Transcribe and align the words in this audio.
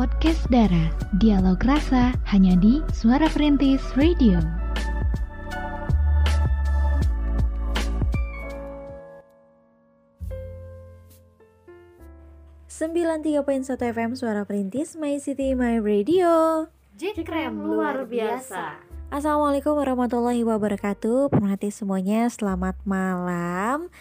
podcast 0.00 0.48
Dara. 0.48 0.88
Dialog 1.20 1.60
rasa 1.60 2.16
hanya 2.32 2.56
di 2.56 2.80
Suara 2.88 3.28
Perintis 3.28 3.84
Radio. 4.00 4.40
Sembilan 12.64 13.20
tiga 13.20 13.44
poin 13.44 13.60
satu 13.60 13.84
FM 13.92 14.16
Suara 14.16 14.48
Perintis 14.48 14.96
My 14.96 15.20
City 15.20 15.52
My 15.52 15.76
Radio. 15.84 16.64
Jekrem 16.96 17.60
luar 17.60 18.08
biasa. 18.08 18.80
Assalamualaikum 19.12 19.76
warahmatullahi 19.76 20.48
wabarakatuh. 20.48 21.28
Pemerhati 21.28 21.68
semuanya, 21.68 22.24
selamat 22.32 22.80
malam. 22.88 23.92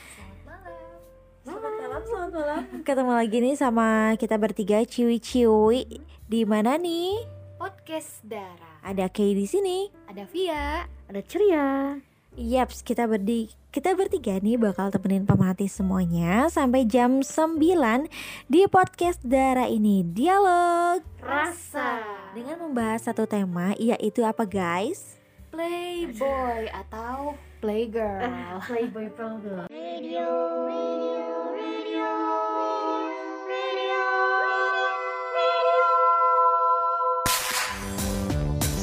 Selamat 1.99 2.15
malam, 2.15 2.31
selamat 2.31 2.31
malam. 2.31 2.87
Ketemu 2.87 3.11
lagi 3.11 3.37
nih 3.43 3.55
sama 3.59 3.87
kita 4.15 4.35
bertiga 4.39 4.79
ciwi-ciwi. 4.87 5.99
Di 6.31 6.47
mana 6.47 6.79
nih? 6.79 7.27
Podcast 7.59 8.23
Dara. 8.23 8.79
Ada 8.79 9.11
Kay 9.11 9.35
di 9.35 9.43
sini. 9.43 9.91
Ada 10.07 10.23
Via. 10.31 10.87
Ada 11.11 11.19
ceria. 11.27 11.99
Yaps, 12.39 12.87
kita 12.87 13.03
berdi 13.03 13.51
kita 13.75 13.99
bertiga 13.99 14.39
nih 14.39 14.55
bakal 14.55 14.95
temenin 14.95 15.27
pemerhati 15.27 15.67
semuanya 15.67 16.47
sampai 16.47 16.87
jam 16.87 17.19
9 17.19 17.59
di 18.47 18.63
podcast 18.71 19.19
Dara 19.19 19.67
ini 19.67 19.99
Dialog 20.07 21.03
Rasa. 21.19 21.99
dengan 22.31 22.63
membahas 22.63 23.11
satu 23.11 23.27
tema 23.27 23.75
yaitu 23.75 24.23
apa 24.23 24.47
guys? 24.47 25.19
Playboy 25.51 26.71
atau 26.71 27.35
Playgirl. 27.59 28.23
Playboy 28.71 29.11
Playboy. 29.67 29.67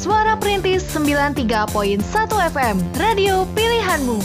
Suara 0.06 0.38
Perintis 0.38 0.86
93.1 0.94 1.66
FM, 2.54 2.76
radio 2.94 3.42
pilihanmu. 3.58 4.22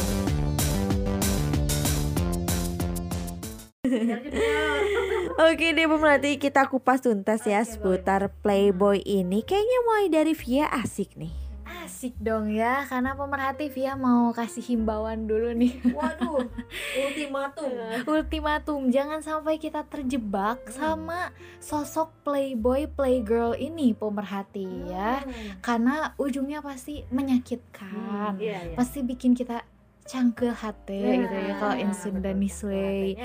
Oke 5.50 5.74
deh 5.74 5.90
pemerhati 5.90 6.38
kita 6.38 6.70
kupas 6.70 7.02
tuntas 7.02 7.42
ya 7.50 7.66
seputar 7.66 8.30
Playboy 8.46 9.02
ini. 9.02 9.42
Kayaknya 9.42 9.80
mulai 9.90 10.06
dari 10.14 10.38
Via 10.38 10.70
asik 10.70 11.18
nih 11.18 11.51
Asik 11.82 12.14
dong 12.22 12.54
ya, 12.54 12.86
karena 12.86 13.18
pemerhati 13.18 13.74
Via 13.74 13.98
mau 13.98 14.30
kasih 14.30 14.62
himbauan 14.62 15.26
dulu 15.26 15.50
nih. 15.58 15.82
Waduh, 15.98 16.46
ultimatum 16.94 17.70
Ultimatum, 18.06 18.82
jangan 18.94 19.26
sampai 19.26 19.58
kita 19.58 19.82
terjebak 19.90 20.62
sama 20.70 21.34
sosok 21.58 22.14
Playboy 22.22 22.86
Playgirl 22.86 23.58
ini 23.58 23.98
pemerhati 23.98 24.94
ya. 24.94 25.26
Karena 25.66 26.14
ujungnya 26.22 26.62
pasti 26.62 27.02
menyakitkan. 27.10 28.38
Iya, 28.38 28.74
iya. 28.74 28.76
Pasti 28.78 29.02
bikin 29.02 29.34
kita 29.34 29.66
cangkel 30.06 30.52
hati 30.52 31.24
gitu 31.24 31.36
ya 31.36 31.54
kalau 31.58 31.76
in 31.78 31.94
Sundanese 31.98 32.62
way. 32.66 33.18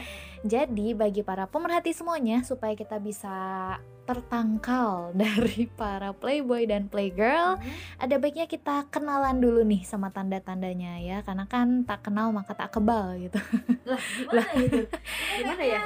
Jadi 0.46 0.92
bagi 0.96 1.20
para 1.20 1.48
pemerhati 1.48 1.90
semuanya 1.92 2.44
supaya 2.44 2.72
kita 2.72 3.00
bisa 3.02 3.34
tertangkal 4.06 5.10
dari 5.20 5.66
para 5.68 6.14
playboy 6.14 6.64
dan 6.64 6.86
playgirl, 6.86 7.58
ada 7.98 8.14
baiknya 8.16 8.46
kita 8.46 8.86
kenalan 8.88 9.36
dulu 9.36 9.60
nih 9.60 9.82
sama 9.82 10.08
tanda-tandanya 10.08 11.02
ya, 11.02 11.18
karena 11.20 11.44
kan 11.44 11.82
tak 11.82 12.06
kenal 12.06 12.30
maka 12.30 12.54
tak 12.54 12.70
kebal 12.70 13.18
gitu. 13.18 13.36
Lah 13.84 13.98
gimana 14.16 14.50
itu? 14.56 14.80
Gimana 15.36 15.62
ya? 15.62 15.82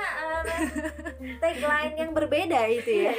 Tagline 1.41 1.95
yang 1.97 2.11
berbeda 2.13 2.61
itu 2.67 3.05
ya 3.05 3.13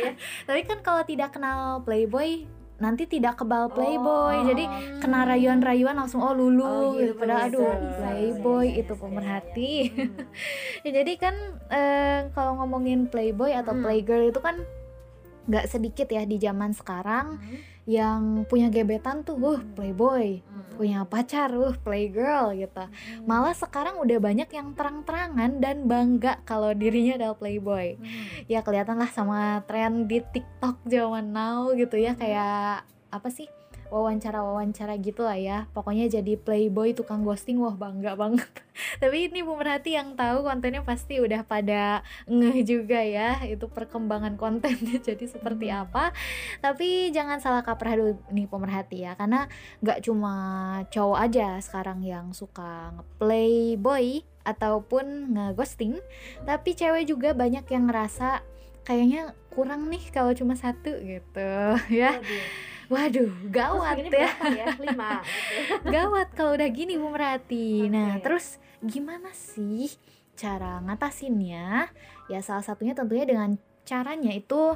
Tapi 0.43 0.61
kan 0.63 0.79
kalau 0.81 1.03
tidak 1.03 1.33
kenal 1.33 1.81
playboy 1.81 2.45
nanti 2.77 3.05
tidak 3.05 3.37
kebal 3.37 3.69
playboy, 3.69 4.41
Oh. 4.41 4.45
jadi 4.49 4.65
kena 4.97 5.29
rayuan-rayuan 5.29 5.93
langsung 5.93 6.17
oh 6.17 6.33
lulu, 6.33 6.65
Oh, 6.65 6.81
gitu. 6.97 7.13
gitu. 7.13 7.21
padahal 7.21 7.45
Bisa, 7.45 7.53
aduh 7.53 7.73
bisa, 7.77 7.93
playboy 8.01 8.65
bisa, 8.65 8.79
itu 8.81 8.93
pemerhati. 8.97 9.73
Hmm. 9.85 10.09
Ya, 10.81 10.89
jadi 10.97 11.13
kan 11.13 11.35
eh, 11.69 12.19
kalau 12.33 12.57
ngomongin 12.57 13.05
playboy 13.05 13.53
atau 13.53 13.77
Hmm. 13.77 13.85
playgirl 13.85 14.33
itu 14.33 14.41
kan 14.41 14.65
nggak 15.49 15.65
sedikit 15.69 16.07
ya 16.09 16.25
di 16.25 16.37
zaman 16.37 16.73
sekarang 16.73 17.41
yang 17.89 18.45
punya 18.45 18.69
gebetan 18.69 19.25
tuh, 19.25 19.41
uh 19.41 19.61
playboy, 19.73 20.45
punya 20.77 21.01
pacar, 21.05 21.49
uh 21.57 21.73
playgirl 21.81 22.53
gitu. 22.53 22.85
Malah 23.25 23.57
sekarang 23.57 23.97
udah 23.97 24.17
banyak 24.21 24.49
yang 24.53 24.77
terang-terangan 24.77 25.57
dan 25.57 25.89
bangga 25.89 26.41
kalau 26.45 26.73
dirinya 26.77 27.17
adalah 27.17 27.37
playboy. 27.37 27.97
Ya 28.45 28.61
kelihatan 28.61 29.01
lah 29.01 29.09
sama 29.09 29.65
tren 29.65 30.05
di 30.05 30.21
TikTok 30.21 30.85
zaman 30.85 31.33
now 31.33 31.73
gitu 31.73 31.97
ya 31.97 32.13
kayak 32.13 32.85
apa 33.09 33.29
sih? 33.33 33.49
Wawancara-wawancara 33.91 34.95
gitu 35.03 35.27
lah 35.27 35.35
ya. 35.35 35.67
Pokoknya 35.75 36.07
jadi 36.07 36.39
playboy 36.39 36.95
tukang 36.95 37.27
ghosting 37.27 37.59
wah 37.59 37.75
bangga 37.75 38.15
banget. 38.15 38.47
Tapi 39.03 39.27
ini 39.27 39.43
pemerhati 39.43 39.99
yang 39.99 40.15
tahu 40.15 40.47
kontennya 40.47 40.81
pasti 40.87 41.19
udah 41.19 41.43
pada 41.43 42.01
ngeh 42.31 42.63
juga 42.63 43.03
ya 43.03 43.43
itu 43.43 43.67
perkembangan 43.67 44.39
kontennya. 44.39 44.97
Jadi 45.07 45.27
seperti 45.27 45.67
apa? 45.69 46.15
Tapi 46.63 47.11
jangan 47.11 47.43
salah 47.43 47.61
kaprah 47.61 47.99
dulu 47.99 48.15
nih 48.31 48.47
pemerhati 48.47 49.03
ya 49.03 49.13
karena 49.19 49.51
nggak 49.83 50.07
cuma 50.07 50.33
cowok 50.87 51.19
aja 51.19 51.59
sekarang 51.59 51.99
yang 52.01 52.31
suka 52.31 52.95
nge-playboy 52.95 54.23
ataupun 54.41 55.37
nge-ghosting 55.37 56.01
tapi 56.47 56.73
cewek 56.73 57.05
juga 57.05 57.37
banyak 57.37 57.65
yang 57.69 57.85
ngerasa 57.85 58.41
kayaknya 58.81 59.37
kurang 59.53 59.91
nih 59.91 60.01
kalau 60.09 60.33
cuma 60.33 60.57
satu 60.57 60.97
gitu 61.03 61.51
ya 62.01 62.17
waduh 62.91 63.31
gawat 63.47 64.03
ya 64.11 64.27
ya? 64.51 64.67
Lima. 64.75 65.23
gawat 65.95 66.35
kalau 66.35 66.59
udah 66.59 66.67
gini 66.67 66.99
Bu 66.99 67.07
Merati. 67.07 67.87
Nah, 67.87 68.19
Oke. 68.19 68.27
terus 68.27 68.59
gimana 68.83 69.31
sih 69.31 69.87
cara 70.35 70.83
ngatasinnya? 70.83 71.87
Ya 72.27 72.39
salah 72.43 72.61
satunya 72.67 72.91
tentunya 72.91 73.23
dengan 73.23 73.55
caranya 73.87 74.35
itu 74.35 74.75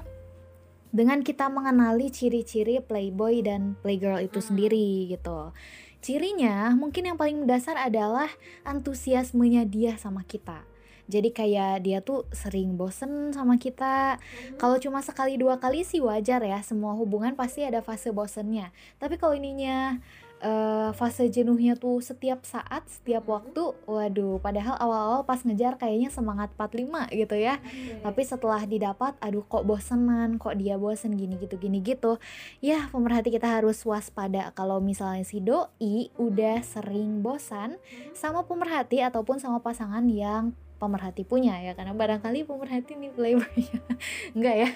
dengan 0.96 1.20
kita 1.20 1.52
mengenali 1.52 2.08
ciri-ciri 2.08 2.80
playboy 2.80 3.44
dan 3.44 3.76
playgirl 3.84 4.24
itu 4.24 4.40
Hmm. 4.40 4.48
sendiri 4.56 5.12
gitu. 5.12 5.52
Cirinya 6.00 6.72
mungkin 6.72 7.12
yang 7.12 7.18
paling 7.20 7.44
mendasar 7.44 7.76
adalah 7.76 8.32
antusiasmenya 8.64 9.68
dia 9.68 10.00
sama 10.00 10.24
kita. 10.24 10.64
Jadi 11.06 11.30
kayak 11.30 11.86
dia 11.86 12.02
tuh 12.02 12.26
sering 12.34 12.74
bosen 12.74 13.30
sama 13.30 13.62
kita, 13.62 14.18
kalau 14.58 14.82
cuma 14.82 15.06
sekali 15.06 15.38
dua 15.38 15.62
kali 15.62 15.86
sih 15.86 16.02
wajar 16.02 16.42
ya, 16.42 16.60
semua 16.66 16.98
hubungan 16.98 17.38
pasti 17.38 17.62
ada 17.62 17.86
fase 17.86 18.10
bosennya. 18.10 18.74
Tapi 18.98 19.22
kalau 19.22 19.38
ininya 19.38 20.02
eh, 20.42 20.90
fase 20.98 21.30
jenuhnya 21.30 21.78
tuh 21.78 22.02
setiap 22.02 22.44
saat, 22.44 22.86
setiap 22.90 23.26
waktu, 23.30 23.74
waduh, 23.86 24.42
padahal 24.42 24.76
awal-awal 24.82 25.22
pas 25.24 25.42
ngejar 25.46 25.78
kayaknya 25.78 26.10
semangat 26.10 26.50
45 26.58 27.10
gitu 27.14 27.36
ya. 27.38 27.62
Tapi 28.02 28.22
setelah 28.26 28.62
didapat, 28.66 29.14
aduh 29.22 29.46
kok 29.46 29.64
bosenan, 29.64 30.42
kok 30.42 30.58
dia 30.58 30.76
bosen 30.82 31.16
gini 31.16 31.38
gitu 31.38 31.56
gini 31.62 31.86
gitu. 31.86 32.18
Ya, 32.66 32.90
pemerhati 32.90 33.30
kita 33.30 33.62
harus 33.62 33.82
waspada 33.86 34.52
kalau 34.58 34.82
misalnya 34.82 35.22
si 35.22 35.38
doi 35.42 36.10
udah 36.18 36.66
sering 36.66 37.22
bosan 37.22 37.78
sama 38.18 38.44
pemerhati 38.46 39.06
ataupun 39.06 39.38
sama 39.38 39.62
pasangan 39.62 40.04
yang 40.10 40.58
pemerhati 40.78 41.24
punya 41.24 41.58
ya. 41.62 41.74
Karena 41.74 41.96
barangkali 41.96 42.48
pemerhati 42.48 42.96
nih 43.00 43.12
playboy 43.14 43.64
enggak 44.36 44.56
ya. 44.56 44.70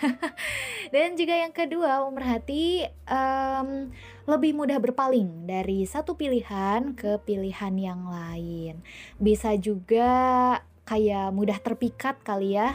Dan 0.93 1.19
juga 1.19 1.35
yang 1.35 1.53
kedua 1.53 2.03
pemerhati 2.07 2.87
em, 3.07 3.93
lebih 4.25 4.51
mudah 4.57 4.77
berpaling 4.81 5.45
dari 5.45 5.85
satu 5.85 6.15
pilihan 6.15 6.97
ke 6.97 7.19
pilihan 7.23 7.73
yang 7.77 8.07
lain. 8.07 8.81
Bisa 9.21 9.53
juga 9.59 10.09
kayak 10.89 11.29
mudah 11.29 11.61
terpikat 11.61 12.17
kali 12.25 12.57
ya. 12.57 12.73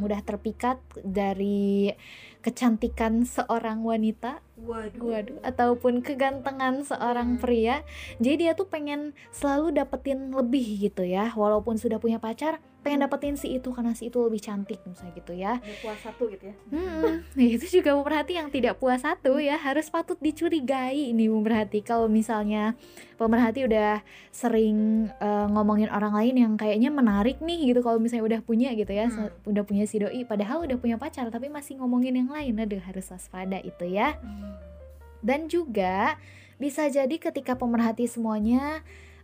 Mudah 0.00 0.24
terpikat 0.24 0.80
dari 1.04 1.92
kecantikan 2.40 3.28
seorang 3.28 3.84
wanita 3.84 4.40
Waduh 4.70 5.02
Waduh, 5.02 5.38
ataupun 5.42 5.98
kegantengan 6.06 6.86
seorang 6.86 7.36
Hmm. 7.36 7.40
pria. 7.42 7.82
Jadi 8.22 8.46
dia 8.46 8.52
tuh 8.54 8.70
pengen 8.70 9.18
selalu 9.34 9.74
dapetin 9.74 10.30
lebih 10.30 10.62
gitu 10.78 11.02
ya. 11.02 11.34
Walaupun 11.34 11.74
sudah 11.74 11.98
punya 11.98 12.22
pacar, 12.22 12.62
pengen 12.80 13.04
dapetin 13.04 13.36
si 13.36 13.54
itu 13.54 13.68
karena 13.70 13.92
si 13.92 14.08
itu 14.08 14.18
lebih 14.18 14.38
cantik 14.38 14.80
misalnya 14.82 15.12
gitu 15.14 15.32
ya. 15.32 15.60
Puas 15.80 16.00
satu 16.00 16.28
gitu 16.28 16.48
ya. 16.48 16.54
Hmm, 16.68 17.20
itu 17.36 17.80
juga 17.80 17.92
pemerhati 17.94 18.32
yang 18.34 18.48
tidak 18.48 18.76
puas 18.76 19.00
satu 19.00 19.36
ya 19.36 19.56
harus 19.56 19.86
patut 19.86 20.16
dicurigai 20.16 21.12
ini 21.12 21.28
pemerhati 21.28 21.80
kalau 21.80 22.06
misalnya 22.06 22.72
pemerhati 23.14 23.68
udah 23.68 24.00
sering 24.30 25.08
eh, 25.12 25.46
ngomongin 25.48 25.88
orang 25.88 26.16
lain 26.16 26.34
yang 26.36 26.52
kayaknya 26.56 26.88
menarik 26.88 27.36
nih 27.38 27.68
gitu 27.68 27.80
kalau 27.80 28.00
misalnya 28.00 28.24
udah 28.26 28.40
punya 28.40 28.72
gitu 28.72 28.90
ya 28.90 29.06
Hmm. 29.10 29.26
udah 29.44 29.62
punya 29.62 29.84
si 29.84 29.98
doi 29.98 30.22
padahal 30.22 30.62
udah 30.64 30.76
punya 30.76 30.94
pacar 30.94 31.28
tapi 31.28 31.46
masih 31.46 31.76
ngomongin 31.76 32.14
yang 32.14 32.30
lain 32.30 32.56
aduh 32.56 32.78
harus 32.80 33.10
waspada 33.10 33.58
itu 33.58 33.84
ya 33.84 34.14
dan 35.20 35.46
juga 35.46 36.16
bisa 36.56 36.86
jadi 36.86 37.10
ketika 37.12 37.56
pemerhati 37.56 38.06
semuanya 38.06 38.80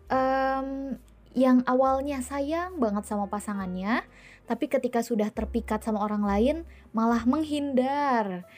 em, 0.07 0.97
yang 1.37 1.61
awalnya 1.69 2.25
sayang 2.25 2.81
banget 2.81 3.05
sama 3.05 3.29
pasangannya, 3.29 4.01
tapi 4.49 4.73
ketika 4.73 5.05
sudah 5.05 5.29
terpikat 5.29 5.85
sama 5.85 6.01
orang 6.01 6.25
lain 6.25 6.57
malah 6.97 7.29
menghindar. 7.29 8.49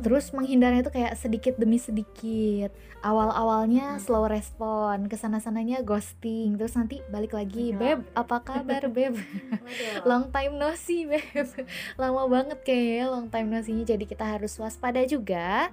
Terus 0.00 0.32
menghindarnya 0.32 0.80
itu 0.80 0.94
kayak 0.96 1.12
sedikit 1.20 1.60
demi 1.60 1.76
sedikit. 1.76 2.72
Awal-awalnya 3.04 4.00
slow 4.00 4.30
respon, 4.30 5.12
ke 5.12 5.18
sana-sananya 5.20 5.84
ghosting, 5.84 6.56
terus 6.56 6.72
nanti 6.72 7.04
balik 7.12 7.36
lagi, 7.36 7.76
beb, 7.76 8.00
apa 8.16 8.40
kabar 8.40 8.88
beb? 8.88 9.12
long 10.08 10.32
time 10.32 10.56
no 10.56 10.72
see 10.72 11.04
beb. 11.04 11.52
Lama 12.00 12.32
banget 12.32 12.64
kayaknya 12.64 13.12
long 13.12 13.28
time 13.28 13.52
no 13.52 13.60
see 13.60 13.84
jadi 13.84 14.08
kita 14.08 14.24
harus 14.24 14.56
waspada 14.56 15.04
juga 15.04 15.68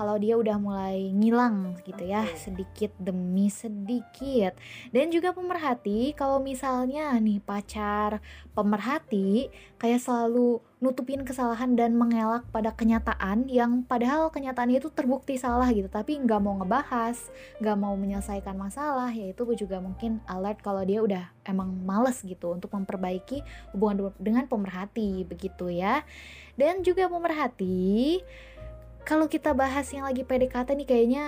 kalau 0.00 0.16
dia 0.16 0.40
udah 0.40 0.56
mulai 0.56 1.12
ngilang 1.12 1.76
gitu 1.84 2.08
ya 2.08 2.24
sedikit 2.40 2.88
demi 2.96 3.52
sedikit. 3.52 4.56
Dan 4.96 5.12
juga 5.12 5.36
pemerhati 5.36 6.16
kalau 6.16 6.40
misalnya 6.40 7.12
nih 7.20 7.44
pacar 7.44 8.24
pemerhati 8.56 9.52
kayak 9.76 10.00
selalu 10.00 10.64
nutupin 10.80 11.28
kesalahan 11.28 11.76
dan 11.76 11.92
mengelak 12.00 12.48
pada 12.48 12.72
kenyataan 12.72 13.44
yang 13.52 13.84
padahal 13.84 14.32
kenyataannya 14.32 14.80
itu 14.80 14.88
terbukti 14.88 15.36
salah 15.36 15.68
gitu 15.68 15.92
tapi 15.92 16.16
nggak 16.16 16.40
mau 16.40 16.56
ngebahas 16.56 17.20
nggak 17.60 17.76
mau 17.76 17.92
menyelesaikan 18.00 18.56
masalah 18.56 19.12
ya 19.12 19.28
itu 19.28 19.44
juga 19.52 19.76
mungkin 19.84 20.24
alert 20.24 20.64
kalau 20.64 20.80
dia 20.80 21.04
udah 21.04 21.28
emang 21.44 21.72
males 21.84 22.22
gitu 22.24 22.56
untuk 22.56 22.72
memperbaiki 22.72 23.42
hubungan 23.74 24.14
dengan 24.16 24.46
pemerhati 24.46 25.26
begitu 25.26 25.68
ya. 25.72 26.06
Dan 26.54 26.84
juga 26.84 27.08
pemerhati 27.08 28.20
kalau 29.04 29.26
kita 29.26 29.56
bahas 29.56 29.86
yang 29.90 30.06
lagi 30.06 30.22
PDKT 30.22 30.76
nih 30.76 30.88
kayaknya 30.88 31.24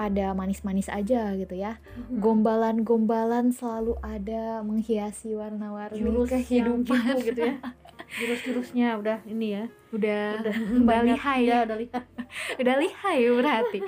pada 0.00 0.32
manis-manis 0.32 0.88
aja 0.88 1.36
gitu 1.36 1.52
ya. 1.60 1.76
Gombalan-gombalan 2.08 3.52
selalu 3.52 4.00
ada 4.00 4.64
menghiasi 4.64 5.36
warna-warni 5.36 6.00
kehidupan 6.24 7.20
gitu, 7.20 7.36
gitu 7.36 7.40
ya. 7.52 7.54
Jurus-jurusnya 8.18 8.88
udah 8.96 9.18
ini 9.28 9.60
ya. 9.60 9.64
Udah 9.92 10.40
udah 10.40 10.54
udah 10.88 11.00
lihai 11.04 11.42
ya. 11.44 11.68
udah 11.68 11.76
lihat 11.76 12.04
udah 12.56 12.74
lihai 12.78 13.20
berarti. 13.32 13.78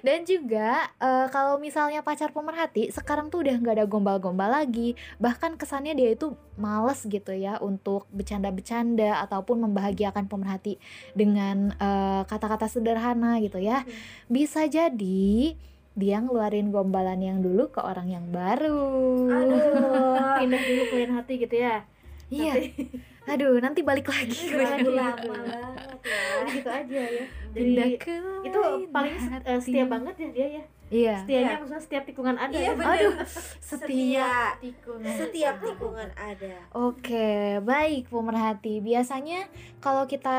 Dan 0.00 0.24
juga 0.26 0.90
eh, 0.98 1.26
kalau 1.30 1.56
misalnya 1.56 2.02
pacar 2.02 2.30
pemerhati 2.30 2.90
sekarang 2.90 3.28
tuh 3.32 3.46
udah 3.46 3.56
nggak 3.58 3.76
ada 3.82 3.86
gombal-gombal 3.86 4.50
lagi. 4.50 4.94
Bahkan 5.18 5.56
kesannya 5.56 5.94
dia 5.94 6.12
itu 6.14 6.34
males 6.60 7.02
gitu 7.06 7.32
ya 7.32 7.56
untuk 7.58 8.04
bercanda-bercanda 8.12 9.22
ataupun 9.24 9.64
membahagiakan 9.68 10.26
pemerhati 10.28 10.76
dengan 11.16 11.72
eh, 11.76 12.22
kata-kata 12.26 12.68
sederhana 12.68 13.38
gitu 13.40 13.58
ya. 13.62 13.86
Bisa 14.26 14.66
jadi 14.66 15.54
dia 15.92 16.24
ngeluarin 16.24 16.72
gombalan 16.72 17.20
yang 17.20 17.38
dulu 17.44 17.68
ke 17.68 17.80
orang 17.84 18.08
yang 18.08 18.26
baru. 18.32 19.28
Aduh 19.28 20.32
pindah 20.40 20.62
dulu 20.64 20.82
klien 20.88 21.12
hati 21.12 21.34
gitu 21.36 21.56
ya. 21.60 21.84
Iya. 22.32 22.52
Tapi- 22.56 23.11
aduh 23.24 23.54
nanti 23.56 23.80
balik 23.80 24.06
lagi 24.06 24.34
Iya, 24.50 24.76
ke 24.76 24.90
lama 24.90 25.14
dia. 25.14 25.14
banget 25.22 25.68
jadi 26.02 26.50
gitu 26.52 26.68
aja 26.68 27.00
ya 27.08 27.24
jadi 27.52 27.84
ke 27.96 28.14
itu 28.42 28.60
paling 28.88 29.14
hati. 29.14 29.46
eh, 29.46 29.58
setia 29.58 29.84
banget 29.86 30.14
ya 30.16 30.28
dia 30.28 30.46
ya 30.50 30.64
iya 30.90 31.14
setianya 31.16 31.46
Iya. 31.46 31.56
maksudnya 31.56 31.80
setiap 31.80 32.02
tikungan 32.04 32.36
ada 32.36 32.52
Iya, 32.52 32.64
ya 32.64 32.72
bener. 32.74 32.92
aduh 32.92 33.14
setia 33.24 33.62
setia 33.62 34.30
tikungan 34.58 35.14
setiap 35.14 35.54
tikungan 35.58 36.08
ada 36.12 36.54
Oke, 36.74 37.30
baik 37.62 38.08
pemerhati. 38.08 38.80
Biasanya 38.80 39.46
kalau 39.78 40.04
kita 40.04 40.38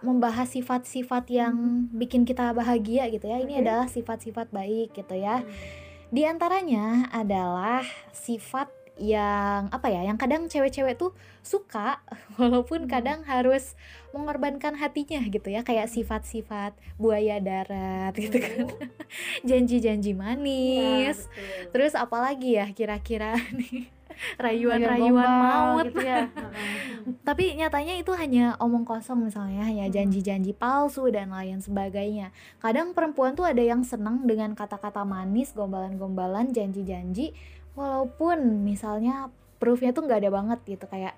membahas 0.00 0.46
sifat-sifat 0.48 1.24
yang 1.28 1.54
bikin 1.90 2.22
kita 2.22 2.52
bahagia 2.52 3.08
gitu 3.08 3.24
ya, 3.24 3.38
ini 3.38 3.58
adalah 3.58 3.86
sifat-sifat 3.86 4.50
baik 4.50 4.92
gitu 4.92 5.14
ya. 5.14 5.42
Di 6.08 6.24
antaranya 6.24 7.10
adalah 7.10 7.82
sifat 8.10 8.70
yang 8.98 9.70
apa 9.70 9.88
ya, 9.88 10.02
yang 10.04 10.18
kadang 10.18 10.50
cewek-cewek 10.50 10.98
tuh 10.98 11.14
suka 11.40 12.02
walaupun 12.38 12.90
kadang 12.90 13.24
harus 13.24 13.78
mengorbankan 14.10 14.74
hatinya 14.76 15.22
gitu 15.26 15.48
ya, 15.48 15.62
kayak 15.62 15.88
sifat-sifat 15.88 16.74
buaya 16.98 17.38
darat 17.38 18.12
gitu 18.18 18.38
kan. 18.42 18.66
Janji-janji 19.48 20.12
manis. 20.12 21.30
betul. 21.30 21.70
Terus 21.72 21.92
apalagi 21.94 22.58
ya 22.58 22.66
kira-kira 22.74 23.38
nih 23.58 23.98
Kayak 24.18 24.42
rayuan-rayuan 24.42 25.30
maut 25.30 25.86
gitu 25.94 26.02
ya 26.02 26.26
tapi 27.22 27.54
nyatanya 27.54 27.94
itu 28.02 28.10
hanya 28.18 28.58
omong 28.58 28.82
kosong 28.82 29.30
misalnya 29.30 29.70
ya 29.70 29.86
janji-janji 29.86 30.58
palsu 30.58 31.06
dan 31.14 31.30
lain 31.30 31.62
sebagainya 31.62 32.34
kadang 32.58 32.98
perempuan 32.98 33.38
tuh 33.38 33.46
ada 33.46 33.62
yang 33.62 33.86
senang 33.86 34.26
dengan 34.26 34.58
kata-kata 34.58 35.06
manis 35.06 35.54
gombalan-gombalan 35.54 36.50
janji-janji 36.50 37.30
walaupun 37.78 38.66
misalnya 38.66 39.30
proofnya 39.62 39.94
tuh 39.94 40.10
nggak 40.10 40.26
ada 40.26 40.30
banget 40.34 40.58
gitu 40.66 40.84
kayak 40.90 41.14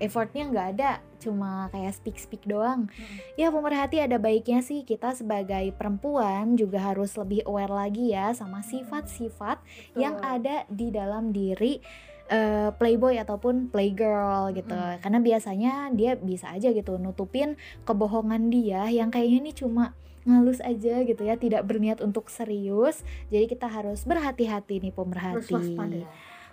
effortnya 0.00 0.48
nggak 0.48 0.68
ada 0.78 0.90
cuma 1.18 1.66
kayak 1.74 1.92
speak 1.98 2.16
speak 2.16 2.42
doang 2.46 2.86
ya 3.34 3.50
pemerhati 3.50 3.98
ada 3.98 4.16
baiknya 4.16 4.62
sih 4.62 4.86
kita 4.86 5.12
sebagai 5.12 5.74
perempuan 5.74 6.54
juga 6.54 6.78
harus 6.80 7.18
lebih 7.18 7.42
aware 7.44 7.74
lagi 7.74 8.14
ya 8.14 8.30
sama 8.32 8.62
sifat-sifat 8.62 9.58
yang 9.98 10.16
ada 10.22 10.64
di 10.70 10.94
dalam 10.94 11.34
diri 11.34 11.82
eh, 12.28 12.70
playboy 12.76 13.16
ataupun 13.16 13.68
playgirl 13.68 14.52
gitu. 14.52 14.76
Karena 15.00 15.18
biasanya 15.18 15.72
dia 15.90 16.14
bisa 16.14 16.52
aja 16.52 16.70
gitu 16.70 16.96
nutupin 16.96 17.56
kebohongan 17.82 18.48
dia 18.48 18.86
yang 18.88 19.08
kayaknya 19.08 19.48
ini 19.48 19.52
cuma 19.52 19.96
ngalus 20.28 20.60
aja 20.60 21.00
gitu 21.02 21.24
ya 21.24 21.40
tidak 21.40 21.64
berniat 21.64 22.04
untuk 22.04 22.28
serius. 22.28 23.00
Jadi 23.32 23.48
kita 23.48 23.64
harus 23.64 24.04
berhati-hati 24.04 24.84
nih 24.84 24.92
pemerhati 24.92 25.48
waspada. 25.48 26.04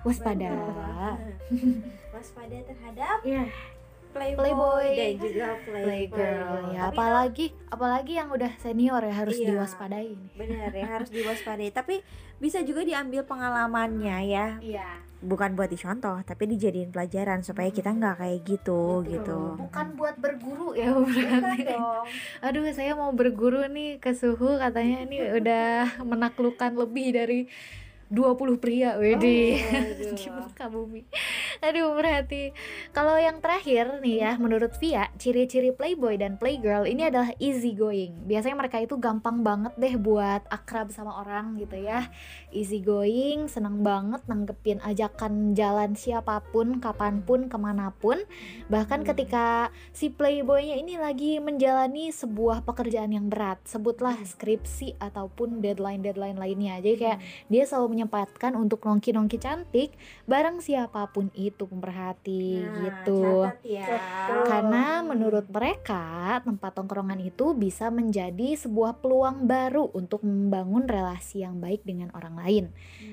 Waspada. 0.05 0.51
Waspada 2.13 2.57
terhadap 2.63 3.17
Iya. 3.25 3.43
playboy, 4.15 4.47
Playboy. 4.47 4.87
dan 4.95 5.11
juga 5.19 5.47
playgirl. 5.59 5.83
Playgirl 6.15 6.55
ya. 6.71 6.81
Tapi 6.87 6.95
apalagi 6.95 7.45
apalagi 7.67 8.13
yang 8.15 8.29
udah 8.31 8.51
senior 8.63 9.01
ya 9.03 9.11
harus 9.11 9.35
Iya. 9.35 9.47
diwaspadai 9.51 10.11
benar 10.39 10.71
ya 10.71 10.87
harus 10.87 11.09
diwaspadai. 11.11 11.69
Tapi 11.75 11.99
bisa 12.39 12.63
juga 12.63 12.87
diambil 12.87 13.27
pengalamannya 13.27 14.17
ya. 14.23 14.47
Iya 14.63 14.87
bukan 15.23 15.55
buat 15.55 15.71
dicontoh 15.71 16.19
tapi 16.27 16.43
dijadiin 16.51 16.91
pelajaran 16.91 17.39
supaya 17.41 17.71
kita 17.71 17.95
nggak 17.95 18.19
kayak 18.19 18.39
gitu 18.43 19.03
Betul. 19.03 19.11
gitu. 19.11 19.39
Bukan 19.59 19.87
buat 19.95 20.15
berguru 20.19 20.75
ya 20.75 20.91
berarti. 20.91 21.59
dong. 21.71 22.05
Aduh 22.43 22.63
saya 22.75 22.93
mau 22.97 23.11
berguru 23.15 23.63
nih 23.71 24.01
ke 24.03 24.11
suhu 24.11 24.59
katanya 24.59 25.07
ini 25.07 25.17
udah 25.39 26.01
menaklukkan 26.03 26.75
lebih 26.75 27.07
dari 27.15 27.39
20 28.13 28.61
pria 28.61 28.99
Widih 29.01 29.57
aduh. 29.65 30.13
di 30.19 30.29
muka 30.29 30.65
bumi. 30.69 31.01
Aduh 31.63 31.97
berarti. 31.97 32.53
Kalau 32.93 33.17
yang 33.17 33.41
terakhir 33.41 33.97
nih 34.03 34.21
ya 34.21 34.31
menurut 34.37 34.77
Via 34.77 35.09
ciri-ciri 35.17 35.73
playboy 35.73 36.19
dan 36.19 36.37
playgirl 36.37 36.85
ini 36.85 37.09
adalah 37.09 37.33
easy 37.41 37.73
going. 37.73 38.13
Biasanya 38.29 38.59
mereka 38.59 38.77
itu 38.77 38.99
gampang 39.01 39.41
banget 39.41 39.73
deh 39.79 39.95
buat 39.97 40.45
akrab 40.51 40.93
sama 40.93 41.17
orang 41.25 41.57
gitu 41.57 41.79
ya. 41.79 42.11
Easy 42.53 42.83
going 42.83 43.49
senang 43.49 43.81
banget 43.81 44.21
nanggepin 44.29 44.83
ajakan 44.83 45.57
jalan 45.57 45.97
siapa 45.97 46.43
pun 46.53 46.77
kapan 46.77 47.25
pun 47.25 47.49
ke 47.49 47.57
mana 47.57 47.89
pun. 47.95 48.21
Bahkan 48.69 49.01
Hmm. 49.01 49.07
ketika 49.15 49.73
si 49.95 50.11
playboynya 50.13 50.77
ini 50.77 50.99
lagi 51.01 51.41
menjalani 51.41 52.13
sebuah 52.13 52.61
pekerjaan 52.67 53.11
yang 53.11 53.27
berat 53.31 53.59
sebutlah 53.65 54.19
skripsi 54.21 54.99
ataupun 55.01 55.63
deadline 55.63 56.03
deadline 56.05 56.37
lainnya. 56.37 56.77
Jadi 56.83 56.95
kayak 56.99 57.19
dia 57.49 57.63
selalu 57.65 57.94
menyempatkan 57.95 58.51
untuk 58.53 58.83
nongki-nongki 58.83 59.39
cantik 59.39 59.95
bareng 60.25 60.59
siapa 60.59 61.07
pun 61.07 61.31
itu 61.31 61.63
pemerhati 61.63 62.67
Nah, 62.67 62.75
gitu 62.75 63.47
catat 63.47 63.57
ya 63.63 63.87
Betul. 63.87 64.43
karena 64.43 64.83
menurut 65.01 65.47
mereka 65.47 66.03
tempat 66.43 66.75
tongkrongan 66.75 67.23
itu 67.23 67.55
bisa 67.55 67.87
menjadi 67.89 68.53
sebuah 68.55 68.99
peluang 68.99 69.47
baru 69.47 69.87
untuk 69.91 70.21
membangun 70.21 70.85
relasi 70.85 71.41
yang 71.41 71.57
baik 71.57 71.81
dengan 71.81 72.11
orang 72.11 72.35
lain. 72.35 72.65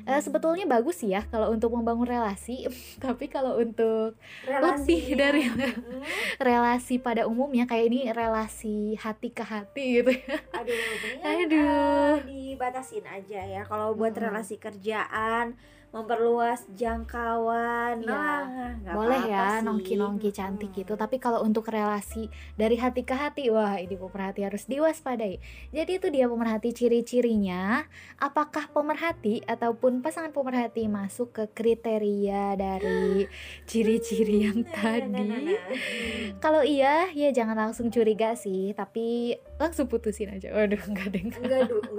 Eh, 0.02 0.18
sebetulnya 0.18 0.66
bagus 0.66 0.98
sih 0.98 1.14
ya 1.14 1.22
kalau 1.24 1.54
untuk 1.54 1.70
membangun 1.72 2.04
relasi, 2.04 2.66
tapi 3.04 3.26
kalau 3.26 3.56
untuk 3.56 4.18
lebih 4.58 5.14
dari 5.14 5.42
Hmm, 5.46 6.02
relasi 6.42 6.98
pada 6.98 7.24
umumnya 7.24 7.64
kayak 7.64 7.86
ini 7.88 8.00
relasi 8.10 8.98
hati 8.98 9.28
ke 9.30 9.44
hati 9.44 10.02
gitu. 10.02 10.12
aduh 10.52 10.84
mendingan, 10.84 11.40
Aduh. 11.46 12.16
eh, 12.18 12.20
dibatasin 12.20 13.04
aja 13.08 13.40
ya 13.40 13.62
kalau 13.64 13.96
buat 13.96 14.12
Mm-mm. 14.12 14.22
relasi 14.24 14.60
kerjaan 14.72 15.56
memperluas 15.92 16.64
jangkauan 16.72 18.00
Iya. 18.00 18.08
nah 18.08 18.40
nggak 18.74 18.94
Boleh 18.94 19.20
apa-apa 19.20 19.28
ya 19.30 19.48
sih. 19.52 19.62
nongki-nongki 19.62 20.30
cantik 20.30 20.70
Mm. 20.70 20.76
gitu 20.78 20.92
Tapi 20.94 21.16
kalau 21.16 21.40
untuk 21.40 21.68
relasi 21.68 22.26
dari 22.54 22.74
hati 22.74 23.02
ke 23.02 23.12
hati 23.12 23.46
Wah 23.46 23.76
ini 23.76 23.92
pemerhati 23.94 24.40
harus 24.42 24.64
diwaspadai 24.64 25.36
Jadi 25.68 25.92
itu 25.92 26.08
dia 26.08 26.26
pemerhati 26.26 26.72
ciri-cirinya 26.72 27.84
Apakah 28.16 28.68
pemerhati 28.68 29.44
ataupun 29.44 30.00
pasangan 30.00 30.30
pemerhati 30.30 30.86
masuk 30.86 31.28
ke 31.30 31.44
kriteria 31.52 32.54
dari 32.54 33.28
ciri-ciri 33.68 34.36
yang 34.42 34.64
Nah, 34.64 34.72
nah, 34.72 34.96
nah, 35.04 35.04
tadi 35.04 35.12
nah, 35.12 35.40
nah. 35.44 35.60
Kalau 36.44 36.62
iya 36.62 37.10
ya 37.10 37.28
jangan 37.30 37.54
langsung 37.58 37.88
curiga 37.88 38.32
sih 38.32 38.72
Tapi 38.72 39.36
langsung 39.56 39.86
putusin 39.86 40.30
aja 40.30 40.48
Waduh 40.50 40.80
enggak 40.82 41.08
deh 41.10 41.22
enggak. 41.22 41.38
enggak 41.38 41.62
juga 41.68 41.92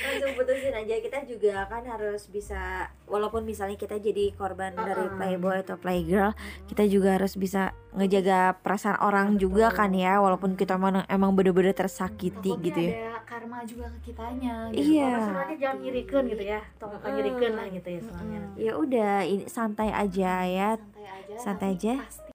langsung 0.00 0.32
putusin 0.34 0.72
aja 0.72 0.94
kita 0.96 1.18
juga 1.24 1.66
kan 1.80 1.88
harus 1.90 2.28
bisa 2.28 2.60
walaupun 3.04 3.42
misalnya 3.42 3.74
kita 3.74 3.96
jadi 3.96 4.36
korban 4.36 4.76
dari 4.76 5.00
Uh-uh. 5.02 5.16
playboy 5.16 5.56
atau 5.58 5.80
playgirl 5.80 6.36
kita 6.68 6.84
juga 6.84 7.16
harus 7.16 7.32
bisa 7.34 7.72
ngejaga 7.90 8.60
perasaan 8.60 9.00
orang 9.00 9.34
juga 9.34 9.72
kan 9.72 9.88
ya 9.90 10.20
walaupun 10.20 10.54
kita 10.54 10.76
emang 10.76 11.08
emang 11.08 11.32
bener-bener 11.32 11.72
tersakiti 11.72 12.52
Takutnya 12.52 12.64
gitu 12.68 12.80
ya 12.84 12.92
ada 12.92 13.20
karma 13.24 13.58
juga 13.64 13.88
ke 13.88 14.12
kitanya 14.12 14.68
Iya. 14.70 15.10
Sebenarnya 15.24 15.56
jangan 15.56 15.78
ngirikan 15.80 16.22
gitu 16.28 16.44
ya. 16.44 16.60
Tolong 16.76 17.00
Mm-mm. 17.00 17.14
ngirikan 17.16 17.52
lah 17.56 17.66
gitu 17.70 17.88
ya 17.88 18.00
soalnya. 18.04 18.40
Mm-mm. 18.44 18.60
ya 18.60 18.72
udah 18.76 19.14
ini 19.24 19.44
santai 19.48 19.88
aja 19.88 20.32
ya 20.44 20.68
santai 20.76 21.08
aja 21.08 21.34
Santai 21.40 21.70
aja. 21.72 21.92
pasti 22.04 22.28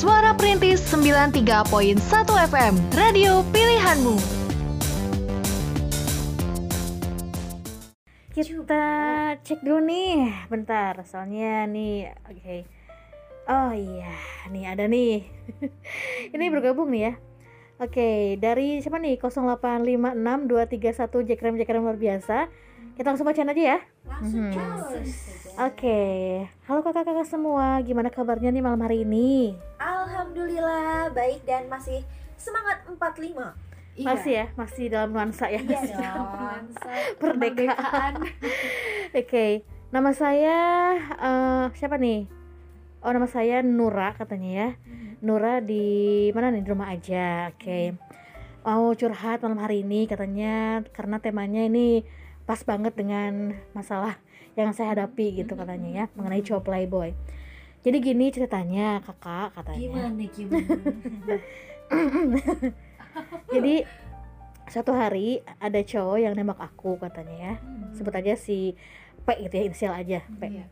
Suara 0.00 0.32
Perintis 0.32 0.80
93.1 0.88 2.00
FM, 2.48 2.74
radio 2.96 3.44
pilihanmu. 3.52 4.16
Kita 8.32 8.84
cek 9.44 9.60
dulu 9.60 9.84
nih, 9.84 10.48
bentar. 10.48 11.04
Soalnya 11.04 11.68
nih, 11.68 12.16
oke. 12.32 12.64
Oh 13.44 13.76
iya, 13.76 14.16
nih 14.48 14.64
ada 14.72 14.88
nih. 14.88 15.20
Ini 16.32 16.48
bergabung 16.48 16.88
nih 16.88 17.02
ya. 17.04 17.12
Oke, 17.84 18.40
dari 18.40 18.80
siapa 18.80 18.96
nih? 18.96 19.20
0856231 19.20 21.28
Jekrem 21.28 21.60
Jekrem 21.60 21.84
luar 21.84 22.00
biasa. 22.00 22.48
Kita 23.00 23.16
langsung 23.16 23.32
bacain 23.32 23.48
aja 23.48 23.64
ya. 23.64 23.78
langsung 24.04 24.52
Mhm. 24.52 24.52
Oke, 25.56 26.00
halo 26.68 26.84
kakak-kakak 26.84 27.24
semua. 27.24 27.80
Gimana 27.80 28.12
kabarnya 28.12 28.52
nih 28.52 28.60
malam 28.60 28.84
hari 28.84 29.08
ini? 29.08 29.56
Alhamdulillah 29.80 31.08
baik 31.16 31.40
dan 31.48 31.64
masih 31.72 32.04
semangat 32.36 32.84
45 32.92 33.56
Iya. 33.96 34.04
Masih 34.04 34.32
ya, 34.36 34.46
masih 34.52 34.84
dalam 34.92 35.16
nuansa 35.16 35.48
ya. 35.48 35.64
Iya 35.64 35.80
dalam. 35.80 36.12
Nuansa 36.12 36.90
Kemerdekaan. 37.24 38.12
Oke, 39.24 39.64
nama 39.88 40.12
saya 40.12 40.58
eh, 41.00 41.64
siapa 41.80 41.96
nih? 41.96 42.28
Oh, 43.00 43.16
nama 43.16 43.24
saya 43.24 43.64
Nura 43.64 44.12
katanya 44.12 44.50
ya. 44.52 44.68
Nura 45.24 45.64
di 45.64 46.28
mana 46.36 46.52
nih? 46.52 46.60
Di 46.60 46.68
rumah 46.68 46.92
aja. 46.92 47.48
Oke. 47.48 47.96
Mau 48.60 48.92
curhat 48.92 49.40
malam 49.40 49.56
hari 49.56 49.88
ini 49.88 50.04
katanya 50.04 50.84
karena 50.92 51.16
temanya 51.16 51.64
ini 51.64 52.19
pas 52.50 52.66
banget 52.66 52.90
dengan 52.98 53.54
masalah 53.70 54.18
yang 54.58 54.74
saya 54.74 54.98
hadapi 54.98 55.38
gitu 55.38 55.54
katanya 55.54 55.86
ya 55.86 56.04
mengenai 56.18 56.42
cowok 56.42 56.66
playboy. 56.66 57.14
Jadi 57.86 57.96
gini 58.02 58.34
ceritanya 58.34 58.98
kakak 59.06 59.54
katanya. 59.54 59.78
Gimana 59.78 60.24
gimana? 60.34 60.74
Jadi 63.54 63.74
satu 64.66 64.90
hari 64.98 65.46
ada 65.62 65.78
cowok 65.78 66.18
yang 66.18 66.34
nembak 66.34 66.58
aku 66.58 66.98
katanya 66.98 67.36
ya. 67.38 67.54
Sebut 67.94 68.18
aja 68.18 68.34
si 68.34 68.74
P 69.22 69.28
gitu 69.46 69.54
ya, 69.54 69.62
inisial 69.70 69.94
aja 69.94 70.18
P. 70.26 70.42
Iya. 70.50 70.66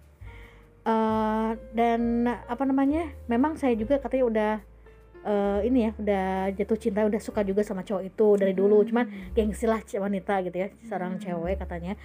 Eh, 0.83 1.51
dan 1.79 2.27
apa 2.27 2.67
namanya? 2.67 3.07
Memang 3.31 3.55
saya 3.55 3.79
juga 3.79 4.03
katanya 4.03 4.25
udah 4.27 4.53
eh, 5.29 5.61
ini 5.69 5.79
ya, 5.87 5.91
udah 6.01 6.29
jatuh 6.57 6.79
cinta, 6.81 7.05
udah 7.05 7.21
suka 7.21 7.45
juga 7.45 7.61
sama 7.61 7.85
cowok 7.85 8.03
itu 8.09 8.29
dari 8.41 8.57
dulu. 8.57 8.81
Cuman 8.89 9.05
gengsi 9.37 9.69
lah 9.69 9.85
wanita 9.85 10.41
gitu 10.49 10.57
ya, 10.57 10.69
seorang 10.89 11.21
cewek 11.21 11.61
katanya. 11.61 12.01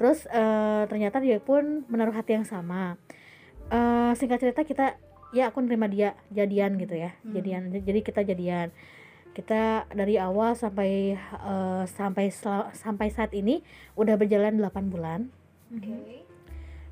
Terus 0.00 0.24
eh, 0.26 0.82
ternyata 0.88 1.20
dia 1.20 1.36
pun 1.38 1.84
menaruh 1.86 2.16
hati 2.16 2.40
yang 2.40 2.48
sama. 2.48 2.96
Eh, 3.68 4.12
singkat 4.16 4.40
cerita 4.40 4.64
kita 4.64 4.96
ya 5.32 5.48
aku 5.48 5.64
nerima 5.64 5.88
dia 5.88 6.16
jadian 6.32 6.80
gitu 6.80 6.96
ya. 6.96 7.12
Jadian. 7.24 7.72
Jadi 7.72 8.00
kita 8.00 8.24
jadian. 8.24 8.72
Kita 9.32 9.88
dari 9.88 10.20
awal 10.20 10.52
sampai 10.56 11.16
eh, 11.20 11.84
sampai 11.88 12.28
sampai 12.72 13.08
saat 13.08 13.32
ini 13.32 13.64
udah 13.96 14.16
berjalan 14.20 14.60
8 14.60 14.92
bulan 14.92 15.32
Oke. 15.72 15.88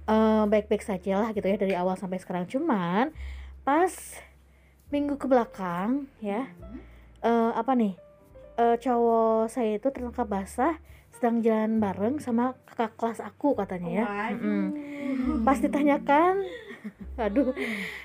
eh, 0.08 0.44
baik-baik 0.48 0.80
saja 0.80 1.20
lah 1.20 1.36
gitu 1.36 1.44
ya 1.44 1.60
dari 1.60 1.76
awal 1.76 2.00
sampai 2.00 2.16
sekarang 2.16 2.48
cuman 2.48 3.12
pas 3.60 3.92
minggu 4.90 5.14
ke 5.16 5.26
belakang 5.30 6.10
ya. 6.18 6.50
Eh, 7.22 7.50
apa 7.54 7.72
nih? 7.78 7.94
Eh, 8.58 8.76
cowok 8.76 9.48
saya 9.48 9.78
itu 9.78 9.88
tertangkap 9.88 10.26
basah 10.26 10.76
sedang 11.10 11.42
jalan 11.42 11.82
bareng 11.82 12.16
sama 12.22 12.54
kakak 12.64 12.94
kelas 12.98 13.20
aku 13.22 13.52
katanya 13.58 13.90
ya. 13.90 14.04
Mm-mm. 14.32 15.42
pas 15.42 15.58
ditanyakan 15.58 16.46
aduh 17.20 17.52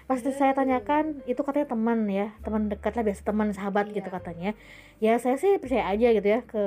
pas 0.03 0.19
saya 0.19 0.51
tanyakan 0.51 1.23
itu 1.23 1.39
katanya 1.41 1.67
teman 1.71 1.99
ya. 2.11 2.35
Teman 2.43 2.67
dekat 2.67 2.93
lah 2.99 3.03
biasa 3.07 3.21
teman 3.23 3.49
sahabat 3.55 3.89
gitu 3.95 4.09
katanya. 4.11 4.51
Ya 4.99 5.15
saya 5.15 5.39
sih 5.39 5.55
percaya 5.57 5.87
aja 5.87 6.07
gitu 6.11 6.27
ya 6.27 6.39
ke 6.43 6.63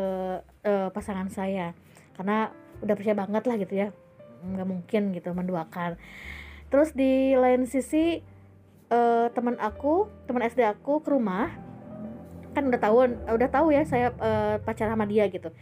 eh, 0.65 0.89
pasangan 0.89 1.29
saya. 1.29 1.77
Karena 2.17 2.51
udah 2.81 2.95
percaya 2.97 3.17
banget 3.19 3.43
lah 3.45 3.57
gitu 3.61 3.75
ya. 3.77 3.89
Nggak 4.41 4.69
mungkin 4.69 5.03
gitu 5.13 5.29
menduakan. 5.37 6.01
Terus 6.73 6.97
di 6.97 7.37
lain 7.37 7.69
sisi 7.69 8.25
eh, 8.89 9.27
teman 9.33 9.57
aku 9.61 10.09
teman 10.25 10.45
SD 10.45 10.65
aku 10.65 11.01
ke 11.05 11.09
rumah. 11.13 11.53
Kan 12.57 12.69
udah 12.73 12.81
tahu 12.81 12.97
udah 13.29 13.49
tahu 13.53 13.73
ya 13.73 13.85
saya 13.85 14.13
eh, 14.17 14.57
pacaran 14.61 14.97
sama 14.97 15.07
dia 15.09 15.29
gitu. 15.29 15.53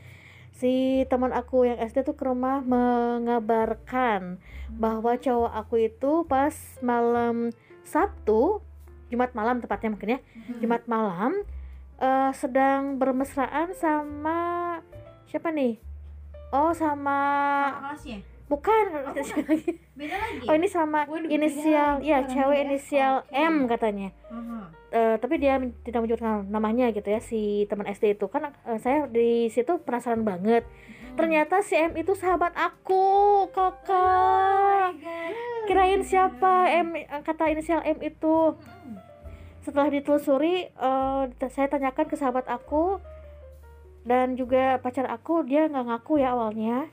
Si 0.57 1.05
teman 1.13 1.37
aku 1.37 1.69
yang 1.69 1.77
SD 1.77 2.07
tuh 2.07 2.17
ke 2.17 2.25
rumah 2.25 2.65
mengabarkan 2.65 4.41
bahwa 4.81 5.21
cowok 5.21 5.53
aku 5.53 5.93
itu 5.93 6.25
pas 6.25 6.55
malam 6.81 7.53
Sabtu 7.85 8.65
Jumat 9.07 9.37
malam 9.39 9.63
tepatnya 9.63 9.95
mungkin 9.95 10.19
ya 10.19 10.21
Jumat 10.59 10.89
malam 10.91 11.45
eh, 12.01 12.33
sedang 12.33 12.97
bermesraan 12.97 13.77
sama 13.77 14.39
siapa 15.29 15.53
nih? 15.53 15.79
Oh 16.55 16.71
sama 16.73 17.19
kelasnya 17.83 18.36
bukan. 18.47 18.85
Beda 19.99 20.17
lagi? 20.17 20.47
Oh 20.47 20.55
ini 20.55 20.69
sama 20.71 21.07
Waduh, 21.07 21.31
inisial. 21.31 21.99
ya 22.03 22.23
cewek 22.27 22.67
inisial 22.67 23.27
Oke. 23.27 23.35
M 23.35 23.67
katanya. 23.67 24.09
Eh, 24.95 25.17
tapi 25.19 25.43
dia 25.43 25.59
tidak 25.83 26.01
menyebutkan 26.07 26.47
namanya 26.49 26.89
gitu 26.95 27.07
ya 27.11 27.19
si 27.19 27.67
teman 27.67 27.91
SD 27.91 28.19
itu. 28.19 28.27
Kan 28.31 28.55
eh, 28.55 28.79
saya 28.79 29.11
di 29.11 29.51
situ 29.51 29.83
penasaran 29.83 30.23
banget. 30.23 30.63
Ternyata 31.17 31.65
si 31.65 31.75
M 31.75 31.97
itu 31.97 32.13
sahabat 32.15 32.53
aku 32.55 33.05
kakak. 33.51 34.95
Kirain 35.67 36.03
siapa 36.07 36.71
M 36.71 36.95
eh, 36.95 37.07
kata 37.27 37.51
inisial 37.51 37.83
M 37.83 37.99
itu. 38.05 38.55
Setelah 39.67 39.91
ditelusuri 39.91 40.71
eh, 40.71 41.23
saya 41.51 41.67
tanyakan 41.67 42.07
ke 42.07 42.15
sahabat 42.15 42.47
aku 42.47 43.03
dan 44.07 44.39
juga 44.39 44.79
pacar 44.79 45.11
aku 45.11 45.43
dia 45.43 45.67
nggak 45.67 45.83
ngaku 45.91 46.23
ya 46.23 46.31
awalnya 46.31 46.87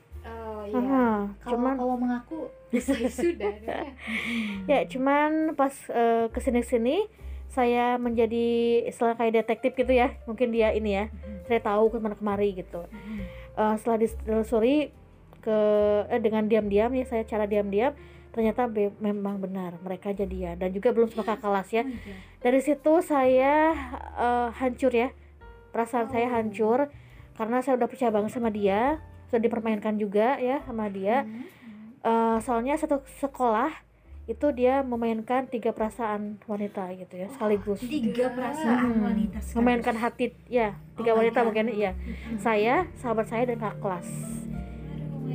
Oh 0.64 0.68
iya. 0.72 0.80
Aha, 0.80 1.06
Kalau 1.38 1.50
cuman 1.52 1.74
kalau 1.76 1.96
mengaku 2.00 2.38
sudah. 3.12 3.52
ya. 3.60 3.80
ya 4.72 4.78
cuman 4.88 5.52
pas 5.52 5.70
eh, 5.88 6.26
ke 6.32 6.40
sini 6.40 6.64
sini 6.64 6.96
saya 7.46 8.00
menjadi 8.00 8.46
istilah 8.88 9.14
kayak 9.14 9.44
detektif 9.44 9.76
gitu 9.76 9.92
ya. 9.92 10.16
Mungkin 10.24 10.50
dia 10.50 10.72
ini 10.72 10.96
ya 10.96 11.04
saya 11.44 11.60
tahu 11.60 11.92
ke 11.92 12.00
mana 12.00 12.16
kemari 12.16 12.56
gitu. 12.56 12.82
Eh, 13.54 13.74
setelah 13.76 14.00
ditelusuri 14.00 14.90
ke 15.38 15.58
eh, 16.08 16.18
dengan 16.18 16.48
diam-diam 16.48 16.90
ya 16.90 17.04
saya 17.04 17.22
cara 17.22 17.44
diam-diam 17.44 17.92
ternyata 18.34 18.66
be- 18.66 18.90
memang 18.98 19.38
benar 19.38 19.78
mereka 19.78 20.10
jadian. 20.10 20.58
Dan 20.58 20.72
juga 20.72 20.90
belum 20.90 21.12
kakak 21.12 21.38
kelas 21.38 21.68
ya. 21.70 21.84
Dari 22.40 22.58
situ 22.58 23.04
saya 23.04 23.76
eh, 24.16 24.48
hancur 24.56 24.90
ya. 24.90 25.12
Perasaan 25.70 26.08
saya 26.08 26.30
hancur 26.32 26.88
karena 27.34 27.58
saya 27.60 27.74
udah 27.76 27.90
percaya 27.90 28.10
banget 28.10 28.30
sama 28.30 28.46
dia 28.48 29.02
dipermainkan 29.36 29.94
juga 29.94 30.36
ya 30.36 30.60
sama 30.62 30.86
dia. 30.86 31.24
Eh, 32.00 32.38
soalnya 32.40 32.76
satu 32.76 33.00
sekolah 33.16 33.72
itu 34.24 34.46
dia 34.50 34.80
memainkan 34.80 35.44
tiga 35.44 35.68
perasaan 35.68 36.40
wanita 36.44 36.88
gitu 36.94 37.12
ya 37.14 37.28
sekaligus. 37.28 37.76
tiga 37.80 38.32
perasaan 38.32 38.76
Hmm. 38.90 39.04
wanita 39.04 39.36
sekaligus. 39.36 39.56
memainkan 39.56 39.96
hati 39.98 40.26
ya 40.46 40.80
tiga 40.96 41.12
Oh 41.12 41.20
wanita 41.20 41.44
mungkin 41.44 41.68
iya. 41.68 41.92
Saya 42.38 42.88
sahabat 42.94 43.28
saya 43.28 43.44
dan 43.44 43.56
kakak 43.58 43.80
kelas. 43.80 44.08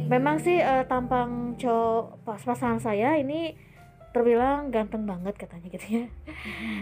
Memang 0.09 0.41
sih 0.41 0.57
eh, 0.57 0.83
tampang 0.85 1.53
cowok 1.55 2.25
pas 2.25 2.41
pasangan 2.41 2.81
saya 2.81 3.13
ini 3.15 3.53
terbilang 4.09 4.73
ganteng 4.73 5.05
banget 5.05 5.37
katanya 5.37 5.69
gitu 5.69 5.85
ya. 5.85 6.05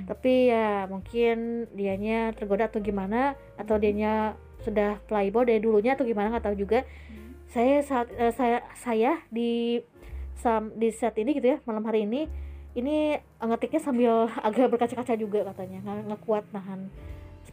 Tapi 0.07 0.47
ya 0.47 0.87
mungkin 0.87 1.67
dianya 1.71 2.31
tergoda 2.31 2.71
atau 2.71 2.79
gimana 2.79 3.35
atau 3.55 3.75
dianya 3.75 4.35
sudah 4.57 5.03
playboy 5.05 5.43
dari 5.43 5.59
dulunya 5.59 5.93
atau 5.93 6.03
gimana 6.03 6.31
nggak 6.31 6.45
tahu 6.45 6.55
juga 6.57 6.87
saya 7.57 7.81
saat 7.81 8.07
eh, 8.13 8.29
saya 8.37 8.61
saya 8.77 9.11
di 9.33 9.81
sam, 10.37 10.69
di 10.77 10.93
saat 10.93 11.17
ini 11.17 11.33
gitu 11.33 11.57
ya 11.57 11.57
malam 11.65 11.81
hari 11.89 12.05
ini 12.05 12.29
ini 12.77 13.17
ngetiknya 13.41 13.81
sambil 13.81 14.29
agak 14.45 14.69
berkaca-kaca 14.69 15.17
juga 15.17 15.41
katanya 15.49 15.81
nggak 15.81 15.97
nggak 16.05 16.21
kuat 16.21 16.45
nahan 16.53 16.93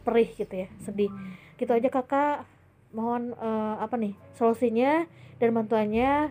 perih 0.05 0.29
gitu 0.37 0.53
ya 0.53 0.69
sedih. 0.85 1.09
Gitu 1.57 1.73
aja 1.73 1.89
kakak. 1.89 2.45
Mohon 2.93 3.33
eh, 3.33 3.75
apa 3.81 3.97
nih 3.97 4.13
solusinya 4.37 5.09
dan 5.41 5.49
bantuannya. 5.57 6.29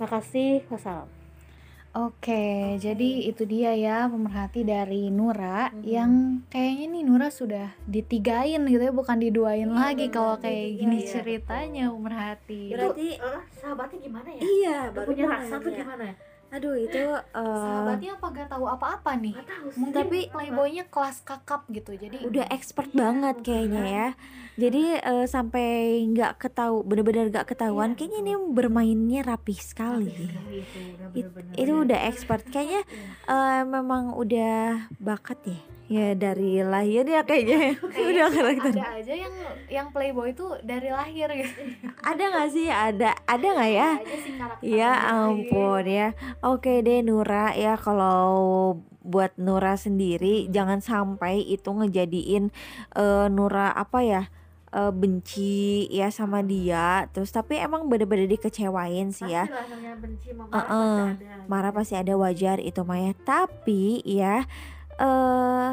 Makasih. 0.00 0.64
Wassalam 0.72 1.19
Oke, 1.90 2.46
jadi 2.78 3.26
itu 3.26 3.42
dia 3.42 3.74
ya 3.74 4.06
pemerhati 4.06 4.62
dari 4.62 5.10
Nura 5.10 5.74
Mhm. 5.74 5.82
yang 5.82 6.10
kayaknya 6.46 6.86
nih 6.88 7.02
Nura 7.02 7.28
sudah 7.28 7.74
ditigain 7.84 8.62
gitu 8.62 8.78
ya, 8.80 8.94
bukan 8.94 9.18
diduain 9.18 9.66
Iya, 9.66 9.74
lagi 9.74 10.06
benar, 10.06 10.14
kalau 10.14 10.34
kayak 10.38 10.54
ditiga, 10.64 10.78
gini 10.78 10.96
iya, 10.96 11.10
ceritanya 11.10 11.84
pemerhati. 11.90 12.62
Berarti 12.70 13.08
Eh, 13.12 13.40
sahabatnya 13.52 13.98
gimana 14.00 14.28
ya 14.30 14.40
iya, 14.40 14.76
Udah 14.86 14.94
baru 14.96 15.08
punya 15.10 15.24
rasa 15.26 15.54
tuh 15.56 15.66
nanya. 15.66 15.78
gimana 15.82 16.02
ya 16.06 16.14
Aduh, 16.50 16.74
itu 16.74 16.98
eh, 16.98 17.22
Sahabatnya 17.32 18.18
apa 18.18 18.26
gak 18.30 18.48
tahu 18.50 18.64
apa-apa 18.66 19.10
nih? 19.16 19.34
Gak 19.34 19.46
tahu. 19.46 19.66
Mungkin 19.78 19.96
Tapi- 19.96 20.26
playboynya 20.28 20.84
kelas 20.86 21.22
kakap 21.22 21.62
gitu, 21.70 21.94
jadi 21.94 22.16
udah 22.20 22.44
expert 22.50 22.90
banget 22.90 23.38
kayaknya 23.40 23.82
ya. 23.86 24.08
Jadi 24.54 24.98
eh, 24.98 25.26
sampai 25.26 25.68
nggak 26.06 26.36
ketahu, 26.36 26.82
bener-bener 26.82 27.30
nggak 27.30 27.48
ketahuan. 27.48 27.94
Iya, 27.94 27.96
Kayaknya 27.96 28.18
ini 28.20 28.32
bermainnya 28.50 29.20
rapih 29.22 29.56
sekali. 29.56 30.10
Itu, 30.10 30.78
udah 30.90 31.08
It- 31.14 31.30
bener-bener. 31.30 31.54
itu 31.56 31.72
udah 31.80 32.00
expert 32.04 32.42
kayaknya 32.44 32.82
eh, 33.24 33.62
memang 33.62 34.12
udah 34.12 34.90
bakat 34.98 35.38
ya 35.46 35.60
ya 35.90 36.14
dari 36.14 36.62
lahir 36.62 37.02
ya 37.02 37.26
kayaknya. 37.26 37.74
Udah 38.06 38.30
karakter 38.30 38.78
ada 38.78 39.02
aja 39.02 39.14
yang 39.26 39.34
yang 39.66 39.86
playboy 39.90 40.30
itu 40.30 40.46
dari 40.62 40.94
lahir 40.94 41.26
gitu. 41.34 41.50
ada 42.14 42.22
nggak 42.30 42.48
sih? 42.54 42.70
Ada 42.70 43.10
ada 43.26 43.46
nggak 43.58 43.72
ya? 43.74 43.90
Ada 43.98 44.16
sih 44.22 44.32
ya 44.62 44.90
ampun 45.10 45.84
ya. 45.90 46.14
Oke 46.46 46.86
deh 46.86 47.02
Nura 47.02 47.58
ya 47.58 47.74
kalau 47.74 48.78
buat 49.02 49.34
Nura 49.34 49.74
sendiri 49.74 50.46
jangan 50.46 50.78
sampai 50.78 51.42
itu 51.42 51.66
ngejadiin 51.66 52.54
eh, 52.94 53.26
Nura 53.26 53.74
apa 53.74 54.06
ya 54.06 54.22
eh, 54.70 54.94
benci 54.94 55.90
ya 55.90 56.14
sama 56.14 56.46
dia. 56.46 57.10
Terus 57.10 57.34
tapi 57.34 57.58
emang 57.58 57.90
bener-bener 57.90 58.30
dikecewain 58.30 59.10
sih 59.10 59.26
ya. 59.26 59.50
Benci 59.98 60.30
marah 60.38 60.54
eh. 60.54 61.02
pasti 61.10 61.26
ada. 61.26 61.44
marah 61.50 61.72
pasti 61.74 61.94
ada 61.98 62.14
wajar 62.14 62.62
itu 62.62 62.78
Maya 62.86 63.10
tapi 63.26 64.06
ya 64.06 64.46
eh 65.00 65.72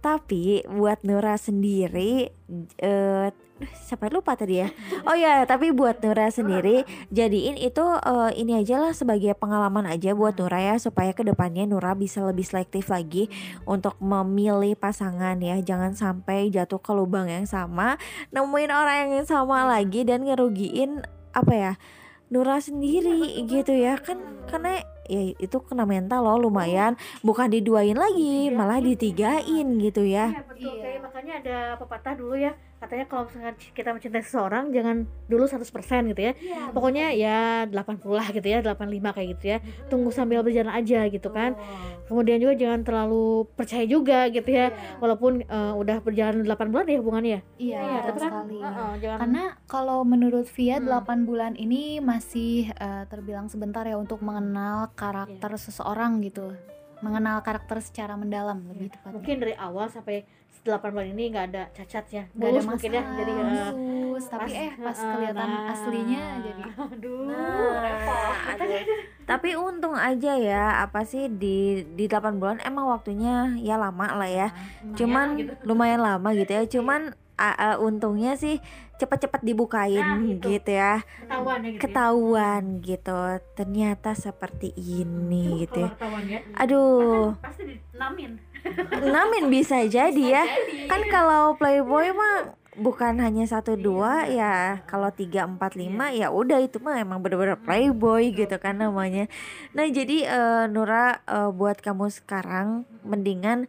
tapi 0.00 0.62
buat 0.70 1.02
Nura 1.02 1.34
sendiri 1.34 2.30
eh 2.78 3.34
aduh, 3.56 3.72
sampai 3.74 4.12
lupa 4.12 4.36
tadi 4.38 4.62
ya? 4.62 4.68
Oh 5.08 5.16
ya 5.18 5.42
tapi 5.48 5.72
buat 5.74 5.98
Nura 6.04 6.30
sendiri 6.30 6.86
jadiin 7.10 7.58
itu 7.58 7.82
eh, 7.82 8.30
ini 8.38 8.60
aja 8.60 8.78
lah 8.78 8.92
sebagai 8.94 9.34
pengalaman 9.34 9.88
aja 9.88 10.14
buat 10.14 10.38
Nura 10.38 10.60
ya 10.62 10.76
supaya 10.78 11.10
ke 11.10 11.26
depannya 11.26 11.66
Nura 11.66 11.96
bisa 11.98 12.22
lebih 12.22 12.46
selektif 12.46 12.86
lagi 12.92 13.32
untuk 13.66 13.98
memilih 13.98 14.78
pasangan 14.78 15.40
ya. 15.42 15.58
Jangan 15.58 15.98
sampai 15.98 16.52
jatuh 16.54 16.78
ke 16.78 16.92
lubang 16.94 17.26
yang 17.26 17.48
sama 17.48 17.98
nemuin 18.30 18.70
orang 18.70 19.10
yang 19.10 19.26
sama 19.26 19.66
lagi 19.66 20.06
dan 20.06 20.22
ngerugiin 20.22 21.02
apa 21.34 21.52
ya 21.56 21.72
Nura 22.30 22.62
sendiri 22.62 23.42
gitu 23.48 23.74
ya. 23.74 23.98
Kan 23.98 24.22
karena 24.46 24.86
ya 25.06 25.20
itu 25.32 25.56
kena 25.60 25.82
mental 25.84 26.20
loh 26.20 26.38
lumayan. 26.40 26.94
Bukan 27.20 27.48
diduain 27.48 27.94
lagi 27.94 28.50
malah 28.50 28.78
ditigain 28.78 29.78
gitu 29.78 30.02
ya. 30.02 30.30
Iya 30.30 30.42
betul 30.42 30.54
Iya. 30.68 30.82
kayak 30.82 31.00
makanya 31.02 31.32
ada 31.40 31.56
pepatah 31.76 32.14
dulu 32.14 32.34
ya. 32.34 32.50
Katanya 32.76 33.08
kalau 33.08 33.24
misalkan 33.24 33.56
kita 33.72 33.88
mencintai 33.88 34.20
seseorang 34.20 34.68
jangan 34.68 34.96
dulu 35.26 35.44
100% 35.44 35.64
gitu 36.06 36.20
ya. 36.22 36.32
Iya, 36.34 36.60
pokoknya 36.70 37.06
ya 37.10 37.38
80 37.64 38.12
lah 38.14 38.28
gitu 38.28 38.44
ya 38.44 38.60
85 38.60 38.76
kayak 39.10 39.28
gitu 39.32 39.44
ya. 39.48 39.58
Tunggu 39.86 40.10
sambil 40.10 40.40
berjalan 40.40 40.68
aja 40.70 41.08
gitu 41.08 41.28
kan. 41.30 41.56
Kemudian 42.04 42.36
juga 42.36 42.52
jangan 42.54 42.84
terlalu 42.84 43.26
percaya 43.50 43.82
juga 43.82 44.28
gitu 44.28 44.46
ya. 44.46 44.70
Walaupun 44.96 45.40
eh, 45.42 45.72
udah 45.72 45.96
berjalan 45.98 46.44
8 46.44 46.68
bulan 46.68 46.84
ya 46.86 46.98
hubungannya 46.98 47.30
ya. 47.30 47.40
Iya, 47.56 47.78
Iya, 47.78 47.96
betul 47.96 48.04
tapi 48.06 48.20
kan, 48.20 48.30
sekali. 48.30 48.58
Heeh, 48.58 48.92
jangan 48.98 49.18
Karena 49.18 49.44
kalau 49.66 49.98
menurut 50.02 50.46
Via 50.46 50.76
Hmm. 50.76 50.86
8 50.86 51.18
bulan 51.22 51.52
ini 51.56 51.82
masih 51.98 52.52
eh, 52.70 53.04
terbilang 53.06 53.48
sebentar 53.48 53.82
ya 53.82 53.96
untuk 53.96 54.20
mengenal 54.20 54.92
karakter 54.96 55.50
Iya. 55.50 55.60
seseorang 55.60 56.18
gitu. 56.20 56.56
Mengenal 56.96 57.40
karakter 57.40 57.78
secara 57.78 58.16
mendalam 58.16 58.56
lebih 58.66 58.88
tepatnya. 58.88 59.04
Iya. 59.06 59.14
mungkin 59.14 59.36
dari 59.38 59.54
awal 59.54 59.86
sampai 59.86 60.24
8 60.58 60.90
bulan 60.90 61.06
ini 61.06 61.30
nggak 61.30 61.46
ada 61.46 61.62
cacatnya 61.70 62.26
Gak 62.26 62.42
ada 62.42 62.50
Mulus 62.50 62.66
mungkin 62.66 62.90
ya 62.90 62.98
masalah, 62.98 63.14
jadi 63.14 63.30
eh, 63.30 63.38
mulus, 63.38 64.24
tapi 64.26 64.42
pas- 64.42 64.58
eh 64.58 64.70
pas 64.74 64.96
heeh, 64.98 65.10
kelihatan 65.14 65.46
nah. 65.46 65.70
aslinya 65.70 66.22
jadi 66.40 66.62
aduh 66.66 67.22
Nah, 67.22 67.78
repot 67.78 68.34
aduh. 68.50 68.98
Tapi 69.24 69.48
untung 69.54 69.94
aja 69.94 70.32
ya 70.34 70.64
apa 70.80 71.00
sih 71.02 71.28
di 71.28 71.56
di 71.88 72.04
8 72.04 72.34
bulan 72.36 72.58
emang 72.60 72.86
waktunya 72.88 73.54
ya 73.56 73.76
lama 73.76 74.10
lah 74.12 74.26
ya. 74.26 74.48
Lumayan 74.50 74.96
Cuman 74.96 75.26
gitu. 75.36 75.52
lumayan 75.62 76.00
lama 76.00 76.28
gitu 76.32 76.50
ya. 76.50 76.62
Cuman 76.64 77.14
a- 77.36 77.78
untungnya 77.78 78.34
sih 78.34 78.58
cepet-cepet 78.96 79.44
dibukain 79.44 80.00
Nah, 80.00 80.24
itu. 80.24 80.48
gitu 80.50 80.70
ya. 80.72 81.04
ketahuan 81.20 81.60
ya 81.60 81.68
gitu 81.68 81.76
ya. 81.76 81.80
Ketahuan 81.84 82.62
gitu. 82.80 83.18
Ternyata 83.52 84.10
seperti 84.12 84.68
ini 84.72 85.62
gitu 85.62 85.84
ya. 85.84 85.90
Ya 86.26 86.40
Aduh, 86.56 87.36
pasti 87.38 87.76
namin 89.14 89.44
bisa 89.46 89.84
jadi 89.86 90.24
ya. 90.32 90.44
Kan 90.88 91.06
kalau 91.06 91.54
Playboy 91.54 92.10
mah 92.10 92.56
bukan 92.76 93.16
hanya 93.18 93.48
satu 93.48 93.72
dua 93.72 94.28
ya 94.28 94.84
kalau 94.84 95.08
tiga 95.08 95.48
empat 95.48 95.72
lima 95.74 96.12
ya 96.12 96.28
udah 96.28 96.60
itu 96.60 96.76
mah 96.76 97.00
emang 97.00 97.24
bener-bener 97.24 97.56
playboy 97.56 98.28
gitu 98.30 98.52
kan 98.60 98.76
namanya 98.76 99.32
nah 99.72 99.88
jadi 99.88 100.28
eh, 100.28 100.64
Nura 100.68 101.24
eh, 101.24 101.50
buat 101.50 101.80
kamu 101.80 102.12
sekarang 102.12 102.84
mendingan 103.00 103.64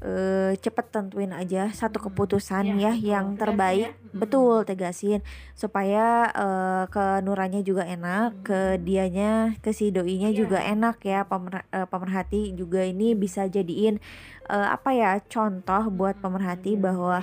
eh, 0.00 0.52
cepet 0.56 0.86
tentuin 0.88 1.30
aja 1.30 1.68
satu 1.70 2.00
keputusan 2.00 2.64
Iya, 2.66 2.74
ya 2.74 2.92
betul. 2.92 3.06
yang 3.06 3.26
terbaik. 3.34 3.82
ya. 3.82 3.92
Mm. 4.10 4.18
betul 4.18 4.56
tegasin. 4.64 5.20
Supaya 5.52 6.06
eh, 6.26 6.84
ke 6.86 7.04
Nuranya 7.20 7.60
juga 7.60 7.84
enak 7.84 8.42
ke 8.42 8.60
dianya 8.78 9.54
ke 9.58 9.70
si 9.70 9.88
doinya 9.88 10.28
Iya. 10.28 10.38
juga 10.38 10.58
enak 10.58 10.96
ya. 11.02 11.22
Pemer, 11.22 11.62
eh, 11.68 11.84
pemerhati 11.84 12.52
juga 12.52 12.82
ini 12.82 13.12
bisa 13.14 13.44
jadiin 13.44 14.00
eh, 14.46 14.68
apa 14.68 14.90
ya 14.90 15.20
contoh 15.22 15.86
buat 15.90 16.16
pemerhati 16.16 16.74
bahwa 16.74 17.22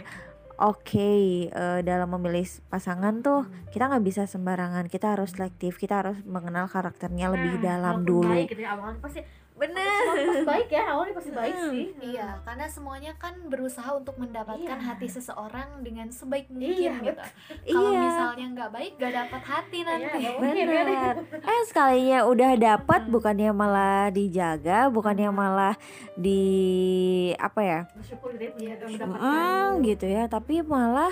oke 0.57 1.11
eh, 1.45 1.79
dalam 1.81 2.09
memilih 2.09 2.41
pasangan 2.65 3.19
tuh 3.19 3.45
kita 3.69 3.87
nggak 3.87 4.01
bisa 4.01 4.23
sembarangan. 4.25 4.85
Kita 4.85 5.13
harus 5.13 5.31
selektif. 5.31 5.75
Kita 5.75 6.01
harus 6.01 6.17
mengenal 6.23 6.65
karakternya 6.65 7.29
lebih 7.29 7.57
Nah, 7.57 7.63
dalam 7.63 7.95
walaupun 8.01 8.07
dulu. 8.07 8.31
baik 8.31 8.49
gitu 8.49 8.61
ya, 8.61 8.73
awalnya 8.73 8.97
pasti 8.99 9.21
bener 9.57 9.81
semua 9.81 10.15
pasti 10.21 10.45
baik 10.45 10.69
ya 10.69 10.83
awalnya 10.87 11.13
pasti 11.13 11.31
baik 11.31 11.55
Hmm. 11.57 11.71
sih 11.71 11.85
Iya, 11.99 12.27
karena 12.41 12.65
semuanya 12.67 13.11
kan 13.15 13.33
berusaha 13.43 13.89
untuk 13.91 14.15
mendapatkan 14.15 14.77
Iya. 14.77 14.85
hati 14.85 15.07
seseorang 15.07 15.81
dengan 15.81 16.07
sebaik 16.09 16.45
mungkin 16.47 16.77
Iya, 16.77 16.93
gitu. 17.03 17.23
Kalau 17.67 17.89
iya 17.89 17.99
misalnya 17.99 18.45
nggak 18.53 18.69
baik, 18.71 18.91
gak 18.95 19.13
dapat 19.15 19.41
hati 19.43 19.79
nanti. 19.81 20.17
Iya, 20.19 20.29
mungkin 20.31 20.61
ya. 20.63 20.83
bener 20.85 21.15
eh 21.43 21.61
sekalinya 21.65 22.19
udah 22.23 22.51
dapat 22.55 23.01
bukannya 23.07 23.49
malah 23.51 24.07
dijaga 24.09 24.79
bukannya 24.87 25.29
malah 25.31 25.73
di 26.13 26.43
apa 27.35 27.59
ya 27.59 27.79
bersyukur 27.91 28.31
gitu 28.35 28.61
ya 28.61 28.75
mm, 28.77 29.81
gitu 29.83 30.05
ya 30.05 30.23
tapi 30.27 30.61
malah 30.61 31.11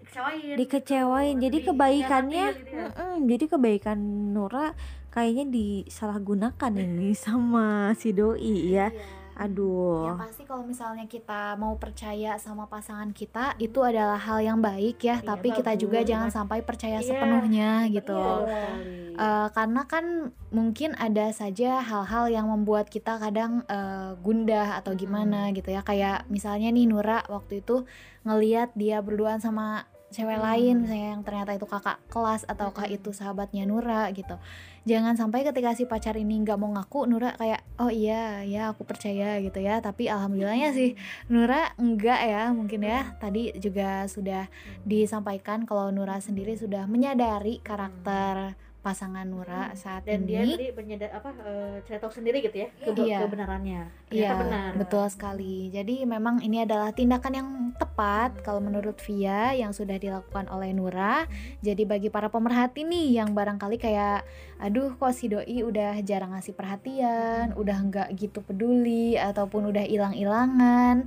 dikecewain 0.00 0.56
dikecewain 0.56 1.34
gitu. 1.34 1.42
jadi 1.44 1.56
Jadi 1.56 1.66
kebaikannya 1.66 2.44
hianatin 2.46 2.64
gitu 2.64 2.74
ya. 2.74 2.86
mm-mm, 2.88 3.14
jadi 3.28 3.44
kebaikan 3.46 3.98
Nura 4.32 4.66
kayaknya 5.10 5.46
disalahgunakan 5.50 6.72
ini 6.72 7.10
sama 7.18 7.92
si 7.94 8.10
doi 8.10 8.72
ya 8.72 8.88
Iya. 8.90 9.18
aduh 9.40 10.04
Yang 10.06 10.20
pasti 10.20 10.42
kalau 10.44 10.62
misalnya 10.62 11.04
kita 11.04 11.56
mau 11.56 11.72
percaya 11.74 12.36
sama 12.36 12.64
pasangan 12.64 13.08
kita 13.10 13.56
itu 13.56 13.80
adalah 13.80 14.20
hal 14.20 14.38
yang 14.38 14.60
baik 14.60 15.00
ya, 15.00 15.16
Iya, 15.16 15.24
tapi 15.24 15.48
kita 15.50 15.72
juga 15.74 15.98
bagus. 15.98 16.10
jangan 16.12 16.28
sampai 16.30 16.60
percaya 16.60 17.00
Iya, 17.00 17.08
sepenuhnya 17.08 17.70
gitu. 17.88 18.20
Sekali. 18.20 19.16
Eh, 19.16 19.48
karena 19.50 19.82
kan 19.84 20.04
mungkin 20.50 20.92
ada 20.94 21.28
saja 21.30 21.80
hal-hal 21.80 22.28
yang 22.28 22.46
membuat 22.46 22.88
kita 22.88 23.16
kadang 23.16 23.64
eh, 23.64 24.12
gundah 24.18 24.76
atau 24.76 24.92
gimana 24.92 25.48
gitu 25.50 25.68
ya 25.68 25.80
kayak 25.80 26.28
misalnya 26.28 26.68
nih 26.68 26.84
Nura 26.84 27.24
waktu 27.26 27.60
itu 27.60 27.88
ngeliat 28.22 28.72
dia 28.74 29.00
berduaan 29.00 29.40
sama 29.40 29.88
cewek 30.10 30.38
Hmm. 30.38 30.46
lain 30.46 30.74
misalnya 30.82 31.08
yang 31.14 31.22
ternyata 31.22 31.54
itu 31.54 31.66
kakak 31.66 31.98
kelas 32.10 32.42
ataukah 32.46 32.86
Hmm. 32.86 32.96
itu 32.98 33.10
sahabatnya 33.14 33.62
Nura 33.64 34.10
gitu. 34.10 34.36
Jangan 34.84 35.14
sampai 35.14 35.44
ketika 35.46 35.70
si 35.76 35.84
pacar 35.86 36.18
ini 36.18 36.40
nggak 36.42 36.58
mau 36.58 36.72
ngaku 36.74 37.06
Nura 37.06 37.36
kayak 37.38 37.62
oh 37.78 37.92
iya 37.92 38.42
ya 38.42 38.74
aku 38.74 38.82
percaya 38.82 39.38
gitu 39.38 39.62
ya. 39.62 39.78
Tapi 39.78 40.10
alhamdulillahnya 40.10 40.74
sih 40.74 40.98
Nura 41.30 41.70
enggak 41.78 42.20
ya 42.26 42.50
mungkin 42.50 42.82
ya. 42.82 43.14
Tadi 43.22 43.54
juga 43.56 44.04
sudah 44.10 44.50
disampaikan 44.82 45.62
kalau 45.62 45.94
Nura 45.94 46.18
sendiri 46.18 46.58
sudah 46.58 46.90
menyadari 46.90 47.62
karakter 47.62 48.56
pasangan 48.80 49.28
Nura 49.28 49.76
saat 49.76 50.08
dan 50.08 50.24
dia 50.24 50.40
ini 50.40 50.56
tadi 50.56 50.68
menyadar 50.72 51.12
apa 51.12 51.30
eh, 51.36 51.76
cerita 51.84 52.08
sendiri 52.08 52.40
gitu 52.40 52.64
ya 52.64 52.68
ke 52.80 52.90
Iya. 52.96 53.18
kebenarannya 53.22 53.82
Iya, 54.10 54.34
Ternyata 54.34 54.40
benar 54.42 54.70
betul 54.74 55.04
sekali. 55.06 55.56
Jadi 55.70 56.02
memang 56.02 56.42
ini 56.42 56.66
adalah 56.66 56.90
tindakan 56.90 57.30
yang 57.30 57.48
tepat 57.78 58.42
kalau 58.42 58.58
menurut 58.58 58.98
Via 59.06 59.54
yang 59.54 59.70
sudah 59.70 59.94
dilakukan 59.96 60.50
oleh 60.50 60.74
Nura. 60.74 61.30
Jadi 61.60 61.86
bagi 61.86 62.10
para 62.10 62.26
pemerhati 62.26 62.82
nih 62.82 63.22
yang 63.22 63.30
barangkali 63.30 63.78
kayak, 63.78 64.26
aduh 64.58 64.98
kok 64.98 65.14
si 65.14 65.30
doi 65.30 65.62
udah 65.62 66.00
jarang 66.02 66.34
ngasih 66.34 66.58
perhatian, 66.58 67.54
udah 67.54 67.76
nggak 67.86 68.08
gitu 68.18 68.42
peduli 68.42 69.14
ataupun 69.14 69.70
udah 69.70 69.84
hilang-hilangan. 69.86 71.06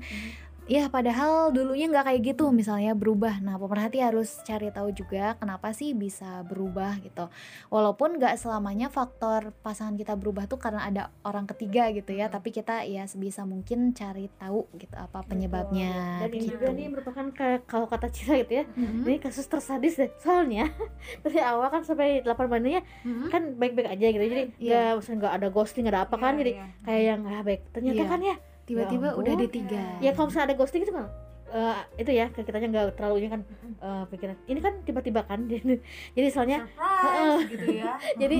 Ya 0.65 0.87
padahal 0.87 1.51
dulunya 1.51 1.85
nggak 1.85 2.07
kayak 2.07 2.21
gitu 2.25 2.47
misalnya 2.49 2.95
berubah 2.95 3.37
nah 3.37 3.59
pemerhati 3.59 3.99
harus 3.99 4.39
cari 4.41 4.71
tahu 4.71 4.95
juga 4.95 5.35
kenapa 5.35 5.69
sih 5.69 5.91
bisa 5.91 6.39
berubah 6.41 7.03
gitu 7.03 7.27
walaupun 7.67 8.15
nggak 8.15 8.39
selamanya 8.39 8.87
faktor 8.87 9.51
pasangan 9.59 9.93
kita 9.93 10.15
berubah 10.15 10.47
tuh 10.47 10.55
karena 10.55 10.87
ada 10.87 11.03
orang 11.21 11.43
ketiga 11.45 11.91
gitu 11.91 12.15
ya 12.15 12.31
tapi 12.31 12.49
kita 12.49 12.87
ya 12.87 13.03
sebisa 13.03 13.43
mungkin 13.43 13.91
cari 13.91 14.31
tahu 14.33 14.63
gitu 14.73 14.95
apa 14.95 15.27
penyebabnya 15.27 16.23
dan 16.23 16.31
ini 16.31 16.47
gitu. 16.47 16.55
juga 16.55 16.67
nih 16.71 16.87
merupakan 16.87 17.25
kayak 17.29 17.67
kalau 17.67 17.85
kata 17.85 18.07
Cira 18.07 18.39
gitu 18.39 18.53
ya 18.55 18.65
Mhm. 18.73 19.03
ini 19.03 19.17
kasus 19.19 19.43
tersadis 19.43 19.99
deh 19.99 20.15
soalnya 20.17 20.71
dari 21.27 21.43
awal 21.43 21.67
kan 21.69 21.83
sampai 21.83 22.23
8 22.23 22.47
menitnya 22.47 22.87
Mhm. 23.03 23.27
kan 23.27 23.41
baik-baik 23.53 23.89
aja 23.91 24.05
gitu 24.09 24.23
jadi 24.23 24.43
Iya. 24.55 24.79
nggak 24.79 24.91
maksudnya 24.95 25.17
nggak 25.19 25.33
ada 25.35 25.47
ghosting 25.51 25.83
nggak 25.83 25.93
ada 25.93 26.03
apa 26.07 26.15
kan 26.15 26.33
jadi 26.39 26.51
kayak 26.81 27.03
yang 27.03 27.21
ah 27.25 27.41
baik 27.43 27.61
ternyata 27.75 27.99
Iya. 27.99 28.07
kan 28.07 28.21
ya 28.23 28.35
tiba-tiba 28.63 29.07
Ya 29.09 29.15
udah 29.15 29.33
di 29.35 29.47
tiga. 29.49 29.83
Ya 29.99 30.11
kalau 30.11 30.27
misalnya 30.27 30.47
ada 30.49 30.55
ghosting 30.55 30.81
itu 30.81 30.91
kan 30.91 31.05
eh, 31.49 31.77
itu 31.97 32.11
ya 32.11 32.25
ke 32.27 32.41
kitanya 32.41 32.67
nggak 32.67 32.85
terlalu 32.95 33.15
ini 33.19 33.29
kan 33.29 33.41
eh, 33.77 34.03
pikiran. 34.07 34.35
Ini 34.45 34.59
kan 34.59 34.73
tiba-tiba 34.81 35.21
kan 35.23 35.39
jadi 36.15 36.27
soalnya 36.29 36.65
Heeh. 36.73 37.35
gitu 37.47 37.65
ya. 37.73 37.93
Jadi 38.21 38.37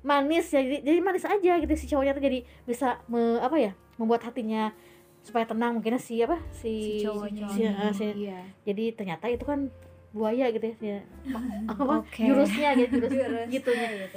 manis 0.00 0.46
ya 0.48 0.62
jadi, 0.62 0.78
jadi 0.82 0.98
manis 1.00 1.26
aja 1.26 1.52
gitu 1.58 1.72
si 1.74 1.86
cowoknya 1.86 2.14
tuh 2.14 2.22
jadi 2.22 2.38
bisa 2.62 3.02
me- 3.06 3.42
apa 3.42 3.58
ya 3.58 3.72
membuat 3.96 4.22
hatinya 4.22 4.70
supaya 5.18 5.42
tenang 5.42 5.74
mungkin 5.74 5.98
si 5.98 6.22
apa 6.22 6.38
si, 6.54 7.02
si 7.02 7.02
cowoknya 7.02 7.50
si- 7.50 7.66
eh, 7.66 7.90
si- 7.90 8.14
iya. 8.22 8.38
jadi 8.62 8.94
ternyata 8.94 9.26
itu 9.26 9.42
kan 9.42 9.66
buaya 10.14 10.46
gitu 10.48 10.62
ya 10.62 10.74
si- 10.78 11.02
apa 11.74 11.82
Oke. 11.98 12.22
jurusnya 12.22 12.78
gitu 12.78 13.02
jurus 13.02 13.50
gitu 13.50 13.70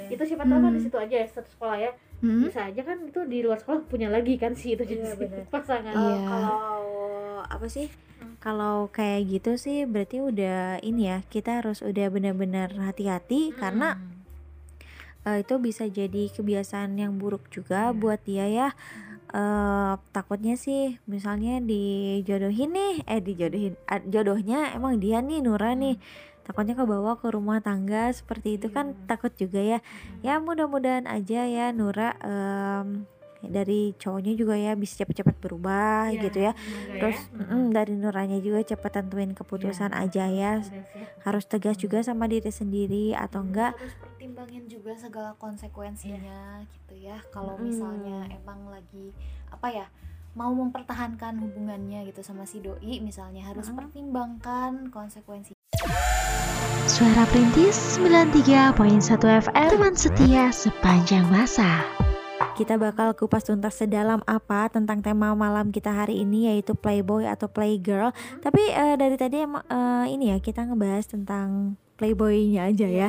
itu 0.06 0.22
siapa 0.24 0.46
tahu 0.46 0.58
kan 0.60 0.70
di 0.70 0.78
Hmm. 0.78 0.86
situ 0.86 0.96
aja 0.96 1.16
ya 1.18 1.26
satu 1.26 1.50
sekolah 1.50 1.76
ya 1.76 1.90
Mhm. 2.20 2.52
bisa 2.52 2.68
aja 2.68 2.82
kan 2.84 2.98
itu 3.08 3.20
di 3.24 3.40
luar 3.40 3.56
sekolah 3.58 3.88
punya 3.88 4.12
lagi 4.12 4.36
kan 4.36 4.52
si 4.52 4.76
itu 4.76 4.84
Iya, 4.84 5.16
jadi 5.16 5.16
benar. 5.16 5.44
pasangan. 5.56 5.94
Iya. 5.96 6.16
Oh, 6.16 6.24
kalau 6.28 6.64
apa 7.48 7.66
sih? 7.66 7.88
Kalau 8.40 8.88
kayak 8.88 9.20
gitu 9.28 9.56
sih 9.56 9.84
berarti 9.84 10.20
udah 10.20 10.80
ini 10.80 11.08
ya 11.08 11.20
kita 11.28 11.60
harus 11.60 11.80
udah 11.80 12.08
benar-benar 12.08 12.72
hati-hati 12.72 13.52
karena 13.52 13.96
eh, 15.24 15.44
itu 15.44 15.60
bisa 15.60 15.84
jadi 15.84 16.32
kebiasaan 16.32 16.96
yang 16.96 17.20
buruk 17.20 17.48
juga 17.52 17.92
buat 17.92 18.20
dia 18.24 18.48
ya. 18.48 18.68
Eh 19.30 19.94
takutnya 20.10 20.58
sih 20.58 20.98
misalnya 21.06 21.62
dijodohin 21.62 22.74
nih 22.74 22.94
eh 23.06 23.20
dijodohin 23.22 23.78
ah, 23.86 24.02
jodohnya 24.02 24.74
emang 24.74 24.98
dia 24.98 25.22
nih 25.22 25.38
Nura 25.38 25.70
nih 25.72 25.94
takutnya 26.50 26.74
kebawa 26.74 27.14
ke 27.14 27.30
rumah 27.30 27.62
tangga 27.62 28.10
seperti 28.10 28.58
itu 28.58 28.66
kan 28.68 28.98
takut 29.06 29.30
juga 29.32 29.62
ya. 29.62 29.78
Ya 30.18 30.42
mudah-mudahan 30.42 31.06
aja 31.06 31.46
ya 31.46 31.70
Nura 31.70 32.18
em, 32.18 33.06
dari 33.40 33.94
cowoknya 33.96 34.34
juga 34.34 34.52
ya 34.52 34.74
bisa 34.74 35.00
cepet-cepet 35.00 35.38
berubah 35.38 36.10
Iya, 36.12 36.20
gitu 36.26 36.38
ya. 36.42 36.52
terus 36.98 37.30
mm, 37.32 37.70
dari 37.70 37.94
Nuranya 37.96 38.36
juga 38.36 38.66
cepet 38.66 38.90
tentuin 38.92 39.30
keputusan 39.30 39.94
aja 39.94 40.26
ya. 40.26 40.58
harus 41.22 41.44
tegas 41.46 41.78
juga 41.78 42.02
sama 42.02 42.26
diri 42.26 42.50
sendiri 42.50 43.14
atau 43.14 43.46
enggak. 43.46 43.78
Harus 43.78 43.94
pertimbangin 43.96 44.66
juga 44.66 44.92
segala 44.98 45.38
konsekuensinya 45.38 46.66
gitu 46.66 46.98
ya. 46.98 47.22
Kalau 47.30 47.56
Mm. 47.56 47.64
misalnya 47.64 48.18
emang 48.34 48.66
lagi 48.68 49.14
apa 49.48 49.70
ya 49.70 49.86
mau 50.30 50.50
mempertahankan 50.50 51.42
hubungannya 51.42 52.06
gitu 52.06 52.22
sama 52.22 52.46
si 52.46 52.62
doi 52.62 53.02
misalnya 53.02 53.50
harus 53.50 53.66
pertimbangkan 53.72 54.92
konsekuensi 54.94 55.58
Suara 56.84 57.24
Perintis 57.30 57.96
93.1 57.96 58.76
FM 59.46 59.68
Teman 59.72 59.94
setia 59.96 60.52
sepanjang 60.52 61.24
masa. 61.30 61.86
Kita 62.58 62.76
bakal 62.76 63.16
kupas 63.16 63.48
tuntas 63.48 63.80
sedalam 63.80 64.20
apa 64.28 64.68
tentang 64.68 65.00
tema 65.00 65.32
malam 65.32 65.72
kita 65.72 65.88
hari 65.88 66.20
ini 66.20 66.52
yaitu 66.52 66.76
playboy 66.76 67.24
atau 67.24 67.48
playgirl. 67.48 68.12
Tapi 68.44 68.62
eh, 68.68 68.94
dari 69.00 69.16
tadi 69.16 69.40
eh, 69.40 70.06
ini 70.12 70.34
ya 70.34 70.38
kita 70.44 70.68
ngebahas 70.68 71.08
tentang 71.08 71.78
playboynya 72.00 72.68
aja 72.68 72.88
ya. 72.88 73.08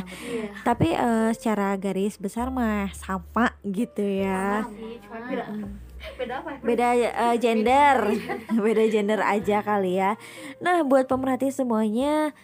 Tapi 0.67 0.91
eh, 0.91 1.31
secara 1.31 1.75
garis 1.79 2.15
besar 2.15 2.51
mah 2.51 2.91
sama 2.95 3.55
gitu 3.63 4.03
ya. 4.03 4.67
Beda. 5.27 5.45
Beda 6.17 6.33
apa 6.41 6.49
ya? 6.51 6.59
Beda 6.59 6.87
eh, 6.95 7.35
gender. 7.39 7.97
Beda 8.67 8.83
gender 8.91 9.19
aja 9.23 9.63
kali 9.63 9.99
ya. 9.99 10.19
Nah 10.59 10.83
buat 10.83 11.07
pemerhati 11.07 11.51
semuanya 11.55 12.35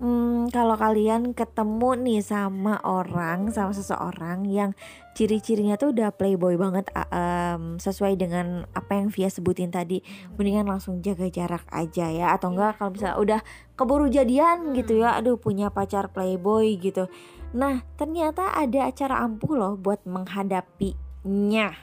hmm, 0.00 0.48
kalau 0.50 0.74
kalian 0.74 1.36
ketemu 1.36 1.90
nih 2.00 2.20
sama 2.24 2.80
orang 2.82 3.52
sama 3.52 3.70
seseorang 3.76 4.48
yang 4.48 4.72
ciri-cirinya 5.12 5.76
tuh 5.76 5.92
udah 5.92 6.10
playboy 6.16 6.56
banget 6.56 6.88
em, 7.12 7.76
sesuai 7.76 8.16
dengan 8.16 8.64
apa 8.72 8.96
yang 8.96 9.12
Via 9.12 9.28
sebutin 9.28 9.68
tadi 9.68 10.00
mendingan 10.34 10.66
langsung 10.66 11.04
jaga 11.04 11.28
jarak 11.28 11.68
aja 11.68 12.08
ya. 12.08 12.32
Atau 12.32 12.56
enggak 12.56 12.80
kalau 12.80 12.90
bisa 12.96 13.14
udah 13.20 13.44
keburu 13.76 14.08
jadian 14.08 14.72
gitu 14.72 15.04
ya 15.04 15.20
aduh 15.20 15.36
punya 15.36 15.68
pacar 15.68 16.08
playboy 16.10 16.80
gitu. 16.80 17.06
Nah 17.52 17.84
ternyata 18.00 18.56
ada 18.56 18.88
acara 18.88 19.20
ampuh 19.20 19.52
loh 19.52 19.74
buat 19.76 20.02
menghadapinya. 20.08 21.76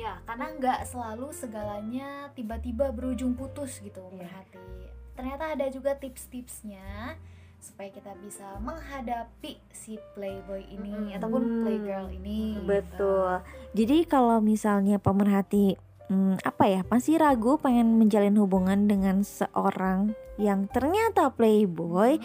Iya 0.00 0.16
karena 0.24 0.46
nggak 0.56 0.80
selalu 0.88 1.28
segalanya 1.30 2.32
tiba-tiba 2.32 2.88
berujung 2.88 3.36
putus 3.36 3.84
gitu 3.84 4.00
berarti 4.16 4.79
ternyata 5.20 5.52
ada 5.52 5.68
juga 5.68 5.92
tips-tipsnya 6.00 7.20
supaya 7.60 7.92
kita 7.92 8.16
bisa 8.24 8.56
menghadapi 8.64 9.60
si 9.68 10.00
playboy 10.16 10.64
ini 10.72 11.12
ataupun 11.12 11.60
playgirl 11.60 12.08
ini 12.08 12.56
gitu. 12.56 12.64
Betul. 12.64 13.44
Jadi 13.76 13.98
kalau 14.08 14.40
misalnya 14.40 14.96
pemerhati 14.96 15.76
hmm, 16.08 16.40
apa 16.40 16.64
ya 16.72 16.80
masih 16.88 17.20
ragu 17.20 17.60
pengen 17.60 18.00
menjalin 18.00 18.32
hubungan 18.40 18.88
dengan 18.88 19.20
seorang 19.20 20.16
yang 20.40 20.72
ternyata 20.72 21.28
playboy, 21.36 22.16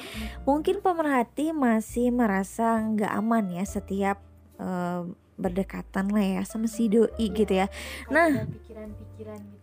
mungkin 0.48 0.80
pemerhati 0.80 1.52
masih 1.52 2.16
merasa 2.16 2.80
nggak 2.80 3.12
aman 3.12 3.52
ya 3.52 3.68
setiap 3.68 4.24
eh, 4.56 5.04
berdekatan 5.36 6.16
lah 6.16 6.40
ya 6.40 6.42
sama 6.48 6.72
si 6.72 6.88
doi 6.88 7.12
gitu 7.12 7.60
ya. 7.60 7.68
Nah. 8.08 8.48
pikiran-pikiran 8.48 9.40
gitu 9.52 9.55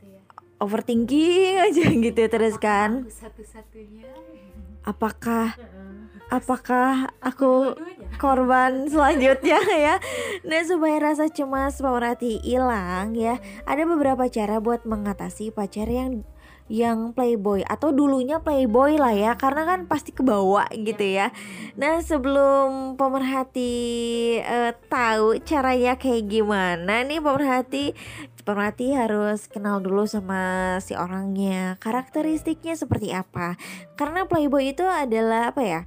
Overthinking 0.63 1.59
aja 1.67 1.85
gitu 1.91 2.23
terus 2.31 2.55
kan. 2.63 3.11
Satu-satunya 3.11 4.07
Apakah 4.83 5.55
apakah 6.33 7.13
aku 7.21 7.77
korban 8.17 8.83
selanjutnya 8.93 9.61
ya. 9.61 9.97
Nah 10.47 10.63
supaya 10.65 11.13
rasa 11.13 11.29
cemas 11.29 11.77
pemerhati 11.77 12.41
hilang 12.41 13.13
ya, 13.13 13.37
ada 13.69 13.83
beberapa 13.85 14.25
cara 14.33 14.63
buat 14.63 14.89
mengatasi 14.89 15.53
pacar 15.53 15.87
yang 15.93 16.25
yang 16.73 17.13
playboy 17.13 17.61
atau 17.69 17.93
dulunya 17.93 18.41
playboy 18.41 18.97
lah 18.97 19.13
ya 19.13 19.37
karena 19.37 19.69
kan 19.69 19.85
pasti 19.85 20.09
kebawa 20.09 20.71
gitu 20.73 21.05
ya. 21.05 21.29
Nah 21.77 22.01
sebelum 22.01 22.97
pemerhati 22.97 23.75
eh, 24.41 24.73
tahu 24.89 25.37
caranya 25.45 26.01
kayak 26.01 26.33
gimana 26.33 27.05
nih 27.05 27.21
pemerhati 27.21 27.93
pemerhati 28.43 28.95
harus 28.95 29.47
kenal 29.47 29.79
dulu 29.79 30.07
sama 30.07 30.77
si 30.83 30.95
orangnya. 30.99 31.79
Karakteristiknya 31.79 32.75
seperti 32.77 33.15
apa? 33.15 33.57
Karena 33.95 34.27
playboy 34.27 34.75
itu 34.75 34.85
adalah 34.85 35.55
apa 35.55 35.63
ya 35.63 35.81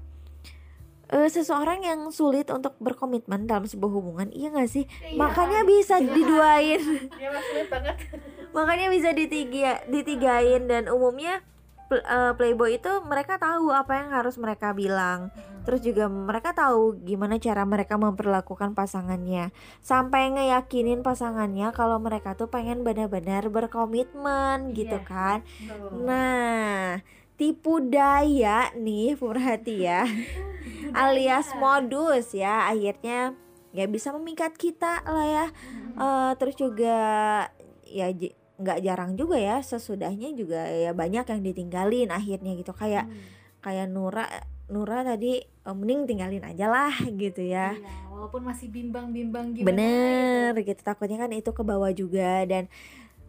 eh, 1.13 1.30
seseorang 1.30 1.86
yang 1.86 2.10
sulit 2.10 2.50
untuk 2.50 2.74
berkomitmen 2.82 3.46
dalam 3.46 3.70
sebuah 3.70 3.91
hubungan 3.94 4.30
iya 4.34 4.50
gak 4.50 4.70
sih? 4.70 4.89
Makanya 5.13 5.62
bisa 5.68 6.02
diduain. 6.02 6.82
Ya 7.22 7.30
mas 7.30 7.46
sulit 7.46 7.68
banget. 7.70 7.96
Makanya 8.56 8.88
bisa 8.89 9.10
ditiga 9.12 9.84
ditigain 9.91 10.65
dan 10.65 10.89
umumnya 10.89 11.44
playboy 12.36 12.82
itu 12.82 12.91
mereka 13.06 13.38
tahu 13.38 13.69
apa 13.69 14.02
yang 14.02 14.10
harus 14.10 14.36
mereka 14.36 14.74
bilang. 14.74 15.30
Terus 15.65 15.82
juga 15.82 16.06
mereka 16.06 16.54
tahu 16.54 16.98
gimana 17.02 17.41
cara 17.41 17.65
mereka 17.65 17.98
memperlakukan 17.98 18.74
pasangannya. 18.74 19.50
Sampai 19.82 20.30
ngeyakinin 20.34 21.02
pasangannya 21.02 21.69
kalau 21.74 21.98
mereka 21.98 22.34
tuh 22.34 22.50
pengen 22.50 22.86
benar-benar 22.86 23.50
berkomitmen 23.50 24.74
gitu 24.74 24.98
Iya. 24.98 25.08
kan 25.08 25.38
nah 26.06 27.02
tipu 27.36 27.84
daya 27.84 28.71
nih 28.78 29.17
pemerhati 29.17 29.76
ya. 29.86 30.06
Alias 30.95 31.52
modus 31.58 32.32
ya 32.32 32.69
akhirnya 32.69 33.34
ya 33.76 33.86
bisa 33.89 34.13
memikat 34.15 34.56
kita 34.56 35.02
lah 35.04 35.28
ya. 35.28 35.45
Eh, 35.98 36.32
terus 36.39 36.56
juga 36.56 36.98
ya 37.84 38.08
nggak 38.56 38.80
jarang 38.84 39.20
juga 39.20 39.36
ya 39.36 39.60
sesudahnya 39.60 40.32
juga 40.32 40.63
ya 40.68 40.96
banyak 40.96 41.28
yang 41.28 41.41
ditinggalin 41.44 42.10
akhirnya 42.12 42.56
gitu. 42.56 42.72
Kayak 42.72 43.12
kayak 43.60 43.88
Nura 43.91 44.26
Nura 44.65 45.06
tadi 45.06 45.41
eh, 45.41 45.76
mending 45.76 46.10
tinggalin 46.10 46.44
aja 46.46 46.65
lah 46.70 46.94
gitu 47.22 47.46
ya. 47.46 47.76
Iya, 47.78 47.94
walaupun 48.10 48.41
masih 48.46 48.68
bimbang-bimbang 48.74 49.54
gimana 49.54 49.70
bener 49.70 50.52
gitu. 50.63 50.82
takutnya 50.82 51.22
kan 51.22 51.32
itu 51.34 51.52
ke 51.54 51.63
bawah 51.65 51.91
juga. 51.94 52.46
Dan 52.50 52.72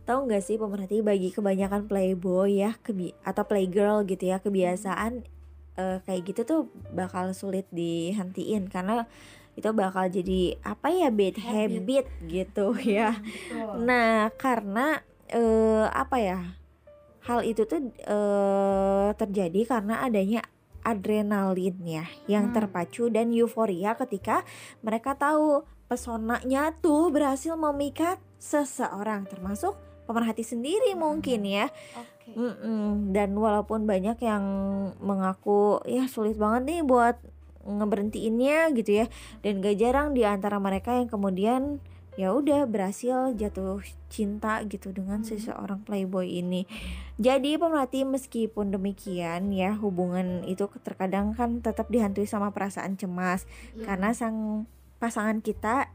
tahu 0.06 0.30
nggak 0.30 0.44
sih 0.44 0.56
pemerhati 0.56 1.02
bagi 1.02 1.34
kebanyakan 1.34 1.90
playboy 1.90 2.62
ya 2.62 2.78
kebi 2.80 3.12
atau 3.26 3.42
playgirl 3.42 4.06
gitu 4.06 4.30
ya 4.30 4.38
kebiasaan 4.38 5.26
eh, 5.76 5.98
kayak 6.06 6.22
gitu 6.30 6.40
tuh 6.46 6.60
bakal 6.94 7.34
sulit 7.36 7.68
dihentiin. 7.74 8.70
Karena 8.72 9.04
itu 9.56 9.72
bakal 9.72 10.12
jadi 10.12 10.60
apa 10.60 10.92
ya 10.92 11.08
bad 11.08 11.36
habit, 11.40 12.06
gitu 12.28 12.76
ya. 12.84 13.16
Betul. 13.16 13.88
Nah, 13.88 14.28
karena 14.36 15.00
eh 15.30 15.86
apa 15.90 16.16
ya? 16.20 16.40
hal 17.26 17.42
itu 17.42 17.66
tuh 17.66 17.90
eh, 17.90 19.08
terjadi 19.18 19.60
karena 19.66 20.06
adanya 20.06 20.46
adrenalin 20.86 21.74
ya 21.82 22.06
yang 22.30 22.50
Hmm. 22.50 22.54
terpacu 22.54 23.10
dan 23.10 23.34
euforia 23.34 23.98
ketika 23.98 24.46
mereka 24.86 25.18
tahu 25.18 25.66
pesonanya 25.90 26.70
tuh 26.78 27.10
berhasil 27.10 27.58
memikat 27.58 28.22
seseorang 28.38 29.26
termasuk 29.26 29.74
pemerhati 30.06 30.46
sendiri 30.46 30.94
mungkin 30.94 31.42
ya. 31.42 31.66
Mm-mm. 32.26 33.14
dan 33.14 33.38
walaupun 33.38 33.86
banyak 33.86 34.18
yang 34.18 34.42
mengaku 34.98 35.78
ya 35.86 36.10
sulit 36.10 36.34
banget 36.34 36.62
nih 36.66 36.80
buat 36.82 37.22
ngeberhentiinnya 37.62 38.74
gitu 38.74 39.02
ya 39.02 39.06
dan 39.46 39.62
gak 39.62 39.78
jarang 39.78 40.10
di 40.10 40.26
antara 40.26 40.58
mereka 40.58 40.94
yang 40.98 41.06
kemudian 41.06 41.78
ya 42.16 42.32
udah 42.32 42.64
berhasil 42.64 43.36
jatuh 43.36 43.84
cinta 44.08 44.64
gitu 44.64 44.92
dengan 44.92 45.20
seseorang 45.20 45.84
playboy 45.84 46.40
ini. 46.40 46.64
Jadi 47.20 47.60
pemerhati 47.60 48.08
meskipun 48.08 48.72
demikian 48.72 49.52
ya 49.52 49.76
hubungan 49.76 50.44
itu 50.48 50.68
terkadang 50.80 51.36
kan 51.36 51.60
tetap 51.60 51.92
dihantui 51.92 52.24
sama 52.24 52.52
perasaan 52.52 52.96
cemas 52.96 53.44
Iya. 53.76 53.84
karena 53.92 54.10
sang 54.16 54.64
pasangan 54.96 55.44
kita 55.44 55.92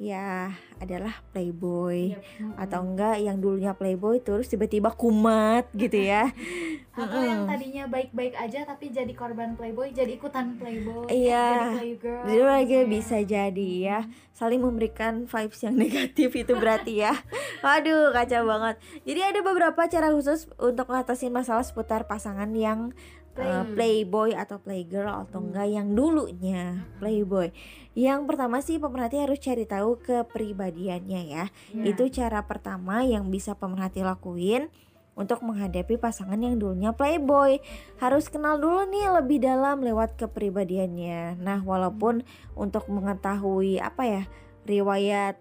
ya 0.00 0.48
adalah 0.80 1.20
playboy 1.28 2.16
Yep. 2.16 2.56
atau 2.56 2.80
enggak 2.82 3.20
yang 3.20 3.36
dulunya 3.36 3.76
playboy 3.76 4.16
terus 4.18 4.48
tiba-tiba 4.48 4.88
kumat 4.90 5.68
gitu 5.72 6.00
ya. 6.00 6.32
atau 6.96 7.20
yang 7.20 7.44
tadinya 7.44 7.84
baik-baik 7.84 8.32
aja 8.32 8.64
tapi 8.64 8.88
jadi 8.88 9.12
korban 9.12 9.54
playboy 9.54 9.92
jadi 9.92 10.16
ikutan 10.16 10.56
playboy 10.56 11.04
Iya. 11.06 11.44
jadi 11.44 11.68
playgirl 11.76 12.22
Jadi 12.26 12.40
lagi 12.42 12.64
gitu 12.66 12.80
ya. 12.80 12.88
bisa 12.88 13.16
jadi 13.20 13.70
ya 13.78 13.98
saling 14.32 14.58
memberikan 14.58 15.28
vibes 15.28 15.60
yang 15.60 15.76
negatif 15.84 16.32
itu 16.32 16.52
berarti 16.54 17.04
ya. 17.04 17.12
Waduh 17.60 18.08
kacau 18.10 18.48
banget. 18.48 18.80
Jadi 19.04 19.20
ada 19.20 19.40
beberapa 19.44 19.84
cara 19.84 20.08
khusus 20.08 20.48
untuk 20.56 20.88
mengatasi 20.88 21.28
masalah 21.28 21.60
seputar 21.60 22.08
pasangan 22.08 22.48
yang 22.50 22.96
uh, 23.36 23.64
playboy 23.68 24.32
atau 24.32 24.56
playgirl 24.56 25.28
atau 25.28 25.44
enggak 25.44 25.68
yang 25.68 25.92
dulunya 25.92 26.88
playboy. 26.96 27.52
Yang 28.00 28.20
pertama 28.32 28.64
sih 28.64 28.80
pemerhati 28.80 29.20
harus 29.20 29.36
cari 29.44 29.68
tahu 29.68 30.00
kepribadiannya 30.00 31.20
ya. 31.28 31.44
Iya. 31.76 31.84
Itu 31.92 32.08
cara 32.08 32.48
pertama 32.48 33.04
yang 33.04 33.28
bisa 33.28 33.52
pemerhati 33.52 34.00
lakuin 34.00 34.72
untuk 35.12 35.44
menghadapi 35.44 36.00
pasangan 36.00 36.40
yang 36.40 36.56
dulunya 36.56 36.96
playboy. 36.96 37.60
Harus 38.00 38.32
kenal 38.32 38.56
dulu 38.56 38.88
nih 38.88 39.20
lebih 39.20 39.44
dalam 39.44 39.84
lewat 39.84 40.16
kepribadiannya. 40.16 41.36
Nah, 41.44 41.60
walaupun 41.60 42.24
untuk 42.56 42.88
mengetahui 42.88 43.84
apa 43.84 44.02
ya, 44.08 44.22
riwayat 44.64 45.36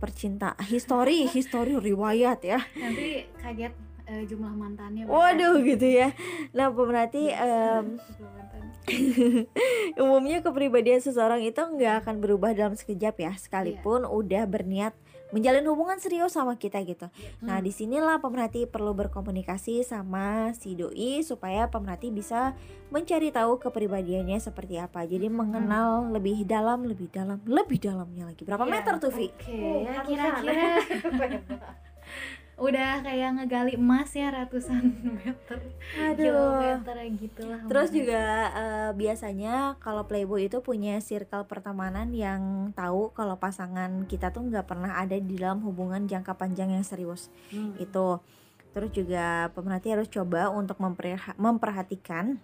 percintaan, 0.00 0.56
histori, 0.64 1.28
histori 1.28 1.76
riwayat 1.76 2.40
ya. 2.40 2.64
nanti 2.80 3.28
kaget 3.44 3.72
eh, 4.06 4.22
jumlah 4.24 4.52
mantannya 4.52 5.04
Waduh 5.04 5.60
gitu 5.62 5.86
ya. 5.86 6.12
Nah, 6.52 6.68
Jumlah 6.70 7.04
mantan. 8.32 8.62
umumnya 9.96 10.44
kepribadian 10.44 11.00
seseorang 11.00 11.40
itu 11.40 11.56
nggak 11.56 12.04
akan 12.04 12.20
berubah 12.20 12.52
dalam 12.52 12.76
sekejap 12.76 13.16
ya 13.16 13.32
sekalipun 13.32 14.04
udah 14.04 14.44
berniat 14.44 14.92
menjalin 15.32 15.66
hubungan 15.66 15.98
serius 15.98 16.36
sama 16.36 16.54
kita 16.54 16.78
gitu. 16.86 17.10
Nah 17.42 17.58
di 17.58 17.74
sinilah 17.74 18.22
pemerhati 18.22 18.70
perlu 18.70 18.94
berkomunikasi 18.94 19.82
sama 19.82 20.54
si 20.54 20.78
doi 20.78 21.26
supaya 21.26 21.66
pemerhati 21.66 22.14
bisa 22.14 22.54
mencari 22.92 23.34
tahu 23.34 23.58
kepribadiannya 23.58 24.38
seperti 24.38 24.78
apa. 24.78 25.02
Jadi 25.02 25.26
mengenal 25.26 26.12
lebih 26.12 26.46
dalam, 26.46 26.86
lebih 26.86 27.10
dalam, 27.10 27.42
lebih 27.48 27.82
dalamnya 27.82 28.30
lagi. 28.30 28.46
Berapa 28.46 28.62
Iya. 28.62 28.72
meter 28.78 28.94
tuh 29.02 29.10
Vi? 29.10 29.26
Oke, 29.32 29.50
Oh, 29.58 29.82
ya 29.82 29.94
kira-kira 30.06 30.64
udah 32.56 33.02
kayak 33.02 33.34
ngegali 33.34 33.74
emas 33.74 34.10
ya 34.10 34.30
ratusan 34.30 34.78
meter 35.18 35.58
kilometer 36.14 36.94
gitu 37.12 37.42
lah 37.44 37.58
Terus 37.64 37.88
umurnya. 37.88 37.98
juga 37.98 38.24
eh, 38.52 38.90
biasanya 38.94 39.54
kalau 39.78 40.02
playboy 40.04 40.46
itu 40.46 40.58
punya 40.60 40.96
circle 40.98 41.44
pertemanan 41.44 42.10
yang 42.10 42.42
tahu 42.72 43.10
kalau 43.10 43.34
pasangan 43.36 44.04
kita 44.04 44.30
tuh 44.30 44.44
nggak 44.44 44.64
pernah 44.64 44.96
ada 44.96 45.14
di 45.14 45.34
dalam 45.34 45.60
hubungan 45.60 46.04
jangka 46.04 46.34
panjang 46.34 46.70
yang 46.70 46.82
serius 46.82 47.26
Hmm. 47.48 47.74
itu. 47.76 48.22
Terus 48.70 48.90
juga 48.92 49.26
pemerhati 49.50 49.88
harus 49.88 50.06
coba 50.08 50.46
untuk 50.48 50.78
memperha- 50.78 51.34
memperhatikan 51.36 52.38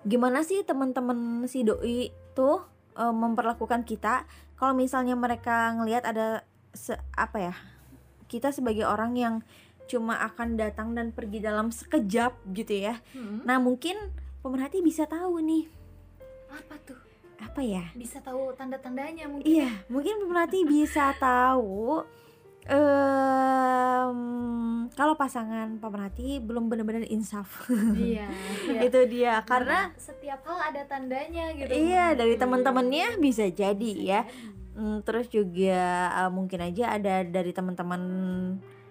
gimana 0.00 0.40
sih 0.40 0.62
teman-teman 0.62 1.18
si 1.44 1.62
doi 1.62 2.10
tuh 2.32 2.62
eh, 2.94 3.10
memperlakukan 3.12 3.82
kita 3.82 4.26
kalau 4.54 4.74
misalnya 4.74 5.14
mereka 5.14 5.70
ngelihat 5.72 6.02
ada 6.02 6.42
se- 6.70 6.98
apa 7.12 7.38
ya 7.44 7.54
kita 8.28 8.48
sebagai 8.48 8.84
orang 8.84 9.12
yang 9.12 9.34
cuma 9.84 10.20
akan 10.22 10.54
datang 10.54 10.92
dan 10.92 11.10
pergi 11.10 11.40
dalam 11.40 11.68
sekejap 11.68 12.36
gitu 12.52 12.76
ya 12.84 13.00
Hmm. 13.10 13.40
Nah 13.42 13.56
mungkin 13.56 13.96
pemerhati 14.38 14.78
bisa 14.78 15.04
tahu 15.04 15.40
nih 15.40 15.64
apa 16.48 16.76
tuh 16.82 17.00
apa 17.38 17.60
ya? 17.60 17.84
bisa 17.92 18.18
tahu 18.18 18.50
tanda-tandanya 18.52 19.24
mungkin 19.26 19.46
Iya 19.46 19.70
mungkin 19.86 20.18
pemerhati 20.18 20.62
bisa 20.62 21.14
tahu 21.18 22.04
em 22.68 24.16
kalau 24.90 25.14
pasangan 25.14 25.78
pemerhati 25.78 26.36
belum 26.38 26.66
benar-benar 26.66 27.06
insaf. 27.06 27.70
iya 27.94 28.28
iya. 28.68 28.80
Itu 28.82 29.06
dia 29.06 29.40
karena 29.42 29.94
setiap 29.94 30.42
hal 30.44 30.58
ada 30.68 30.82
tandanya 30.84 31.54
gitu 31.54 31.70
iya 31.70 32.12
dari 32.12 32.34
teman-temannya 32.34 33.16
bisa 33.18 33.46
jadi 33.46 33.72
Bisa 33.74 34.04
ya. 34.04 34.20
jadi. 34.22 34.57
Hmm, 34.78 35.02
terus 35.02 35.26
juga 35.26 35.82
eh, 36.06 36.30
mungkin 36.30 36.62
aja 36.62 36.94
ada 36.94 37.26
dari 37.26 37.50
teman-teman 37.50 38.02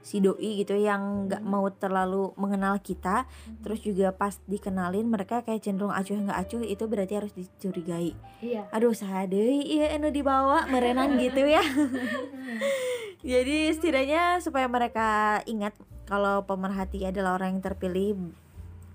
si 0.04 0.20
doi 0.20 0.64
gitu 0.64 0.76
yang 0.76 1.28
nggak 1.28 1.44
Hmm. 1.44 1.52
mau 1.52 1.68
terlalu 1.68 2.32
mengenal 2.40 2.80
kita 2.80 3.28
terus 3.60 3.84
juga 3.84 4.16
pas 4.16 4.40
dikenalin 4.48 5.04
mereka 5.04 5.44
kayak 5.44 5.64
cenderung 5.64 5.92
acuh 5.92 6.16
nggak 6.16 6.40
acuh 6.48 6.64
itu 6.64 6.84
berarti 6.88 7.14
harus 7.20 7.32
dicurigai. 7.36 8.16
Iya. 8.40 8.68
Aduh 8.72 8.92
sadei 8.92 9.64
iya 9.64 9.96
anu 9.96 10.12
dibawa 10.12 10.68
merenan 10.68 11.16
gitu 11.20 11.44
ya. 11.44 11.60
Jadi 13.24 13.72
setidaknya 13.76 14.40
supaya 14.40 14.68
mereka 14.72 15.40
ingat 15.44 15.76
kalau 16.08 16.44
pemerhati 16.48 17.04
adalah 17.04 17.36
orang 17.36 17.60
yang 17.60 17.64
terpilih 17.64 18.16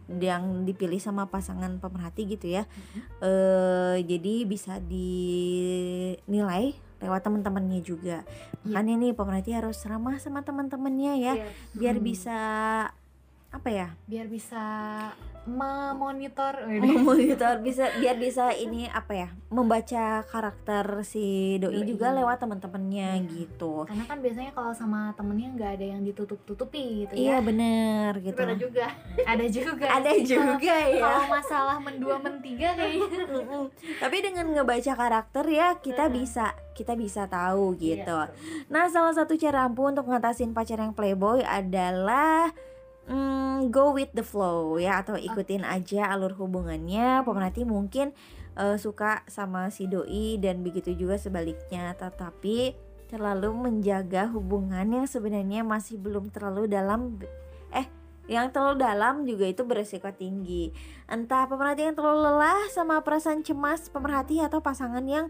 yang 0.09 0.65
dipilih 0.65 0.99
sama 0.99 1.27
pasangan 1.27 1.79
pemerhati 1.79 2.27
gitu 2.27 2.47
ya. 2.49 2.65
Eh 3.21 4.03
jadi 4.03 4.45
bisa 4.45 4.79
dinilai 4.83 6.75
lewat 6.99 7.21
teman-temannya 7.23 7.83
juga. 7.83 8.23
Makanya 8.63 8.95
nih 8.99 9.13
pemerhati 9.13 9.51
harus 9.53 9.83
ramah 9.83 10.19
sama 10.19 10.43
teman-temannya 10.43 11.19
ya 11.19 11.35
Iya. 11.35 11.47
biar 11.75 11.97
Hmm. 11.99 12.05
bisa 12.05 12.39
apa 13.51 13.69
ya? 13.69 13.89
Biar 14.07 14.31
bisa 14.31 14.63
memonitor 15.45 16.55
memonitor 16.83 17.59
bisa 17.59 17.91
biar 17.97 18.15
bisa 18.15 18.51
ini 18.51 18.87
apa 18.87 19.13
ya 19.17 19.29
membaca 19.49 20.23
karakter 20.25 21.03
si 21.03 21.59
doi 21.59 21.83
Doi. 21.83 21.89
juga 21.89 22.11
lewat 22.11 22.39
teman-temannya 22.39 23.11
Iya. 23.19 23.29
gitu 23.29 23.83
karena 23.85 24.05
kan 24.05 24.19
biasanya 24.19 24.51
kalau 24.51 24.71
sama 24.71 25.11
temennya 25.13 25.49
nggak 25.53 25.71
ada 25.77 25.87
yang 25.89 26.01
ditutup-tutupi 26.03 26.85
gitu 27.05 27.15
iya 27.17 27.37
ya 27.37 27.39
bener 27.41 28.13
gitu 28.19 28.39
Ada 28.39 28.55
juga. 28.55 28.87
ada 29.33 29.45
juga 29.47 29.87
ada 29.89 30.11
juga 30.17 30.55
Kalau- 30.55 30.93
ya 30.93 31.01
kalau 31.01 31.25
masalah 31.37 31.77
mendua 31.79 32.17
mentiga 32.19 32.69
kayaknya 32.73 33.25
Mm-mm. 33.29 33.65
tapi 33.99 34.17
dengan 34.19 34.47
ngebaca 34.49 34.93
karakter 34.93 35.45
ya 35.47 35.69
kita 35.77 36.07
Mm-mm. 36.07 36.17
bisa 36.19 36.47
kita 36.73 36.95
bisa 36.95 37.27
tahu 37.27 37.75
gitu 37.77 38.17
Iya. 38.17 38.33
nah 38.69 38.87
salah 38.87 39.13
satu 39.13 39.35
cara 39.35 39.65
ampuh 39.65 39.91
untuk 39.91 40.07
ngatasin 40.07 40.53
pacar 40.53 40.79
yang 40.79 40.93
playboy 40.93 41.43
adalah 41.43 42.49
mm, 43.13 43.69
go 43.69 43.93
with 43.93 44.11
the 44.17 44.25
flow 44.25 44.81
ya 44.81 45.05
atau 45.05 45.21
ikutin 45.21 45.69
aja 45.69 46.09
alur 46.09 46.33
hubungannya. 46.33 47.21
Pemerhati 47.23 47.69
mungkin 47.69 48.17
eh, 48.57 48.77
suka 48.81 49.23
sama 49.29 49.69
si 49.69 49.85
doi 49.85 50.41
dan 50.41 50.65
begitu 50.65 50.97
juga 50.97 51.21
sebaliknya. 51.21 51.93
Tetapi 51.93 52.73
terlalu 53.13 53.53
menjaga 53.53 54.33
hubungan 54.33 54.89
yang 54.89 55.05
sebenarnya 55.05 55.61
masih 55.61 56.01
belum 56.01 56.33
terlalu 56.33 56.65
dalam 56.65 57.21
eh 57.69 57.85
yang 58.31 58.49
terlalu 58.49 58.81
dalam 58.81 59.29
juga 59.29 59.45
itu 59.45 59.63
beresiko 59.69 60.09
tinggi. 60.17 60.73
Entah 61.05 61.45
pemerhati 61.45 61.93
yang 61.93 61.97
terlalu 61.99 62.33
lelah 62.33 62.73
sama 62.73 63.05
perasaan 63.05 63.45
cemas 63.45 63.93
pemerhati 63.93 64.41
atau 64.41 64.65
pasangan 64.65 65.05
yang 65.05 65.29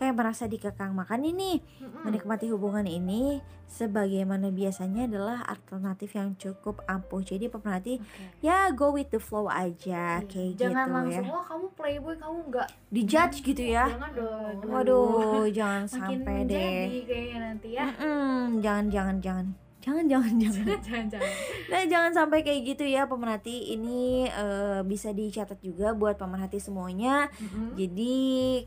kayak 0.00 0.16
merasa 0.16 0.48
dikekang. 0.48 0.96
Makan 0.96 1.28
ini 1.28 1.60
menikmati 2.08 2.48
hubungan 2.48 2.88
ini 2.88 3.44
sebagaimana 3.68 4.48
biasanya 4.48 5.04
adalah 5.04 5.44
alternatif 5.44 6.16
yang 6.16 6.32
cukup 6.40 6.80
ampuh. 6.88 7.20
Jadi 7.20 7.52
pemerhati 7.52 8.00
ya 8.40 8.72
go 8.72 8.96
with 8.96 9.12
the 9.12 9.20
flow 9.20 9.52
aja 9.52 10.24
kayak 10.24 10.56
jangan 10.56 10.88
gitu 10.88 10.96
langsung 10.96 11.26
ya 11.28 11.32
wah 11.36 11.44
kamu 11.44 11.66
playboy 11.76 12.14
kamu 12.16 12.38
nggak 12.48 12.68
dijudge 12.88 13.36
gitu 13.44 13.62
ya. 13.68 13.84
Jangan 13.92 14.10
dong. 14.16 14.72
Waduh 14.72 15.44
jangan 15.52 15.84
makin 15.84 15.92
sampai 15.92 16.36
jadi 16.42 16.48
deh 16.48 16.88
kayaknya 17.04 17.38
nanti 17.44 17.68
ya. 17.76 17.84
Mm-mm, 17.92 18.64
jangan 18.64 18.84
jangan 18.88 19.16
jangan 19.20 19.46
jangan 19.80 20.04
jangan 20.12 20.34
jangan. 20.38 20.66
Jangan 20.84 21.06
jangan 21.10 21.30
Nah 21.72 21.82
jangan 21.88 22.12
sampai 22.12 22.38
kayak 22.44 22.60
gitu 22.76 22.84
ya 22.84 23.08
pemerhati. 23.08 23.74
Ini 23.74 24.28
eh, 24.28 24.80
bisa 24.84 25.10
dicatat 25.10 25.58
juga 25.64 25.96
buat 25.96 26.20
pemerhati 26.20 26.60
semuanya. 26.60 27.32
Jadi 27.74 28.14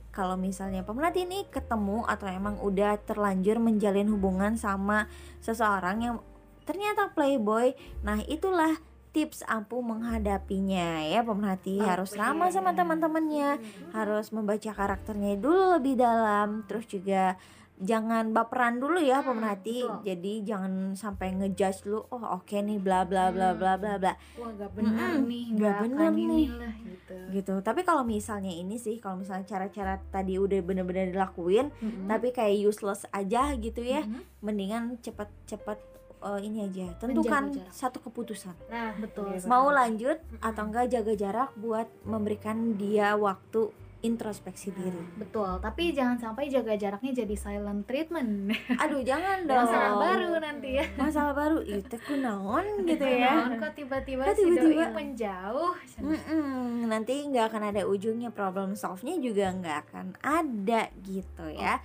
kalau 0.10 0.36
misalnya 0.36 0.82
pemerhati 0.82 1.30
ini 1.30 1.46
ketemu 1.48 2.04
atau 2.10 2.28
emang 2.28 2.58
udah 2.60 2.98
terlanjur 3.06 3.62
menjalin 3.62 4.10
hubungan 4.10 4.58
sama 4.58 5.06
seseorang 5.40 5.98
yang 6.02 6.16
ternyata 6.64 7.12
playboy 7.12 7.76
nah 8.08 8.24
itulah 8.24 8.80
tips 9.14 9.46
ampuh 9.46 9.86
menghadapinya 9.86 11.06
ya 11.06 11.22
pemerhati. 11.22 11.78
Harus 11.78 12.18
ramah 12.18 12.50
sama 12.50 12.74
teman-temannya. 12.74 13.62
Harus 13.94 14.34
membaca 14.34 14.74
karakternya 14.74 15.38
dulu 15.38 15.78
lebih 15.78 16.02
dalam 16.02 16.66
terus 16.66 16.90
juga 16.90 17.38
jangan 17.84 18.32
baperan 18.32 18.78
dulu 18.78 18.96
ya 18.98 19.20
pemerhati. 19.20 19.84
betul. 19.84 20.00
jadi 20.02 20.34
jangan 20.46 20.74
sampai 20.94 21.28
ngejudge 21.34 21.84
lu 21.86 22.00
oh 22.06 22.24
oke 22.34 22.56
nih 22.56 22.78
bla 22.78 23.04
bla 23.04 23.28
bla 23.28 23.52
bla 23.52 23.76
bla 23.76 23.98
bla. 23.98 24.14
Wah 24.34 24.52
gak 24.54 24.72
bener 24.72 24.96
Mm-mm, 25.14 25.28
nih 25.28 25.46
nggak 25.52 25.68
gak 25.70 25.82
bener 25.84 26.00
akan 26.02 26.16
nih. 26.16 26.48
gitu. 26.48 27.16
Gitu. 27.30 27.54
Tapi 27.60 27.82
kalau 27.82 28.02
misalnya 28.02 28.50
ini 28.50 28.76
sih 28.76 28.98
kalau 28.98 29.18
misalnya 29.18 29.44
cara-cara 29.44 30.00
tadi 30.08 30.36
udah 30.36 30.60
bener-bener 30.60 31.12
dilakuin 31.12 31.70
tapi 32.06 32.32
kayak 32.32 32.64
useless 32.64 33.04
aja 33.10 33.52
gitu 33.56 33.80
ya 33.80 34.02
Mhm. 34.02 34.22
mendingan 34.40 34.84
cepet-cepet 34.98 35.80
eh, 36.24 36.40
ini 36.42 36.64
aja 36.64 36.88
tentukan 36.98 37.44
satu 37.70 38.00
keputusan. 38.00 38.56
Nah 38.66 38.96
betul 38.96 39.28
mau 39.44 39.68
lanjut 39.68 40.16
atau 40.40 40.64
enggak 40.64 40.88
jaga 40.90 41.14
jarak 41.14 41.52
buat 41.54 41.84
memberikan 42.04 42.56
dia 42.74 43.12
waktu 43.14 43.83
introspeksi 44.04 44.70
diri. 44.70 45.00
Betul 45.16 45.58
tapi 45.58 45.90
jangan 45.90 46.20
sampai 46.20 46.52
jaga 46.52 46.76
jaraknya 46.76 47.24
jadi 47.24 47.34
silent 47.34 47.88
treatment. 47.88 48.52
Aduh 48.78 49.00
jangan 49.00 49.44
dong. 49.48 49.64
masalah 49.64 49.94
baru 49.98 50.32
nanti 50.38 50.70
ya. 50.76 50.86
Masalah 50.94 51.34
baru 51.34 51.60
itu 51.64 51.96
kunaon 52.04 52.66
gitu 52.84 53.02
ya. 53.02 53.48
Naon 53.48 53.58
kok 53.58 53.74
tiba-tiba 53.74 54.28
Kok 54.28 54.36
si 54.36 54.44
tiba-tiba? 54.44 54.84
doi 54.84 54.94
menjauh? 54.94 55.74
Mm-mm, 55.98 56.86
nanti 56.86 57.16
nggak 57.26 57.46
akan 57.48 57.64
ada 57.72 57.82
ujungnya 57.84 58.30
problem 58.30 58.76
solve-nya 58.76 59.16
juga 59.18 59.50
nggak 59.50 59.78
akan 59.88 60.06
ada 60.20 60.92
gitu 61.02 61.48
ya. 61.50 61.80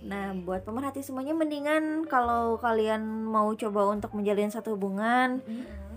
Nah, 0.00 0.32
buat 0.32 0.64
pemerhati 0.64 1.04
semuanya 1.04 1.36
mendingan 1.36 2.08
kalau 2.08 2.56
kalian 2.56 3.04
mau 3.22 3.52
coba 3.52 3.84
untuk 3.86 4.16
menjalin 4.16 4.48
satu 4.48 4.72
hubungan, 4.72 5.44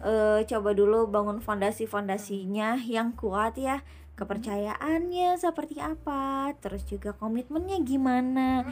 eh, 0.04 0.43
coba 0.43 0.76
dulu 0.76 1.08
bangun 1.08 1.39
fondasi-fondasinya 1.39 2.84
yang 2.84 3.15
kuat 3.15 3.56
ya. 3.56 3.80
Kepercayaannya 4.23 5.29
seperti 5.36 5.77
apa, 5.77 6.51
terus 6.57 6.83
juga 6.83 7.12
komitmennya 7.12 7.77
gimana. 7.79 8.63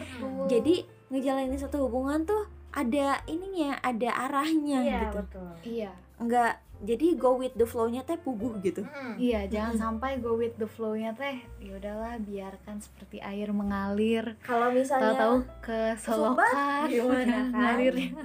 Jadi 0.48 0.82
ngejalanin 1.08 1.56
satu 1.56 1.86
hubungan 1.86 2.24
tuh 2.24 2.48
ada 2.72 3.20
ininya, 3.28 3.76
ada 3.84 4.10
arahnya 4.16 4.80
iya 4.80 5.00
gitu. 5.04 5.20
betul 5.20 5.52
iya 5.68 5.92
Enggak 6.16 6.56
jadi 6.82 7.14
go 7.14 7.36
with 7.36 7.54
the 7.54 7.68
flow-nya 7.68 8.02
teh 8.02 8.16
puguh 8.16 8.58
gitu. 8.64 8.82
iya 9.20 9.46
jangan 9.46 9.76
sampai 10.00 10.18
go 10.18 10.34
with 10.34 10.56
the 10.56 10.66
flow-nya 10.66 11.12
teh 11.12 11.44
ya 11.60 11.76
udahlah 11.76 12.16
biarkan 12.18 12.80
seperti 12.80 13.20
air 13.20 13.52
mengalir 13.52 14.40
Kalau 14.42 14.72
misalnya 14.72 15.14
tahu-tahu 15.14 15.36
ke 15.60 15.80
solokan 16.00 16.88
gimana 16.88 17.28
kan? 17.52 17.54
ngalirnya 17.54 18.24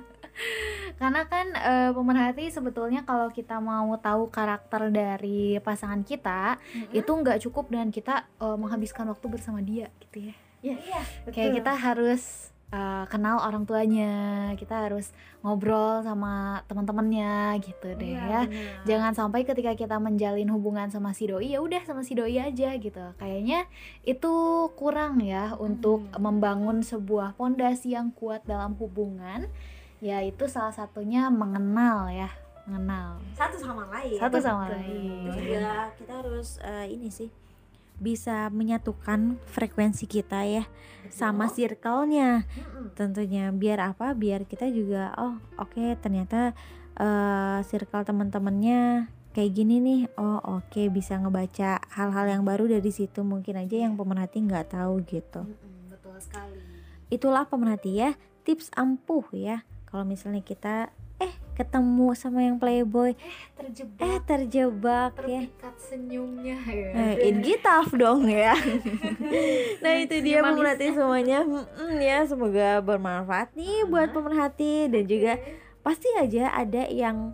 karena 0.96 1.28
kan 1.28 1.46
eh, 1.52 1.90
pemerhati 1.92 2.48
sebetulnya 2.48 3.04
kalau 3.04 3.28
kita 3.28 3.60
mau 3.60 3.92
tahu 4.00 4.28
karakter 4.28 4.88
dari 4.88 5.60
pasangan 5.60 6.00
kita 6.02 6.56
itu 6.92 7.10
nggak 7.10 7.40
cukup 7.48 7.68
dengan 7.68 7.92
kita 7.92 8.24
eh, 8.40 8.56
menghabiskan 8.56 9.08
waktu 9.08 9.26
bersama 9.28 9.60
dia 9.60 9.88
gitu 10.00 10.32
ya. 10.32 10.34
Iya, 10.64 10.76
kayak 11.30 11.62
kita 11.62 11.72
harus 11.78 12.50
eh, 12.72 13.04
kenal 13.06 13.38
orang 13.38 13.62
tuanya 13.68 14.12
kita 14.58 14.88
harus 14.88 15.12
ngobrol 15.46 16.02
sama 16.02 16.64
teman-temannya 16.66 17.54
gitu 17.62 17.94
deh 17.94 18.18
Iya, 18.18 18.26
ya. 18.26 18.72
jangan 18.82 19.14
sampai 19.14 19.46
ketika 19.46 19.78
kita 19.78 20.02
menjalin 20.02 20.50
hubungan 20.50 20.90
sama 20.90 21.14
si 21.14 21.30
doi 21.30 21.54
ya 21.54 21.62
udah 21.62 21.86
sama 21.86 22.02
si 22.02 22.18
doi 22.18 22.40
aja 22.40 22.74
gitu. 22.74 23.04
Kayaknya 23.20 23.70
itu 24.02 24.34
kurang 24.74 25.22
ya 25.22 25.54
untuk 25.54 26.08
membangun 26.18 26.82
sebuah 26.82 27.38
fondasi 27.38 27.94
yang 27.94 28.10
kuat 28.10 28.42
dalam 28.42 28.74
hubungan 28.80 29.46
yaitu 30.04 30.44
salah 30.46 30.72
satunya 30.72 31.32
mengenal 31.32 32.08
ya 32.12 32.28
mengenal. 32.66 33.22
Satu 33.38 33.56
sama 33.62 33.86
lain. 33.94 34.18
satu 34.18 34.38
sama 34.42 34.66
lain. 34.74 35.30
Juga 35.30 35.94
kita 35.94 36.12
harus 36.18 36.58
eh, 36.60 36.90
ini 36.90 37.08
sih 37.08 37.30
bisa 37.96 38.52
menyatukan 38.52 39.40
frekuensi 39.48 40.04
kita 40.04 40.44
ya 40.44 40.68
sama 41.08 41.48
circle-nya. 41.48 42.44
Tentunya 42.92 43.48
biar 43.54 43.94
apa? 43.94 44.12
Biar 44.12 44.44
kita 44.44 44.68
juga 44.68 45.14
oh 45.16 45.38
oke 45.56 45.96
ternyata 46.02 46.52
eh, 46.98 47.58
circle 47.64 48.04
teman-temannya 48.04 49.08
kayak 49.32 49.52
gini 49.54 49.80
nih. 49.80 50.00
Oh 50.18 50.60
oke 50.60 50.90
bisa 50.90 51.16
ngebaca 51.16 51.80
hal-hal 51.94 52.26
yang 52.28 52.42
baru 52.42 52.68
dari 52.68 52.90
situ. 52.90 53.22
Mungkin 53.22 53.62
aja 53.62 53.86
yang 53.88 53.94
pemerhati 53.94 54.42
nggak 54.44 54.74
tahu 54.74 55.00
gitu. 55.06 55.46
Betul 55.88 56.18
sekali. 56.18 56.58
Itulah 57.08 57.46
pemerhati 57.46 57.94
ya 57.94 58.10
tips 58.42 58.74
ampuh 58.74 59.26
ya 59.30 59.62
kalau 59.86 60.04
misalnya 60.04 60.42
kita 60.42 60.90
eh 61.16 61.32
ketemu 61.56 62.12
sama 62.12 62.44
yang 62.44 62.60
playboy. 62.60 63.16
Terjebak. 63.56 64.04
Eh 64.04 64.18
terjebak 64.28 65.12
ya. 65.24 65.40
Terpikat 65.48 65.76
senyumnya 65.80 66.58
ya. 66.68 66.90
Eh, 66.92 67.32
in 67.32 67.40
gitaf 67.40 67.88
dong 67.96 68.28
ya. 68.28 68.52
nah 69.82 69.92
itu 69.96 70.20
dia 70.20 70.44
pemerhati 70.44 70.92
semuanya. 70.92 71.40
Mm-mm, 71.48 71.96
ya 71.96 72.28
semoga 72.28 72.84
bermanfaat 72.84 73.56
nih 73.56 73.88
buat 73.88 74.12
pemerhati 74.12 74.92
dan 74.92 75.04
juga 75.08 75.40
pasti 75.80 76.12
aja 76.20 76.52
ada 76.52 76.84
yang 76.92 77.32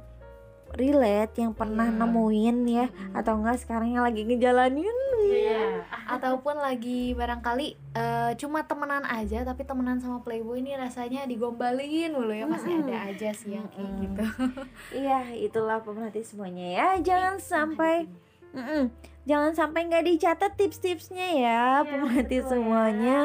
relate 0.72 1.37
yang 1.37 1.52
pernah 1.52 1.85
Iya. 1.85 1.98
nemuin 1.98 2.56
ya 2.64 2.87
atau 3.12 3.37
enggak 3.37 3.58
sekarang 3.58 3.90
yang 3.90 4.02
lagi 4.02 4.22
ngejalanin. 4.22 4.98
iya 5.22 5.80
ataupun 6.06 6.56
lagi 6.56 7.12
barangkali 7.12 7.68
eh, 7.94 8.30
cuma 8.37 8.62
temenan 8.62 9.02
aja 9.02 9.42
tapi 9.42 9.62
temenan 9.62 9.96
sama 9.96 10.20
playboy 10.20 10.58
ini 10.58 10.74
rasanya 10.74 11.24
digombalin 11.24 12.11
mulu 12.11 12.30
ya 12.30 12.44
pasti 12.44 12.68
ada 12.70 13.06
aja 13.06 13.30
sih 13.30 13.54
yang 13.54 13.64
kayak 13.68 13.90
gitu 13.98 14.24
Iya, 15.00 15.32
itulah 15.32 15.80
pemerhati 15.80 16.20
semuanya 16.22 16.66
ya. 16.68 16.88
Jangan 16.98 17.37
sampai 17.38 18.11
Mm-mm. 18.52 18.92
Jangan 19.22 19.54
sampai 19.54 19.87
nggak 19.87 20.04
dicatat 20.04 20.52
tips-tipsnya 20.52 21.26
ya, 21.32 21.62
pemerhati 21.82 22.37
betul 22.37 22.42
ya. 22.42 22.50
semuanya. 22.50 23.18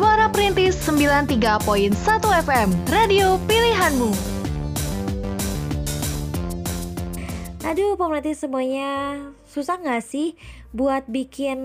Suara 0.00 0.32
Perintis 0.32 0.80
93.1 0.80 1.92
FM, 2.40 2.68
radio 2.88 3.36
pilihanmu. 3.44 4.08
Aduh, 7.62 8.00
pemerhati 8.00 8.32
semuanya, 8.32 9.20
susah 9.44 9.76
nggak 9.76 10.00
sih 10.00 10.40
buat 10.72 11.04
bikin 11.04 11.60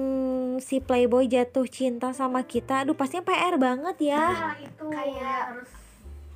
si 0.60 0.84
playboy 0.84 1.32
jatuh 1.32 1.64
cinta 1.64 2.12
sama 2.12 2.44
kita? 2.44 2.84
Aduh, 2.84 2.92
pastinya 2.92 3.24
PR 3.24 3.56
banget 3.56 4.12
ya. 4.12 4.20
Nah, 4.28 4.60
itu 4.60 4.84
Kayak- 4.84 5.56
harus 5.56 5.72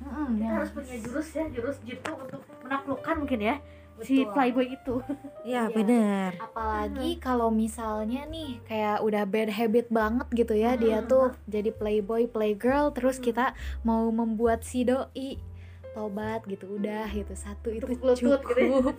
Mm-mm, 0.00 0.28
kita 0.32 0.40
ya. 0.40 0.50
harus 0.56 0.70
punya 0.72 0.96
jurus 0.96 1.28
ya 1.30 1.44
jurus 1.52 1.76
jitu 1.84 2.12
untuk 2.16 2.40
menaklukkan 2.64 3.14
mungkin 3.20 3.40
ya 3.44 3.54
si 4.00 4.24
Betul. 4.24 4.32
playboy 4.32 4.66
itu 4.72 4.96
Ya, 5.40 5.66
Iya. 5.68 5.72
bener. 5.72 6.30
apalagi 6.40 7.16
kalau 7.16 7.48
misalnya 7.48 8.24
nih 8.28 8.60
kayak 8.64 9.00
udah 9.00 9.24
bad 9.24 9.50
habit 9.50 9.86
banget 9.88 10.28
gitu 10.32 10.54
ya 10.54 10.76
dia 10.76 11.00
tuh 11.04 11.32
jadi 11.46 11.72
playboy 11.72 12.28
playgirl 12.28 12.92
terus 12.92 13.16
kita 13.16 13.52
mau 13.80 14.08
membuat 14.12 14.62
si 14.62 14.84
doi 14.84 15.40
tobat 15.90 16.40
gitu 16.44 16.78
udah 16.78 17.10
gitu 17.10 17.34
satu 17.34 17.68
itu 17.68 17.84
lutut 17.86 18.14
gitu 18.14 18.30
ya. 18.54 18.68
cukup 18.78 18.94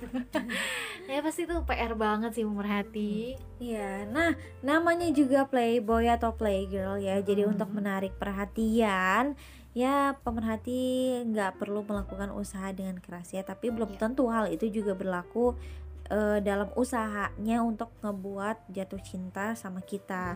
ya 1.12 1.20
pasti 1.20 1.44
itu 1.44 1.56
PR 1.64 1.94
banget 1.96 2.32
sih 2.34 2.44
pemerhati 2.44 3.36
Iya, 3.58 4.10
nah 4.10 4.34
namanya 4.62 5.06
juga 5.14 5.46
playboy 5.46 6.10
atau 6.10 6.34
playgirl 6.34 6.98
ya. 6.98 7.22
Jadi 7.22 7.46
Hmm. 7.46 7.54
untuk 7.54 7.70
menarik 7.70 8.10
perhatian, 8.18 9.38
ya 9.72 10.18
pemerhati 10.18 10.82
nggak 11.30 11.62
perlu 11.62 11.86
melakukan 11.86 12.34
usaha 12.34 12.74
dengan 12.74 12.98
keras 12.98 13.30
ya. 13.30 13.46
Tapi 13.46 13.70
belum 13.70 13.94
Iya. 13.94 14.00
tentu 14.02 14.26
hal 14.28 14.50
itu 14.50 14.66
juga 14.74 14.98
berlaku 14.98 15.54
eh, 16.12 16.44
dalam 16.44 16.68
usahanya 16.76 17.64
untuk 17.64 17.96
ngebuat 18.00 18.68
jatuh 18.68 19.00
cinta 19.00 19.56
sama 19.56 19.80
kita. 19.80 20.36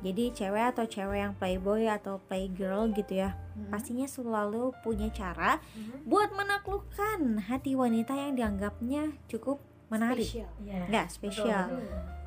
Jadi 0.00 0.30
cewek 0.30 0.76
atau 0.76 0.84
cewek 0.84 1.18
yang 1.18 1.32
playboy 1.32 1.88
atau 1.88 2.20
playgirl 2.22 2.92
gitu 2.92 3.24
ya, 3.24 3.32
Hmm. 3.56 3.72
pastinya 3.72 4.04
selalu 4.04 4.76
punya 4.84 5.08
cara 5.08 5.64
buat 6.04 6.28
menaklukkan 6.30 7.48
hati 7.48 7.72
wanita 7.72 8.12
yang 8.12 8.36
dianggapnya 8.36 9.16
cukup 9.26 9.64
menarik. 9.88 10.28
Spesial. 10.28 10.50
Iya. 10.60 10.82
Nggak 10.92 11.06
spesial. 11.08 11.64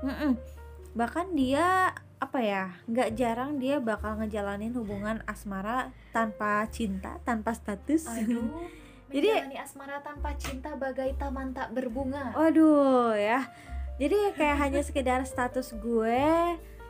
Hmm. 0.02 0.34
Bahkan 0.92 1.38
dia 1.38 1.94
apa 2.18 2.40
ya, 2.42 2.74
nggak 2.90 3.14
jarang 3.14 3.62
dia 3.62 3.78
bakal 3.78 4.18
ngejalanin 4.18 4.74
hubungan 4.74 5.22
asmara 5.30 5.94
tanpa 6.10 6.66
cinta, 6.74 7.22
tanpa 7.22 7.54
status. 7.54 8.10
aduh 8.10 8.50
Jadi- 9.12 9.56
asmara 9.58 10.04
tanpa 10.04 10.36
cinta 10.36 10.76
bagai 10.76 11.16
taman 11.16 11.56
tak 11.56 11.72
berbunga 11.72 12.36
Waduh 12.36 13.16
ya. 13.16 13.48
Jadi 13.98 14.38
kayak 14.38 14.58
hanya 14.62 14.82
sekedar 14.86 15.26
status 15.26 15.74
gue 15.74 16.22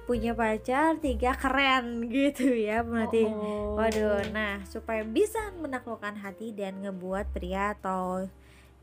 punya 0.04 0.36
pacar 0.36 1.00
tiga 1.00 1.36
keren 1.36 2.08
gitu 2.12 2.52
ya 2.52 2.84
berarti. 2.84 3.28
Oh. 3.28 3.80
Waduh, 3.80 4.28
nah 4.36 4.64
supaya 4.68 5.04
bisa 5.08 5.56
menaklukkan 5.56 6.20
hati 6.20 6.52
dan 6.52 6.84
ngebuat 6.84 7.32
pria 7.32 7.76
atau 7.76 8.28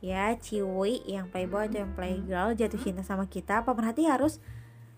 ya 0.05 0.37
ciwi 0.37 1.05
yang 1.09 1.29
playboy 1.33 1.69
atau 1.69 1.81
yang 1.85 1.93
playgirl 1.97 2.57
jatuh 2.57 2.81
cinta 2.81 3.01
sama 3.05 3.25
kita, 3.29 3.65
pemerhati 3.65 4.05
harus 4.05 4.41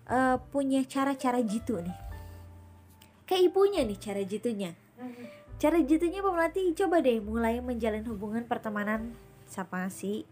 eh, 0.07 0.35
punya 0.51 0.83
cara-cara 0.87 1.43
jitu 1.43 1.79
nih 1.83 1.95
kayak 3.27 3.51
ibunya 3.51 3.83
nih 3.83 3.99
cara 3.99 4.23
jitunya 4.23 4.71
cara 5.57 5.81
jitunya 5.81 6.21
pemerhati 6.21 6.73
coba 6.77 7.01
deh 7.01 7.17
mulai 7.17 7.57
menjalin 7.59 8.05
hubungan 8.05 8.45
pertemanan 8.45 9.13
sama 9.49 9.89
si 9.89 10.23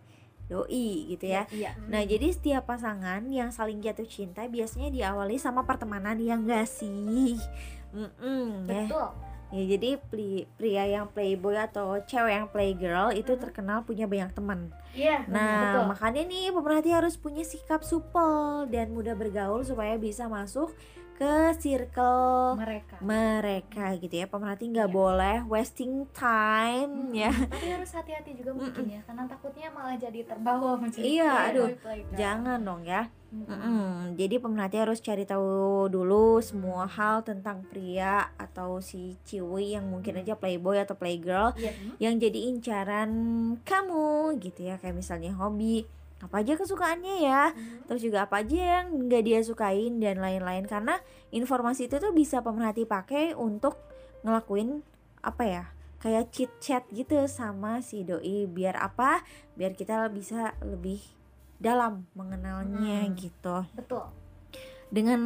doi 0.46 1.10
gitu 1.10 1.26
ya 1.26 1.50
Iya. 1.50 1.74
Nah, 1.90 2.06
jadi 2.06 2.30
setiap 2.30 2.70
pasangan 2.70 3.26
yang 3.34 3.50
saling 3.50 3.82
jatuh 3.82 4.06
cinta 4.06 4.46
biasanya 4.46 4.94
diawali 4.94 5.42
sama 5.42 5.66
pertemanan 5.66 6.22
yang 6.22 6.46
gak 6.46 6.70
sih? 6.70 7.42
Mm-mm, 7.90 8.70
ya. 8.70 8.86
Betul. 8.86 9.10
Ya, 9.54 9.64
jadi 9.78 9.90
pli- 10.10 10.46
pria 10.58 10.84
yang 10.86 11.10
playboy 11.10 11.58
atau 11.58 11.98
cewek 12.04 12.34
yang 12.34 12.48
playgirl 12.50 13.14
itu 13.14 13.34
terkenal 13.40 13.86
punya 13.86 14.06
banyak 14.06 14.34
teman. 14.34 14.70
Iya. 14.94 15.26
Nah, 15.26 15.74
betul. 15.74 15.84
makanya 15.90 16.22
nih 16.28 16.46
pemerhati 16.54 16.90
harus 16.94 17.16
punya 17.16 17.42
sikap 17.42 17.82
supel 17.82 18.68
dan 18.70 18.94
mudah 18.94 19.18
bergaul 19.18 19.66
supaya 19.66 19.98
bisa 19.98 20.30
masuk 20.30 20.74
ke 21.16 21.36
circle 21.56 22.56
mereka. 22.56 22.96
mereka 23.00 23.86
gitu 23.96 24.12
ya. 24.14 24.28
Pemerhati 24.28 24.68
nggak 24.68 24.86
Iya. 24.86 24.96
boleh 24.96 25.38
wasting 25.46 26.04
time 26.12 27.16
ya. 27.16 27.32
Tapi 27.32 27.68
harus 27.72 27.88
hati-hati 27.90 28.36
juga 28.36 28.52
mungkin 28.52 28.86
ya, 28.86 29.00
karena 29.02 29.24
takutnya 29.24 29.72
malah 29.72 29.96
jadi 29.96 30.22
terbawa 30.22 30.76
menjadi 30.76 31.08
Iya, 31.08 31.32
aduh. 31.50 31.70
Jangan 32.14 32.60
dong 32.60 32.84
ya. 32.84 33.08
Mm-mm. 33.32 33.52
Mm-mm. 33.52 33.88
Jadi 34.16 34.36
pemerhati 34.38 34.78
harus 34.78 35.00
cari 35.00 35.24
tahu 35.24 35.88
dulu 35.88 36.40
semua 36.40 36.84
hal 36.86 37.20
tentang 37.22 37.64
pria 37.66 38.32
atau 38.36 38.80
si 38.80 39.20
ciwi 39.24 39.76
yang 39.76 39.88
mungkin 39.88 40.16
aja 40.16 40.36
playboy 40.36 40.80
atau 40.80 40.96
playgirl 40.96 41.52
Iya. 41.56 41.72
yang 42.00 42.16
jadi 42.16 42.48
incaran 42.48 43.12
kamu 43.62 44.40
gitu 44.40 44.64
ya 44.66 44.76
kayak 44.78 44.96
misalnya 44.96 45.32
hobi 45.32 45.84
apa 46.26 46.42
aja 46.42 46.58
kesukaannya 46.58 47.16
ya? 47.22 47.54
Terus 47.86 48.02
juga 48.02 48.26
apa 48.26 48.42
aja 48.42 48.82
yang 48.82 49.06
nggak 49.06 49.24
dia 49.24 49.40
sukain 49.46 50.02
dan 50.02 50.20
lain-lain. 50.20 50.66
Karena 50.66 50.98
informasi 51.30 51.88
itu 51.88 52.02
tuh 52.02 52.12
bisa 52.12 52.42
pemerhati 52.42 52.90
pakai 52.90 53.38
untuk 53.38 53.78
ngelakuin 54.26 54.82
apa 55.22 55.44
ya 55.46 55.64
kayak 56.02 56.30
chit 56.30 56.52
chat 56.62 56.86
gitu 56.94 57.18
sama 57.30 57.82
si 57.82 58.06
doi. 58.06 58.46
Biar 58.46 58.78
apa? 58.78 59.22
Biar 59.54 59.74
kita 59.74 60.10
bisa 60.10 60.54
lebih 60.62 61.02
dalam 61.58 62.06
mengenalnya 62.14 63.08
Hmm. 63.08 63.16
gitu. 63.16 63.64
Betul. 63.78 64.06
dengan 64.86 65.20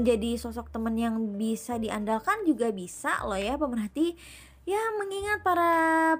jadi 0.00 0.40
sosok 0.40 0.72
teman 0.72 0.96
yang 0.96 1.36
bisa 1.36 1.76
diandalkan 1.76 2.40
juga 2.48 2.72
bisa 2.72 3.20
loh 3.22 3.36
ya 3.36 3.54
pemerhati. 3.54 4.16
Ya 4.64 4.80
mengingat 4.96 5.44
para 5.44 5.70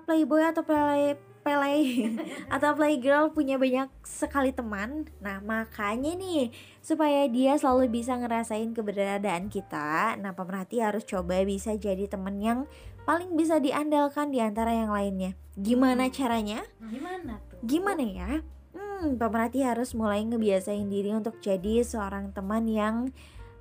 playboy 0.04 0.44
atau 0.44 0.62
play 0.62 1.16
play 1.44 2.08
atau 2.54 2.72
playgirl 2.72 3.30
punya 3.30 3.54
banyak 3.54 3.92
sekali 4.00 4.50
teman 4.50 5.04
nah 5.20 5.38
makanya 5.38 6.16
nih 6.16 6.48
supaya 6.80 7.28
dia 7.28 7.54
selalu 7.54 7.92
bisa 7.92 8.16
ngerasain 8.16 8.72
keberadaan 8.72 9.46
kita 9.46 10.16
nah 10.16 10.32
pemerhati 10.32 10.80
harus 10.80 11.04
coba 11.04 11.44
bisa 11.44 11.76
jadi 11.76 12.08
teman 12.08 12.40
yang 12.40 12.60
paling 13.04 13.36
bisa 13.36 13.60
diandalkan 13.60 14.32
di 14.32 14.40
antara 14.40 14.72
yang 14.72 14.88
lainnya 14.88 15.36
gimana 15.54 16.08
caranya 16.08 16.64
Gimana 16.80 17.38
tuh? 17.46 17.60
Gimana 17.62 18.02
ya? 18.02 18.30
Hmm, 18.74 19.14
pemerhati 19.14 19.62
harus 19.62 19.92
mulai 19.92 20.24
ngebiasain 20.24 20.88
diri 20.88 21.12
untuk 21.12 21.38
jadi 21.38 21.80
seorang 21.80 22.32
teman 22.32 22.64
yang 22.66 23.12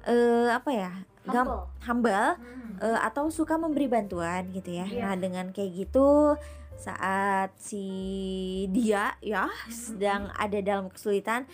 eh 0.04 0.50
apa 0.50 0.72
ya? 0.72 0.92
gam- 1.24 1.48
Humble. 1.48 1.64
humble 1.88 2.30
Hmm. 2.36 2.76
eh, 2.84 3.00
atau 3.00 3.32
suka 3.32 3.56
memberi 3.56 3.88
bantuan 3.88 4.52
gitu 4.52 4.76
ya. 4.76 4.84
Iya. 4.84 5.08
Nah, 5.08 5.16
dengan 5.16 5.46
kayak 5.52 5.72
gitu 5.72 6.36
saat 6.84 7.56
si 7.56 7.88
dia 8.76 9.16
ya 9.24 9.48
sedang 9.72 10.28
ada 10.36 10.60
dalam 10.60 10.92
kesulitan 10.92 11.48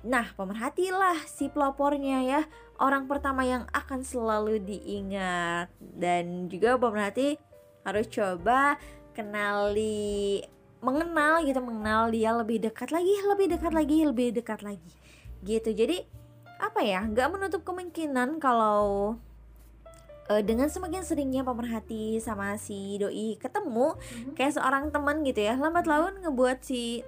Nah, 0.00 0.32
pemerhatilah 0.32 1.28
si 1.28 1.52
pelopornya 1.52 2.24
ya, 2.24 2.40
orang 2.80 3.04
pertama 3.04 3.44
yang 3.44 3.68
akan 3.68 4.00
selalu 4.00 4.56
diingat 4.64 5.68
dan 5.76 6.48
juga 6.48 6.80
pemerhati 6.80 7.36
harus 7.84 8.08
coba 8.08 8.80
kenali 9.12 10.40
mengenal 10.80 11.44
gitu, 11.44 11.60
mengenal 11.60 12.08
dia 12.08 12.32
lebih 12.32 12.64
dekat 12.64 12.88
lagi, 12.88 13.12
lebih 13.28 13.46
dekat 13.52 13.72
lagi, 13.76 13.98
lebih 14.08 14.28
dekat 14.32 14.60
lagi. 14.64 14.92
Gitu. 15.44 15.68
Jadi 15.76 16.00
apa 16.56 16.80
ya? 16.80 17.04
nggak 17.04 17.28
menutup 17.28 17.60
kemungkinan 17.60 18.40
kalau 18.40 19.16
eh, 20.30 20.40
dengan 20.40 20.66
semakin 20.66 21.02
seringnya 21.02 21.42
pemerhati 21.42 22.16
sama 22.18 22.54
si 22.56 22.96
doi 22.96 23.34
ketemu 23.36 23.98
kayak 24.32 24.54
seorang 24.54 24.88
teman 24.88 25.20
gitu 25.20 25.42
ya, 25.42 25.54
lambat 25.54 25.84
laun 25.84 26.14
ngebuat 26.20 26.62
si 26.62 27.02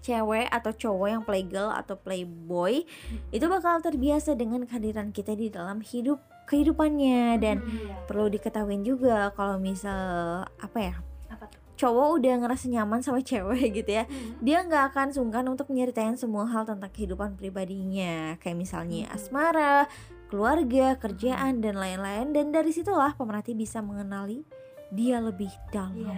cewek 0.00 0.50
atau 0.50 0.72
cowok 0.72 1.08
yang 1.08 1.22
playgirl 1.22 1.70
atau 1.70 1.94
playboy 1.94 2.82
itu 3.30 3.44
bakal 3.46 3.78
terbiasa 3.78 4.34
dengan 4.34 4.66
kehadiran 4.66 5.14
kita 5.14 5.30
di 5.32 5.46
dalam 5.46 5.78
hidup 5.78 6.18
kehidupannya. 6.44 7.38
Dan 7.38 7.62
Iya. 7.62 8.02
perlu 8.04 8.26
diketahui 8.26 8.82
juga 8.82 9.30
kalau 9.30 9.56
misal 9.56 10.02
apa 10.50 10.78
ya 10.80 10.94
Apa 11.30 11.46
tuh? 11.46 11.62
cowok 11.78 12.18
udah 12.18 12.34
ngerasa 12.36 12.66
nyaman 12.68 12.98
sama 12.98 13.22
cewek 13.22 13.62
gitu 13.78 13.90
ya 13.92 14.04
Hmm. 14.04 14.42
dia 14.42 14.60
nggak 14.60 14.90
akan 14.90 15.14
sungkan 15.14 15.46
untuk 15.46 15.70
nyeritain 15.70 16.14
semua 16.14 16.46
hal 16.46 16.66
tentang 16.66 16.90
kehidupan 16.90 17.38
pribadinya. 17.38 18.34
Kayak 18.36 18.58
misalnya 18.58 19.06
asmara 19.06 19.86
keluarga 20.32 20.96
kerjaan 20.96 21.60
dan 21.60 21.76
lain-lain 21.76 22.32
dan 22.32 22.48
dari 22.50 22.72
situlah 22.72 23.12
pemerhati 23.12 23.52
bisa 23.52 23.84
mengenali 23.84 24.48
dia 24.88 25.20
lebih 25.20 25.52
dalam 25.68 25.92
Iya. 25.92 26.16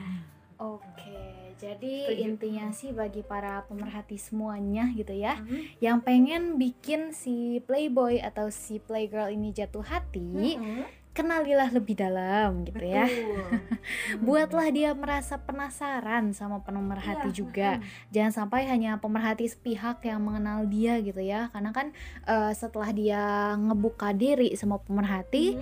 Oke, 0.55 1.19
jadi 1.59 1.95
Setuju. 2.07 2.23
intinya 2.23 2.71
sih 2.71 2.95
bagi 2.95 3.27
para 3.27 3.67
pemerhati 3.67 4.15
semuanya 4.15 4.87
gitu 4.95 5.11
ya, 5.11 5.43
Mhm. 5.43 5.83
yang 5.83 5.99
pengen 5.99 6.43
bikin 6.57 7.11
si 7.11 7.59
playboy 7.61 8.23
atau 8.23 8.55
si 8.55 8.79
playgirl 8.79 9.35
ini 9.35 9.51
jatuh 9.51 9.83
hati, 9.83 10.55
Mhm. 10.55 10.87
Kenalilah 11.15 11.71
lebih 11.71 11.95
dalam 11.95 12.67
gitu 12.67 12.83
ya. 12.83 13.07
Betul. 13.07 13.47
Buatlah 14.27 14.69
dia 14.75 14.91
merasa 14.99 15.39
penasaran 15.39 16.35
sama 16.35 16.61
pemerhati 16.67 17.31
Iya, 17.31 17.39
juga. 17.39 17.71
Jangan 18.11 18.33
sampai 18.35 18.67
hanya 18.67 18.99
pemerhati 18.99 19.47
sepihak 19.47 20.03
yang 20.03 20.27
mengenal 20.27 20.67
dia 20.67 20.99
gitu 20.99 21.23
ya. 21.23 21.55
Karena 21.55 21.71
kan 21.71 21.95
eh, 22.27 22.53
setelah 22.53 22.91
dia 22.91 23.55
ngebuka 23.55 24.11
diri 24.11 24.59
sama 24.59 24.83
pemerhati, 24.83 25.55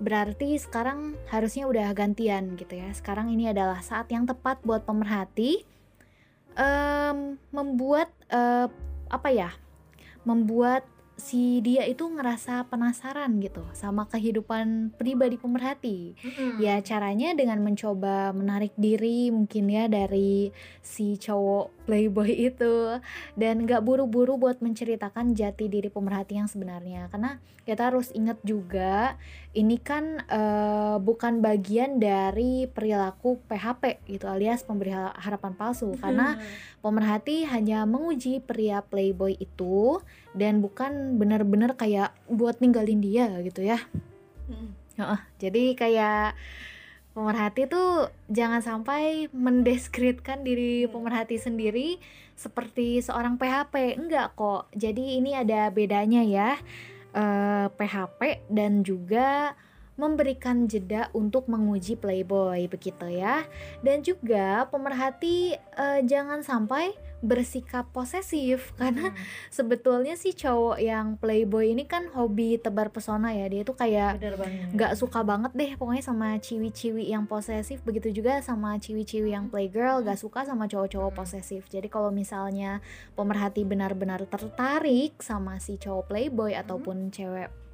berarti 0.00 0.56
sekarang 0.56 1.20
harusnya 1.28 1.68
udah 1.68 1.92
gantian 1.92 2.56
gitu 2.56 2.80
ya. 2.80 2.88
Sekarang 2.96 3.28
ini 3.28 3.52
adalah 3.52 3.84
saat 3.84 4.08
yang 4.08 4.24
tepat 4.24 4.64
buat 4.64 4.88
pemerhati 4.88 5.60
em, 6.56 7.36
membuat 7.52 8.08
eh, 8.32 8.66
apa 9.12 9.28
ya? 9.28 9.52
Membuat 10.24 10.88
si 11.16 11.64
dia 11.64 11.88
itu 11.88 12.04
ngerasa 12.04 12.68
penasaran 12.68 13.40
gitu 13.40 13.64
sama 13.72 14.04
kehidupan 14.04 14.92
pribadi 15.00 15.40
pemerhati. 15.40 16.12
Mhm. 16.20 16.60
Ya 16.60 16.76
caranya 16.84 17.32
dengan 17.32 17.64
mencoba 17.64 18.36
menarik 18.36 18.76
diri 18.76 19.32
mungkin 19.32 19.72
ya 19.72 19.88
dari 19.88 20.52
si 20.84 21.16
cowok 21.16 21.88
playboy 21.88 22.52
itu 22.52 23.00
dan 23.32 23.64
nggak 23.64 23.80
buru-buru 23.80 24.36
buat 24.36 24.60
menceritakan 24.60 25.32
jati 25.32 25.72
diri 25.72 25.88
pemerhati 25.88 26.36
yang 26.36 26.50
sebenarnya 26.50 27.08
karena 27.08 27.40
kita 27.66 27.90
harus 27.90 28.14
ingat 28.14 28.38
juga 28.46 29.18
ini 29.50 29.74
kan 29.82 30.22
eh, 30.22 30.96
bukan 31.02 31.42
bagian 31.42 31.98
dari 31.98 32.70
perilaku 32.70 33.42
PHP 33.50 34.06
gitu 34.06 34.30
alias 34.30 34.62
pemberi 34.62 34.94
ha- 34.94 35.14
harapan 35.18 35.54
palsu 35.58 35.94
karena 35.98 36.38
pemerhati 36.78 37.42
hanya 37.50 37.82
menguji 37.82 38.38
pria 38.38 38.86
playboy 38.86 39.34
itu 39.38 39.98
dan 40.36 40.60
bukan 40.60 41.16
benar-benar 41.16 41.74
kayak 41.74 42.12
buat 42.28 42.60
ninggalin 42.60 43.00
dia 43.00 43.26
gitu 43.42 43.64
ya 43.64 43.80
Mhm. 44.46 44.68
Heeh, 44.96 45.20
jadi 45.42 45.64
kayak 45.74 46.38
pemerhati 47.12 47.66
tuh 47.66 48.08
jangan 48.28 48.60
sampai 48.60 49.26
mendeskripsikan 49.32 50.40
diri 50.40 50.86
pemerhati 50.86 51.36
sendiri 51.36 51.96
seperti 52.32 53.00
seorang 53.00 53.36
PHP. 53.36 53.96
Enggak 53.96 54.36
kok. 54.36 54.68
Jadi 54.72 55.16
ini 55.18 55.32
ada 55.32 55.68
bedanya 55.68 56.22
ya. 56.22 56.50
eh, 57.16 57.66
PHP 57.72 58.44
dan 58.52 58.84
juga 58.84 59.56
memberikan 59.96 60.68
jeda 60.68 61.08
untuk 61.16 61.48
menguji 61.48 61.96
playboy 61.96 62.68
begitu 62.68 63.08
ya. 63.08 63.48
Dan 63.80 64.04
juga 64.04 64.68
pemerhati 64.68 65.56
eh, 65.56 66.00
jangan 66.04 66.44
sampai 66.44 66.92
bersikap 67.24 67.88
posesif. 67.92 68.70
Karena 68.80 69.12
sebetulnya 69.48 70.16
sih 70.16 70.36
cowok 70.36 70.78
yang 70.80 71.16
playboy 71.16 71.72
ini 71.72 71.88
kan 71.88 72.08
hobi 72.12 72.60
tebar 72.60 72.92
pesona 72.92 73.32
ya. 73.32 73.48
Dia 73.48 73.62
tuh 73.62 73.76
kayak 73.76 74.20
nggak 74.72 74.92
suka 74.96 75.24
banget 75.24 75.52
deh 75.56 75.72
pokoknya 75.76 76.04
sama 76.04 76.36
ciwi-ciwi 76.36 77.12
yang 77.12 77.24
posesif. 77.24 77.80
Begitu 77.82 78.12
juga 78.22 78.40
sama 78.44 78.76
ciwi-ciwi 78.76 79.32
yang 79.32 79.48
playgirl. 79.48 80.04
Gak 80.04 80.20
suka 80.20 80.44
sama 80.44 80.68
cowok-cowok 80.68 81.12
posesif. 81.12 81.66
Jadi 81.68 81.88
kalau 81.88 82.12
misalnya 82.12 82.84
pemerhati 83.16 83.64
benar-benar 83.64 84.24
tertarik 84.28 85.18
sama 85.20 85.58
si 85.62 85.80
cowok 85.80 86.08
playboy 86.10 86.52
ataupun 86.54 87.08
cewek 87.10 87.66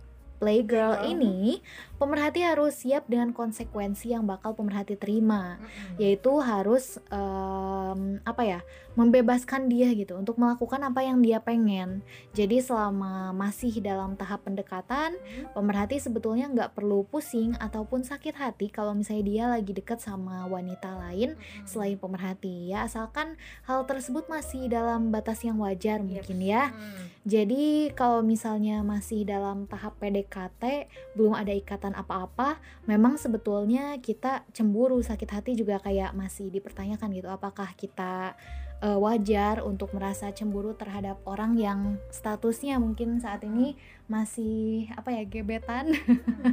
playgirl. 0.42 1.06
ini 1.06 1.62
pemerhati 2.02 2.42
harus 2.42 2.82
siap 2.82 3.06
dengan 3.06 3.30
konsekuensi 3.30 4.10
yang 4.10 4.26
bakal 4.26 4.58
pemerhati 4.58 4.98
terima. 4.98 5.62
Yaitu 6.02 6.34
harus 6.42 6.98
em, 7.14 8.18
apa 8.26 8.42
ya 8.42 8.60
membebaskan 8.98 9.72
dia 9.72 9.88
gitu 9.94 10.18
untuk 10.18 10.36
melakukan 10.36 10.82
apa 10.82 11.06
yang 11.06 11.22
dia 11.22 11.38
pengen. 11.38 12.02
Jadi 12.34 12.58
selama 12.58 13.30
masih 13.30 13.78
dalam 13.78 14.18
tahap 14.18 14.42
pendekatan 14.42 15.14
pemerhati 15.54 16.02
sebetulnya 16.02 16.50
nggak 16.50 16.74
perlu 16.74 17.06
pusing 17.06 17.54
ataupun 17.62 18.02
sakit 18.02 18.36
hati 18.36 18.68
kalau 18.68 18.92
misalnya 18.92 19.24
dia 19.24 19.44
lagi 19.46 19.72
dekat 19.72 20.02
sama 20.02 20.44
wanita 20.50 20.98
lain 21.08 21.38
selain 21.64 21.96
pemerhati. 21.96 22.74
Ya 22.74 22.84
asalkan 22.84 23.38
hal 23.64 23.86
tersebut 23.86 24.26
masih 24.26 24.66
dalam 24.66 25.14
batas 25.14 25.46
yang 25.46 25.62
wajar 25.62 26.02
mungkin 26.02 26.42
ya. 26.42 26.74
Jadi 27.22 27.94
kalau 27.94 28.20
misalnya 28.20 28.82
masih 28.82 29.22
dalam 29.22 29.70
tahap 29.70 29.94
PDKT 30.02 30.90
belum 31.14 31.38
ada 31.38 31.54
ikatan 31.54 31.91
apa-apa 31.94 32.58
memang 32.88 33.16
sebetulnya 33.16 33.96
kita 34.02 34.44
cemburu 34.50 34.98
sakit 35.00 35.28
hati 35.30 35.52
juga 35.54 35.78
kayak 35.78 36.12
masih 36.12 36.50
dipertanyakan 36.50 37.12
gitu. 37.14 37.28
Apakah 37.30 37.72
kita 37.78 38.34
eh, 38.82 38.98
wajar 38.98 39.62
untuk 39.62 39.94
merasa 39.94 40.34
cemburu 40.34 40.74
terhadap 40.74 41.22
orang 41.24 41.54
yang 41.56 42.00
statusnya 42.10 42.82
mungkin 42.82 43.22
saat 43.22 43.46
ini 43.46 43.78
masih 44.12 44.92
apa 44.92 45.08
ya 45.16 45.24
gebetan. 45.24 45.96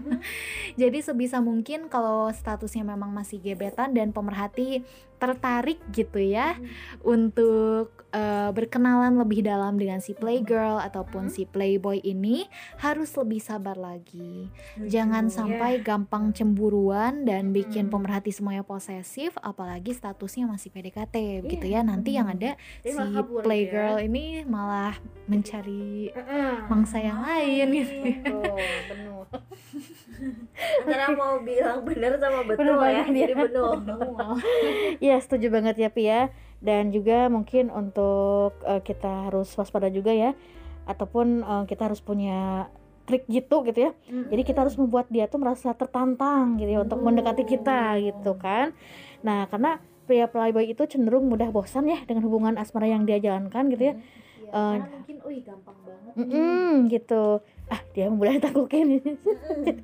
Jadi 0.82 1.04
sebisa 1.04 1.44
mungkin 1.44 1.92
kalau 1.92 2.32
statusnya 2.32 2.88
memang 2.88 3.12
masih 3.12 3.44
gebetan 3.44 3.92
dan 3.92 4.16
pemerhati 4.16 4.88
tertarik 5.20 5.84
gitu 5.92 6.16
ya 6.16 6.56
untuk 7.04 7.92
eh, 8.16 8.50
berkenalan 8.56 9.20
lebih 9.20 9.44
dalam 9.44 9.76
dengan 9.76 10.00
si 10.00 10.16
playgirl 10.16 10.80
ataupun 10.80 11.28
si 11.28 11.44
playboy 11.44 12.00
ini 12.00 12.48
harus 12.80 13.12
lebih 13.20 13.44
sabar 13.44 13.76
lagi. 13.76 14.48
Jangan 14.80 15.28
sampai 15.28 15.84
gampang 15.84 16.32
cemburuan 16.32 17.28
dan 17.28 17.52
bikin 17.52 17.92
pemerhati 17.92 18.32
semuanya 18.32 18.64
posesif 18.64 19.36
apalagi 19.44 19.92
statusnya 19.92 20.48
masih 20.48 20.72
PDKT 20.72 21.44
gitu 21.52 21.68
ya. 21.68 21.84
Nanti 21.84 22.16
yang 22.16 22.32
ada 22.32 22.56
Jadi 22.82 22.96
si 22.96 23.06
playgirl 23.44 24.00
ini 24.08 24.48
malah 24.48 24.96
mencari 25.28 26.16
mangsa 26.72 27.04
yang 27.04 27.20
lain 27.22 27.49
gitu 27.50 27.74
ya. 27.74 27.86
Betul, 28.24 28.58
benar. 28.90 29.08
antara 30.84 31.06
mau 31.16 31.40
bilang 31.40 31.80
benar 31.88 32.20
sama 32.20 32.42
betul 32.44 32.66
Bener 32.66 32.76
ya 32.76 32.82
banget 32.84 33.06
ya. 33.08 33.20
jadi 33.24 33.34
betul. 33.40 33.72
Iya 35.06 35.16
setuju 35.24 35.48
banget 35.48 35.76
ya 35.80 35.90
Pi 35.94 36.04
ya 36.04 36.22
dan 36.60 36.92
juga 36.92 37.32
mungkin 37.32 37.72
untuk 37.72 38.60
eh, 38.68 38.82
kita 38.84 39.32
harus 39.32 39.48
waspada 39.56 39.88
juga 39.88 40.12
ya 40.12 40.36
ataupun 40.84 41.46
eh, 41.46 41.64
kita 41.70 41.88
harus 41.88 42.04
punya 42.04 42.68
trik 43.08 43.26
gitu 43.26 43.66
gitu 43.66 43.90
ya. 43.90 43.92
Jadi 44.06 44.42
kita 44.46 44.62
harus 44.62 44.78
membuat 44.78 45.10
dia 45.10 45.26
tuh 45.26 45.42
merasa 45.42 45.74
tertantang 45.74 46.62
gitu 46.62 46.78
ya 46.78 46.80
untuk 46.86 47.02
mendekati 47.02 47.42
kita 47.42 47.98
gitu 47.98 48.38
kan. 48.38 48.76
Nah 49.26 49.50
karena 49.50 49.82
pria 50.06 50.26
playboy 50.30 50.70
itu 50.70 50.86
cenderung 50.86 51.26
mudah 51.30 51.50
bosan 51.50 51.86
ya 51.90 52.02
dengan 52.06 52.26
hubungan 52.26 52.58
asmara 52.58 52.90
yang 52.90 53.06
dia 53.06 53.22
jalankan 53.22 53.70
gitu 53.70 53.94
ya 53.94 53.96
Eh, 54.50 54.78
karena 54.82 54.88
mungkin, 54.90 55.18
wih 55.30 55.40
gampang 55.46 55.78
banget. 55.86 56.14
Mm-mm, 56.18 56.90
gitu 56.90 57.24
ah 57.70 57.82
dia 57.94 58.10
mudah 58.10 58.34
ditaklukin 58.34 58.98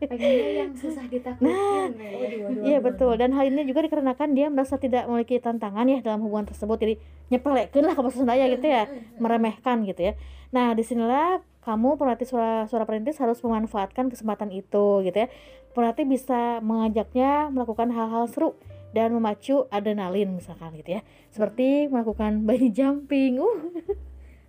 Pengennya 0.10 0.52
yang 0.66 0.74
susah. 0.74 1.06
Nah, 1.38 1.94
ya. 1.94 2.50
Iya 2.50 2.78
betul 2.82 3.14
dan 3.22 3.30
hal 3.38 3.54
ini 3.54 3.62
juga 3.70 3.86
dikarenakan 3.86 4.34
dia 4.34 4.50
merasa 4.50 4.82
tidak 4.82 5.06
memiliki 5.06 5.38
tantangan 5.38 5.86
ya 5.86 6.02
dalam 6.02 6.26
hubungan 6.26 6.50
tersebut 6.50 6.82
jadi 6.82 6.96
nyepelekin 7.30 7.86
lah 7.86 7.94
ke 7.94 8.02
bahasa 8.02 8.18
Sunda 8.18 8.34
ya 8.34 8.50
gitu 8.50 8.66
ya 8.66 8.90
meremehkan 9.22 9.86
gitu 9.86 10.02
ya. 10.02 10.14
Nah 10.50 10.74
di 10.74 10.82
sinilah 10.82 11.46
kamu 11.62 11.98
pelatih 11.98 12.26
suara 12.26 12.66
suara 12.66 12.90
perintis 12.90 13.22
harus 13.22 13.38
memanfaatkan 13.46 14.10
kesempatan 14.10 14.50
itu 14.50 15.06
gitu 15.06 15.18
ya. 15.18 15.30
Pelatih 15.78 16.10
bisa 16.10 16.58
mengajaknya 16.66 17.54
melakukan 17.54 17.94
hal-hal 17.94 18.26
seru 18.26 18.58
dan 18.98 19.14
memacu 19.14 19.70
adrenalin 19.70 20.34
misalkan 20.34 20.74
gitu 20.80 20.98
ya. 20.98 21.02
Seperti 21.30 21.86
melakukan 21.92 22.48
bunny 22.50 22.74
jumping. 22.74 23.38
Uh, 23.38 23.54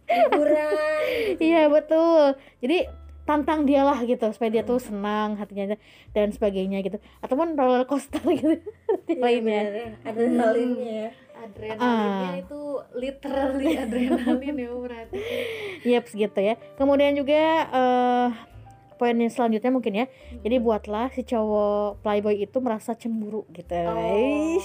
hiburan 0.07 1.37
iya 1.39 1.67
betul. 1.67 2.35
Jadi 2.59 2.87
tantang 3.23 3.67
dia 3.67 3.83
lah 3.83 3.99
gitu 4.01 4.23
supaya 4.31 4.49
dia 4.49 4.63
tuh 4.63 4.79
senang 4.79 5.35
hatinya 5.35 5.75
dan 6.15 6.31
sebagainya 6.31 6.79
gitu 6.81 7.03
ataupun 7.19 7.59
roller 7.59 7.83
coaster 7.83 8.23
gitu 8.33 8.63
lainnya 9.13 9.99
adrenalinnya 10.07 11.11
Adrenalinnya 11.37 12.33
Ah. 12.33 12.33
itu 12.39 12.61
literally 12.97 13.77
adrenalin 13.85 14.57
ya 14.57 14.71
berarti. 14.73 15.19
Yep, 15.85 16.05
gitu 16.17 16.41
ya. 16.41 16.57
Kemudian 16.81 17.13
juga 17.13 17.37
eh 17.69 18.29
poin 18.97 19.15
yang 19.17 19.31
selanjutnya 19.31 19.71
mungkin 19.71 19.93
ya. 19.95 20.07
Jadi 20.41 20.57
buatlah 20.59 21.13
si 21.13 21.23
cowok 21.23 22.01
playboy 22.01 22.43
itu 22.43 22.59
merasa 22.59 22.97
cemburu 22.97 23.45
gitu. 23.53 23.77
Oh. 23.77 24.59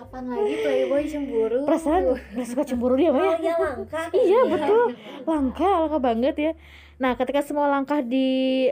Kapan 0.00 0.24
lagi 0.32 0.54
playboy 0.64 1.02
cemburu? 1.06 1.60
Perasaan 1.68 2.02
suka 2.44 2.64
cemburu 2.64 2.96
dia 2.96 3.08
ya. 3.08 3.12
oh 3.12 3.36
ya 3.38 3.54
langka 3.60 4.00
Iya 4.16 4.40
betul, 4.48 4.84
langka, 5.28 5.68
langka 5.86 5.98
banget 6.00 6.34
ya. 6.36 6.52
Nah, 7.00 7.16
ketika 7.16 7.40
semua 7.40 7.68
langkah 7.68 8.00
di 8.04 8.68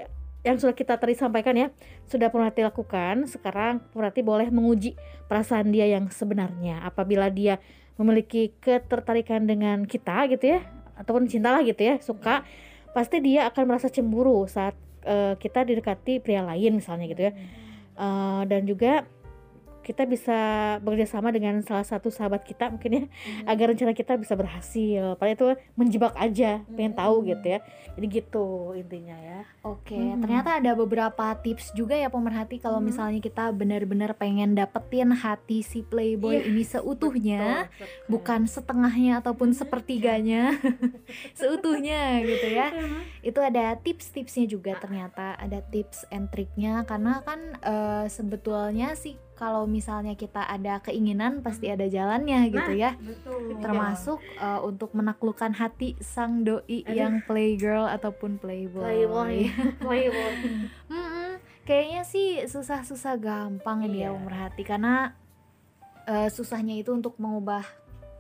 yang 0.47 0.55
sudah 0.57 0.72
kita 0.72 0.95
tadi 0.97 1.18
sampaikan 1.18 1.53
ya 1.53 1.68
sudah 2.09 2.32
Purnati 2.32 2.64
lakukan, 2.64 3.28
sekarang 3.28 3.84
Purnati 3.93 4.24
boleh 4.24 4.49
menguji 4.49 4.97
perasaan 5.28 5.68
dia 5.68 5.84
yang 5.84 6.09
sebenarnya. 6.09 6.80
Apabila 6.86 7.28
dia 7.28 7.61
memiliki 7.99 8.55
ketertarikan 8.62 9.45
dengan 9.45 9.82
kita 9.84 10.24
gitu 10.30 10.57
ya, 10.57 10.61
ataupun 10.95 11.26
cinta 11.26 11.51
lah 11.51 11.66
gitu 11.66 11.82
ya, 11.82 11.99
suka, 11.99 12.47
pasti 12.93 13.20
dia 13.20 13.49
akan 13.51 13.64
merasa 13.68 13.89
cemburu 13.93 14.49
saat 14.49 14.74
eh, 15.05 15.34
kita 15.36 15.64
didekati 15.64 16.20
pria 16.22 16.45
lain 16.45 16.78
misalnya 16.80 17.07
gitu 17.09 17.22
ya. 17.28 17.32
Eh, 17.99 18.43
dan 18.47 18.62
juga 18.62 19.03
kita 19.89 20.05
bisa 20.05 20.36
bekerja 20.84 21.09
sama 21.09 21.32
dengan 21.32 21.57
salah 21.64 21.80
satu 21.82 22.12
sahabat 22.12 22.45
kita 22.45 22.68
mungkin 22.68 22.93
ya 22.93 23.03
agar 23.49 23.72
rencana 23.72 23.97
kita 23.97 24.20
bisa 24.20 24.36
berhasil. 24.36 25.16
Padahal 25.16 25.32
itu 25.32 25.49
menjebak 25.72 26.12
aja, 26.12 26.61
pengen 26.68 26.93
tahu 26.93 27.24
gitu 27.24 27.57
ya. 27.57 27.64
Jadi 27.97 28.07
gitu 28.12 28.47
intinya 28.76 29.16
ya. 29.16 29.41
Oke, 29.64 29.97
Hmm. 29.97 30.20
ternyata 30.20 30.61
ada 30.61 30.76
beberapa 30.76 31.32
tips 31.41 31.72
juga 31.72 31.97
ya 31.97 32.12
pemerhati 32.12 32.61
kalau 32.61 32.78
misalnya 32.78 33.18
kita 33.18 33.49
benar-benar 33.51 34.12
pengen 34.12 34.53
dapetin 34.53 35.09
hati 35.09 35.64
si 35.64 35.80
playboy 35.80 36.36
Iya, 36.39 36.45
ini 36.45 36.62
seutuhnya, 36.62 37.72
bukan 38.05 38.45
setengahnya 38.45 39.24
ataupun 39.24 39.57
sepertiganya, 39.57 40.53
seutuhnya 41.39 42.20
gitu 42.22 42.47
ya. 42.51 42.68
Itu 43.20 43.41
ada 43.41 43.78
tips-tipsnya 43.78 44.45
juga 44.45 44.76
ternyata, 44.76 45.34
ada 45.36 45.62
tips 45.64 46.05
and 46.11 46.28
triknya 46.28 46.84
karena 46.84 47.22
kan 47.22 47.41
eh, 47.61 48.07
sebetulnya 48.09 48.93
sih 48.93 49.16
kalau 49.39 49.64
misalnya 49.64 50.18
kita 50.18 50.43
ada 50.43 50.82
keinginan 50.82 51.41
pasti 51.41 51.70
ada 51.70 51.86
jalannya 51.86 52.51
gitu 52.51 52.74
ya. 52.74 52.99
betul 52.99 53.55
Termasuk 53.62 54.18
eh, 54.18 54.61
untuk 54.61 54.91
menaklukkan 54.93 55.55
hati 55.55 55.95
sang 56.03 56.43
doi 56.43 56.82
yang 56.84 57.22
playgirl 57.22 57.86
ataupun 57.86 58.36
playboy. 58.36 58.82
Playboy. 58.82 59.34
Playboy. 59.86 60.32
Mm-mm. 60.91 61.39
Kayaknya 61.62 62.03
sih 62.03 62.28
susah-susah 62.45 63.14
gampang 63.16 63.86
dia 63.86 64.11
Iya. 64.11 64.18
pemerhati 64.18 64.62
karena 64.66 65.14
eh, 66.05 66.26
susahnya 66.28 66.74
itu 66.74 66.91
untuk 66.91 67.14
mengubah 67.16 67.62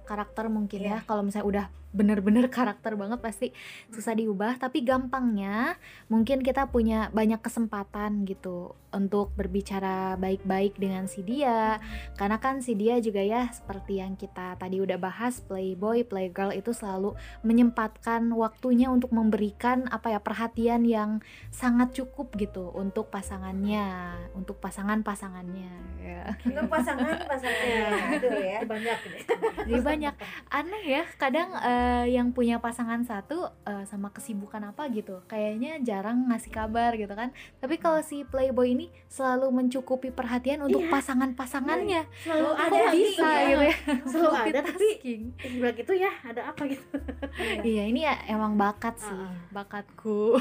karakter 0.06 0.46
mungkin 0.46 0.86
Iya. 0.86 1.02
ya. 1.02 1.04
Kalau 1.04 1.26
misalnya 1.26 1.48
udah 1.48 1.66
bener-bener 1.92 2.52
karakter 2.52 2.94
banget 2.94 3.20
pasti 3.20 3.46
susah 3.92 4.14
diubah. 4.16 4.60
Tapi 4.60 4.84
gampangnya 4.84 5.76
mungkin 6.12 6.44
kita 6.44 6.68
punya 6.68 7.08
banyak 7.12 7.40
kesempatan 7.40 8.24
gitu 8.28 8.76
untuk 8.88 9.36
berbicara 9.36 10.16
baik-baik 10.16 10.80
dengan 10.80 11.04
si 11.08 11.20
dia. 11.20 11.80
Karena 12.16 12.40
kan 12.40 12.64
si 12.64 12.72
dia 12.72 12.96
juga 13.00 13.20
ya 13.20 13.48
seperti 13.52 14.00
yang 14.00 14.16
kita 14.16 14.56
tadi 14.56 14.80
udah 14.80 14.96
bahas 14.96 15.40
playboy, 15.44 16.04
playgirl 16.04 16.56
itu 16.56 16.72
selalu 16.72 17.12
menyempatkan 17.44 18.24
waktunya 18.32 18.88
untuk 18.88 19.12
memberikan 19.12 19.88
apa 19.92 20.16
ya 20.16 20.20
perhatian 20.20 20.88
yang 20.88 21.20
sangat 21.52 21.92
cukup 21.92 22.32
gitu 22.40 22.72
untuk 22.72 23.12
pasangannya, 23.12 24.16
untuk 24.32 24.60
pasangan-pasangannya. 24.60 25.72
Ya. 25.98 26.32
untuk 26.40 26.72
pasangan 26.72 27.20
pasangannya 27.28 28.16
aduh 28.16 28.40
ya 28.40 28.60
Banyak 28.64 28.98
ini. 29.12 29.20
Jadi 29.68 29.80
banyak 29.84 30.14
aneh 30.48 30.84
ya 30.88 31.02
kadang 31.20 31.52
eh, 31.78 32.10
yang 32.10 32.28
punya 32.28 32.58
pasangan 32.58 32.98
satu 33.00 33.38
eh, 33.62 33.84
sama 33.84 34.08
kesibukan 34.08 34.60
apa 34.64 34.90
gitu 34.90 35.22
kayaknya 35.24 35.78
jarang 35.80 36.26
ngasih 36.26 36.50
kabar 36.50 36.90
gitu 36.92 37.12
kan 37.12 37.30
tapi 37.56 37.76
kalau 37.76 38.00
si 38.00 38.22
playboy 38.22 38.72
ini 38.72 38.86
selalu 39.06 39.46
mencukupi 39.52 40.10
perhatian 40.10 40.60
untuk 40.60 40.80
Iya. 40.80 40.90
pasangan-pasangannya 40.90 42.02
selalu 42.18 42.48
Kok 42.48 42.58
ada 42.58 42.80
bisa 42.90 43.22
hatinya. 43.22 43.46
gitu 43.46 43.62
ya 43.62 43.76
Selalu 44.04 44.30
ada 44.34 44.58
tapi 44.64 44.88
sebelah 45.36 45.72
gitu 45.72 45.92
ya 45.94 46.10
ada 46.22 46.42
apa 46.46 46.62
gitu. 46.66 46.84
iya 47.68 47.82
ini 47.84 48.00
ya 48.02 48.14
emang 48.26 48.54
bakat 48.54 48.98
sih 48.98 49.14
Ah. 49.14 49.30
bakatku 49.52 50.34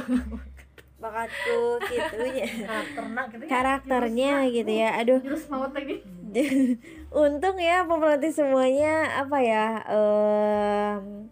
bakatku 0.98 1.60
gitunya 1.84 2.46
Karakternya 2.66 3.24
gitu 3.30 3.38
ya. 3.38 3.48
karakternya 3.48 4.34
gitu 4.50 4.72
ya 4.74 4.90
aduh 4.96 5.20
Jurus 5.22 5.46
maut 5.48 5.70
lagi. 5.70 6.02
untung 7.10 7.58
ya 7.58 7.84
pemerhati 7.84 8.30
semuanya 8.30 8.94
apa 9.18 9.38
ya 9.40 9.66
em, 9.88 11.32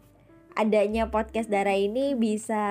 adanya 0.56 1.12
podcast 1.12 1.52
Dara 1.52 1.76
ini 1.76 2.16
bisa 2.16 2.64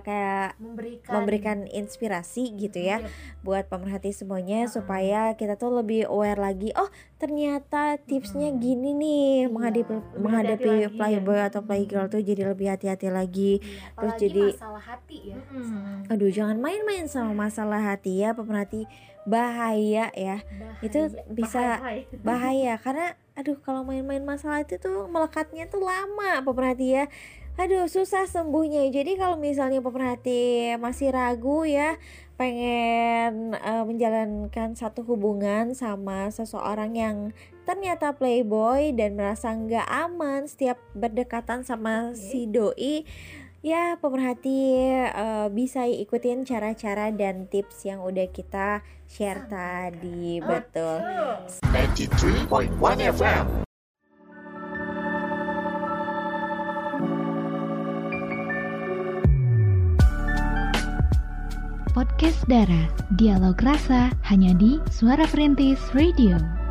kayak 0.00 0.54
memberikan 0.56 1.10
memberikan 1.12 1.58
inspirasi 1.66 2.54
gitu 2.54 2.78
ya 2.78 3.02
buat 3.42 3.66
pemerhati 3.66 4.14
semuanya 4.14 4.62
Uh-uh. 4.62 4.70
supaya 4.72 5.20
kita 5.34 5.58
tuh 5.58 5.74
lebih 5.74 6.06
aware 6.06 6.38
lagi 6.38 6.70
oh 6.72 6.86
ternyata 7.18 7.98
tipsnya 7.98 8.46
Mm-mm. 8.48 8.62
gini 8.62 8.90
nih 8.94 9.26
Iya, 9.42 9.50
menghadapi 9.50 9.94
menghadapi 10.16 10.70
lagi, 10.86 10.94
playboy 10.94 11.34
ya. 11.36 11.50
atau 11.50 11.60
playgirl 11.62 12.06
tuh 12.08 12.22
jadi 12.22 12.42
lebih 12.46 12.66
hati-hati 12.68 13.10
lagi 13.10 13.58
Iya, 13.58 13.66
terus 13.90 13.90
apalagi 13.90 14.22
jadi- 14.22 14.54
masalah 14.54 14.84
hati 14.86 15.18
ya 15.26 15.38
Mm. 15.42 15.98
aduh 16.08 16.30
jangan 16.30 16.56
main-main 16.56 17.04
sama 17.04 17.34
masalah 17.36 17.82
hati 17.82 18.22
ya 18.22 18.32
pemerhati 18.32 18.86
bahaya 19.22 20.10
ya 20.14 20.42
itu 20.82 20.98
Bahaya. 21.10 21.24
bisa 21.30 21.62
Bahaya. 21.78 22.02
bahaya 22.26 22.72
karena 22.84 23.06
aduh 23.32 23.56
kalau 23.62 23.86
main-main 23.86 24.20
masalah 24.26 24.60
itu 24.66 24.76
tuh 24.76 25.08
melekatnya 25.08 25.64
tuh 25.70 25.80
lama 25.80 26.42
pemerhati 26.44 27.00
ya 27.00 27.04
aduh 27.52 27.84
susah 27.84 28.24
sembuhnya 28.24 28.88
jadi 28.88 29.12
kalau 29.20 29.36
misalnya 29.36 29.84
pemerhati 29.84 30.72
masih 30.80 31.12
ragu 31.12 31.68
ya 31.68 32.00
pengen 32.40 33.52
eh, 33.54 33.84
menjalankan 33.84 34.72
satu 34.74 35.04
hubungan 35.04 35.76
sama 35.76 36.32
seseorang 36.32 36.96
yang 36.96 37.16
ternyata 37.68 38.16
playboy 38.16 38.90
dan 38.96 39.14
merasa 39.14 39.52
nggak 39.52 39.84
aman 39.84 40.48
setiap 40.48 40.80
berdekatan 40.96 41.62
sama 41.62 42.16
si 42.16 42.48
doi 42.50 43.04
ya 43.62 43.94
pemerhati 43.96 44.58
eh, 45.06 45.48
bisa 45.54 45.86
ikutin 45.86 46.42
cara-cara 46.42 47.14
dan 47.14 47.46
tips 47.46 47.86
yang 47.86 48.02
udah 48.02 48.26
kita 48.34 48.82
share 49.06 49.46
tadi 49.46 50.42
betul 50.42 50.98
93.1 51.62 52.74
FM. 53.14 53.46
Podcast 61.92 62.40
Dara, 62.48 62.88
dialog 63.20 63.60
rasa 63.60 64.08
hanya 64.24 64.56
di 64.56 64.80
Suara 64.88 65.28
Perintis 65.28 65.78
Radio. 65.92 66.61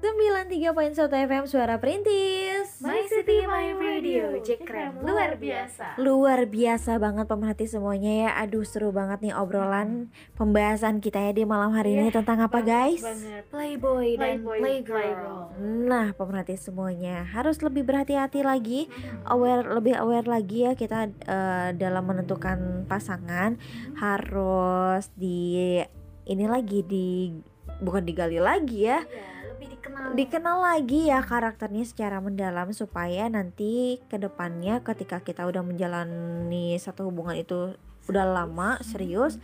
Sembilan 0.00 0.48
tiga 0.48 0.72
poin 0.72 0.88
satu 0.90 1.12
FM 1.12 1.44
Suara 1.44 1.76
Perintis. 1.76 2.80
My 2.80 3.04
City 3.04 3.44
My 3.44 3.76
Radio. 3.76 4.32
Jack 4.40 4.64
keren 4.64 4.96
luar 5.04 5.36
biasa. 5.36 6.00
Luar 6.00 6.48
biasa 6.48 6.96
banget 6.96 7.28
pemerhati 7.28 7.68
semuanya 7.68 8.12
ya. 8.26 8.30
Aduh 8.40 8.64
seru 8.64 8.90
banget 8.90 9.20
nih 9.20 9.36
obrolan 9.36 10.08
pembahasan 10.40 11.04
kita 11.04 11.20
ya 11.20 11.32
di 11.32 11.44
malam 11.44 11.76
hari 11.76 11.92
ini 11.92 12.08
Iya, 12.08 12.16
tentang 12.16 12.40
apa 12.40 12.64
guys? 12.64 13.04
banget. 13.04 13.44
Playboy 13.52 14.16
dan 14.16 14.40
Playboy, 14.40 14.58
Playgirl. 14.58 15.36
Nah 15.60 16.16
pemerhati 16.16 16.56
semuanya 16.56 17.28
harus 17.28 17.60
lebih 17.60 17.84
berhati-hati 17.84 18.40
lagi 18.40 18.88
aware 19.28 19.68
lebih 19.68 20.00
aware 20.00 20.24
lagi 20.24 20.64
ya 20.64 20.72
kita 20.72 21.12
eh, 21.12 21.68
dalam 21.76 22.08
menentukan 22.08 22.88
pasangan. 22.88 23.60
Harus 24.00 25.12
di 25.12 25.76
ini 26.24 26.44
lagi 26.48 26.80
di 26.80 27.36
bukan 27.80 28.04
digali 28.04 28.36
lagi 28.36 28.84
ya 28.84 29.00
Iya, 29.00 29.39
lebih 29.60 29.76
dikenal 29.76 30.16
dikenal 30.16 30.58
lagi 30.64 31.12
ya 31.12 31.20
karakternya 31.20 31.84
secara 31.84 32.16
mendalam 32.16 32.72
supaya 32.72 33.28
nanti 33.28 34.00
ke 34.08 34.16
depannya 34.16 34.80
ketika 34.80 35.20
kita 35.20 35.44
udah 35.44 35.60
menjalani 35.60 36.80
satu 36.80 37.12
hubungan 37.12 37.36
itu 37.36 37.76
udah 38.08 38.24
lama 38.24 38.80
serius 38.80 39.36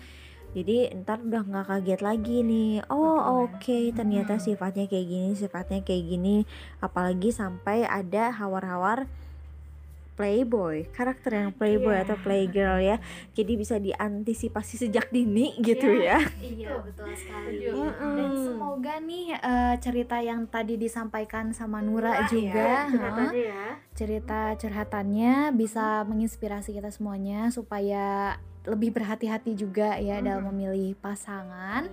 jadi 0.56 0.88
ntar 1.04 1.20
udah 1.20 1.44
nggak 1.44 1.68
kaget 1.68 2.00
lagi 2.00 2.40
nih. 2.40 2.80
Oh 2.88 3.44
oke 3.44 3.92
ternyata 3.92 4.40
sifatnya 4.40 4.88
kayak 4.88 5.04
gini 5.04 5.30
sifatnya 5.36 5.84
kayak 5.84 6.08
gini. 6.08 6.48
Apalagi 6.80 7.28
sampai 7.28 7.84
ada 7.84 8.32
hawar-hawar 8.32 9.04
playboy 10.16 10.88
karakter 10.90 11.36
yang 11.36 11.52
playboy 11.52 11.92
Iya. 11.92 12.02
atau 12.02 12.16
playgirl 12.18 12.78
ya. 12.80 12.96
Jadi 13.30 13.52
bisa 13.54 13.76
diantisipasi 13.76 14.74
sejak 14.78 15.08
dini 15.08 15.54
gitu 15.62 15.92
ya. 15.92 16.18
Iya 16.36 16.80
betul 16.80 17.12
sekali. 17.12 17.60
Setuju. 17.60 17.68
Dan 17.76 17.92
Mm-mm. 17.92 18.44
semoga 18.48 18.94
nih 18.98 19.26
eh, 19.32 19.74
cerita 19.78 20.16
yang 20.18 20.44
tadi 20.46 20.74
disampaikan 20.74 21.52
sama 21.52 21.78
Nura 21.78 22.16
Nura 22.16 22.26
juga 22.26 22.68
Curhat 22.86 23.12
heeh, 23.12 23.28
aja 23.28 23.42
ya. 23.52 23.66
cerita 23.92 24.40
curhatannya 24.56 25.34
bisa 25.52 26.02
menginspirasi 26.02 26.72
kita 26.72 26.88
semuanya 26.88 27.48
supaya 27.48 28.36
lebih 28.62 28.90
berhati-hati 28.90 29.54
juga 29.54 29.94
ya 29.96 30.18
dalam 30.18 30.48
memilih 30.48 30.96
pasangan 30.96 31.86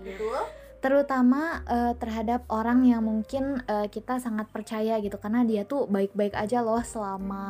terutama 0.84 1.64
eh, 1.64 1.94
terhadap 1.96 2.44
orang 2.52 2.84
yang 2.84 3.00
mungkin 3.02 3.64
eh, 3.64 3.88
kita 3.88 4.20
sangat 4.20 4.52
percaya 4.52 5.00
gitu. 5.00 5.16
Karena 5.16 5.42
dia 5.42 5.64
tuh 5.64 5.88
baik-baik 5.88 6.36
aja 6.36 6.60
loh 6.60 6.84
selama 6.84 7.44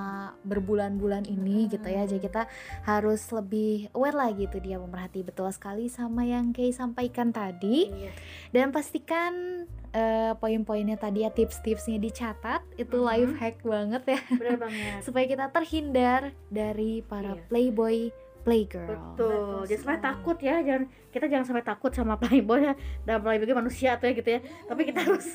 berbulan-bulan 0.46 1.26
ini 1.26 1.66
gitu 1.66 1.90
ya. 1.90 2.06
Jadi 2.06 2.22
kita 2.22 2.46
harus 2.86 3.26
lebih 3.28 3.90
aware 3.92 4.14
lah 4.14 4.30
gitu. 4.32 4.62
Dia 4.62 4.78
memerhati 4.78 5.26
betul 5.26 5.50
sekali 5.50 5.90
sama 5.90 6.22
yang 6.24 6.54
Kay 6.54 6.70
sampaikan 6.70 7.34
tadi. 7.34 7.90
Iya. 7.90 8.14
dan 8.54 8.70
pastikan 8.70 9.66
eh, 9.90 10.34
poin-poinnya 10.38 10.98
tadi 10.98 11.22
ya 11.22 11.30
tips-tipsnya 11.30 11.98
dicatat. 11.98 12.62
Itu 12.76 13.02
Mhm. 13.02 13.06
life 13.06 13.34
hack 13.38 13.58
banget 13.64 14.04
ya. 14.08 14.20
Bener 14.32 14.58
banget. 14.66 15.02
Supaya 15.02 15.26
kita 15.26 15.50
terhindar 15.50 16.22
dari 16.50 17.02
para 17.02 17.34
Iya. 17.34 17.42
playboy 17.48 18.14
playgirl. 18.44 18.86
Betul, 18.86 19.66
jangan 19.66 19.82
sampai 19.82 20.00
takut 20.04 20.38
ya, 20.44 20.56
jangan 20.60 20.84
kita 21.10 21.26
jangan 21.32 21.46
sampai 21.48 21.64
takut 21.64 21.92
sama 21.96 22.20
playboy 22.20 22.60
ya. 22.70 22.74
Dan 23.08 23.24
playboy 23.24 23.48
itu 23.48 23.56
manusia 23.56 23.96
tuh 23.98 24.12
ya 24.12 24.14
gitu 24.14 24.30
ya. 24.36 24.40
Tapi 24.68 24.82
kita 24.84 25.00
harus 25.02 25.28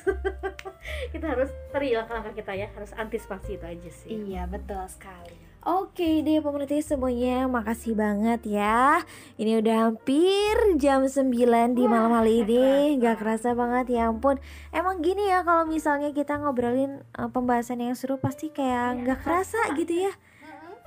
kita 1.13 1.25
harus 1.25 1.49
teri 1.73 1.97
langkah-langkah 1.97 2.33
kita 2.37 2.53
ya, 2.53 2.67
harus 2.77 2.93
antisipasi 2.93 3.57
itu 3.57 3.65
aja 3.65 3.89
sih. 3.89 4.09
iya 4.29 4.45
betul 4.45 4.79
sekali. 4.85 5.49
Oke 5.59 6.23
deh 6.23 6.39
pemerhati 6.39 6.79
semuanya 6.79 7.43
Makasih 7.51 7.91
banget 7.91 8.47
ya. 8.47 9.03
Ini 9.35 9.59
udah 9.59 9.91
hampir 9.91 10.55
jam 10.79 11.03
9 11.03 11.35
di 11.75 11.83
malam 11.83 12.15
hari 12.15 12.47
ini. 12.47 12.95
Gak 12.95 13.19
kerasa 13.19 13.51
banget 13.59 13.99
ya 13.99 14.07
ampun. 14.07 14.39
Emang 14.71 15.03
gini 15.03 15.27
ya 15.27 15.43
kalau 15.43 15.67
misalnya 15.67 16.15
kita 16.15 16.39
ngobrolin 16.39 17.03
eh, 17.03 17.27
pembahasan 17.27 17.83
yang 17.83 17.91
seru 17.91 18.15
Pasti 18.23 18.55
kayak 18.55 19.03
gak 19.03 19.19
kerasa. 19.27 19.59
gitu 19.75 20.07
ya 20.07 20.13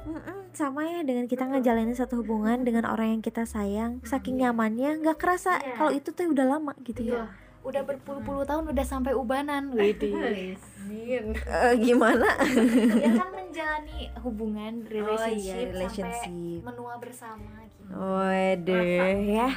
Mm-mm, 0.03 0.51
sama 0.51 0.83
ya 0.83 1.07
dengan 1.07 1.31
kita 1.31 1.47
ngejalanin 1.47 1.95
satu 1.95 2.27
hubungan 2.27 2.67
dengan 2.67 2.91
orang 2.91 3.15
yang 3.15 3.23
kita 3.23 3.47
sayang. 3.47 4.03
Saking 4.03 4.43
nyamannya 4.43 4.99
nggak 4.99 5.15
kerasa 5.15 5.63
Iya. 5.63 5.79
kalau 5.79 5.93
itu 5.95 6.11
tuh 6.11 6.27
udah 6.29 6.59
lama 6.59 6.75
gitu 6.83 7.07
ya 7.07 7.31
udah 7.63 7.83
berpuluh-puluh 7.83 8.43
tahun 8.43 8.69
udah 8.69 8.85
sampai 8.85 9.13
ubanan 9.13 9.71
Widih 9.75 10.59
Eh, 10.93 11.75
gimana? 11.79 12.37
Ya 13.01 13.17
kan 13.17 13.33
menjalani 13.33 14.13
hubungan 14.21 14.85
relationship, 14.85 15.41
iya, 15.41 15.55
sampai 15.57 15.73
relationship. 15.73 16.61
menua 16.61 16.95
bersama 17.01 17.49
gitu. 17.65 17.89
Waduh 17.89 18.85
ya. 19.25 19.49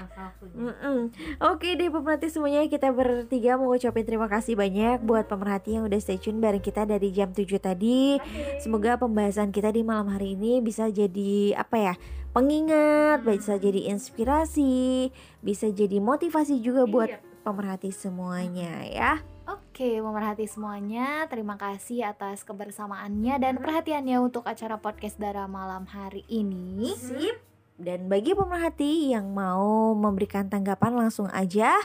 Mm-mm. 0.54 1.12
Oke 1.44 1.76
deh 1.76 1.90
pemerhati 1.90 2.30
semuanya 2.30 2.64
kita 2.66 2.88
bertiga 2.90 3.58
mau 3.58 3.68
ucapin 3.70 4.06
terima 4.06 4.26
kasih 4.26 4.56
banyak 4.56 5.02
buat 5.02 5.26
pemerhati 5.26 5.76
yang 5.76 5.84
udah 5.84 6.00
stay 6.00 6.16
tune 6.16 6.40
bareng 6.40 6.62
kita 6.62 6.86
dari 6.86 7.12
jam 7.12 7.30
7 7.30 7.44
tadi. 7.58 8.16
Semoga 8.58 8.96
pembahasan 8.96 9.52
kita 9.52 9.70
di 9.70 9.82
malam 9.82 10.08
hari 10.08 10.34
ini 10.34 10.62
bisa 10.62 10.88
jadi 10.88 11.58
apa 11.58 11.76
ya 11.76 11.94
pengingat, 12.32 13.24
bisa 13.24 13.56
jadi 13.56 13.88
inspirasi, 13.90 15.08
bisa 15.40 15.68
jadi 15.68 15.98
motivasi 15.98 16.60
juga 16.60 16.84
buat 16.86 17.10
Iya. 17.10 17.20
Pemerhati 17.46 17.94
semuanya 17.94 18.82
ya. 18.90 19.22
Oke, 19.46 20.02
pemerhati 20.02 20.50
semuanya, 20.50 21.30
terima 21.30 21.54
kasih 21.62 22.10
atas 22.10 22.42
kebersamaannya 22.42 23.38
dan 23.38 23.62
perhatiannya 23.62 24.18
untuk 24.18 24.50
acara 24.50 24.82
podcast 24.82 25.22
Dara 25.22 25.46
malam 25.46 25.86
hari 25.86 26.26
ini. 26.26 26.98
Sip. 26.98 27.38
Dan 27.78 28.10
bagi 28.10 28.34
pemerhati 28.34 29.14
yang 29.14 29.30
mau 29.38 29.94
memberikan 29.94 30.50
tanggapan 30.50 30.98
langsung 30.98 31.30
aja 31.30 31.78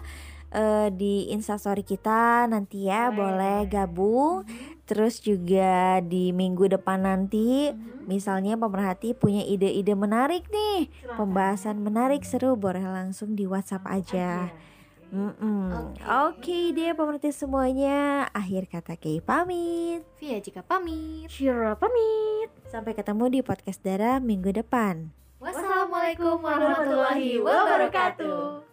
eh, 0.55 0.89
di 0.95 1.29
instastory 1.35 1.85
kita 1.85 2.49
nanti 2.49 2.89
ya 2.89 3.13
boleh 3.13 3.69
gabung. 3.69 4.49
Terus 4.89 5.21
juga 5.21 6.01
di 6.01 6.33
minggu 6.33 6.71
depan 6.71 7.05
nanti 7.05 7.75
misalnya 8.09 8.57
pemerhati 8.57 9.13
punya 9.13 9.45
ide-ide 9.45 9.93
menarik 9.93 10.49
nih, 10.49 10.89
pembahasan 11.15 11.79
menarik 11.83 12.25
seru 12.25 12.57
boleh 12.57 12.83
langsung 12.87 13.37
di 13.37 13.45
WhatsApp 13.45 13.85
aja. 13.85 14.49
Mm-mm. 15.11 15.99
Oke 16.31 16.71
deh 16.71 16.95
pemerhati 16.95 17.35
semuanya, 17.35 18.31
akhir 18.31 18.71
kata 18.71 18.95
Kay 18.95 19.19
pamit. 19.19 20.07
Via 20.23 20.39
jika 20.39 20.63
pamit. 20.63 21.27
Shira 21.27 21.75
pamit. 21.75 22.49
Sampai 22.71 22.95
ketemu 22.95 23.27
di 23.27 23.41
podcast 23.43 23.83
Dara 23.83 24.23
minggu 24.23 24.55
depan. 24.55 25.11
Wassalamualaikum 25.43 26.39
warahmatullahi 26.39 27.43
wabarakatuh. 27.43 28.70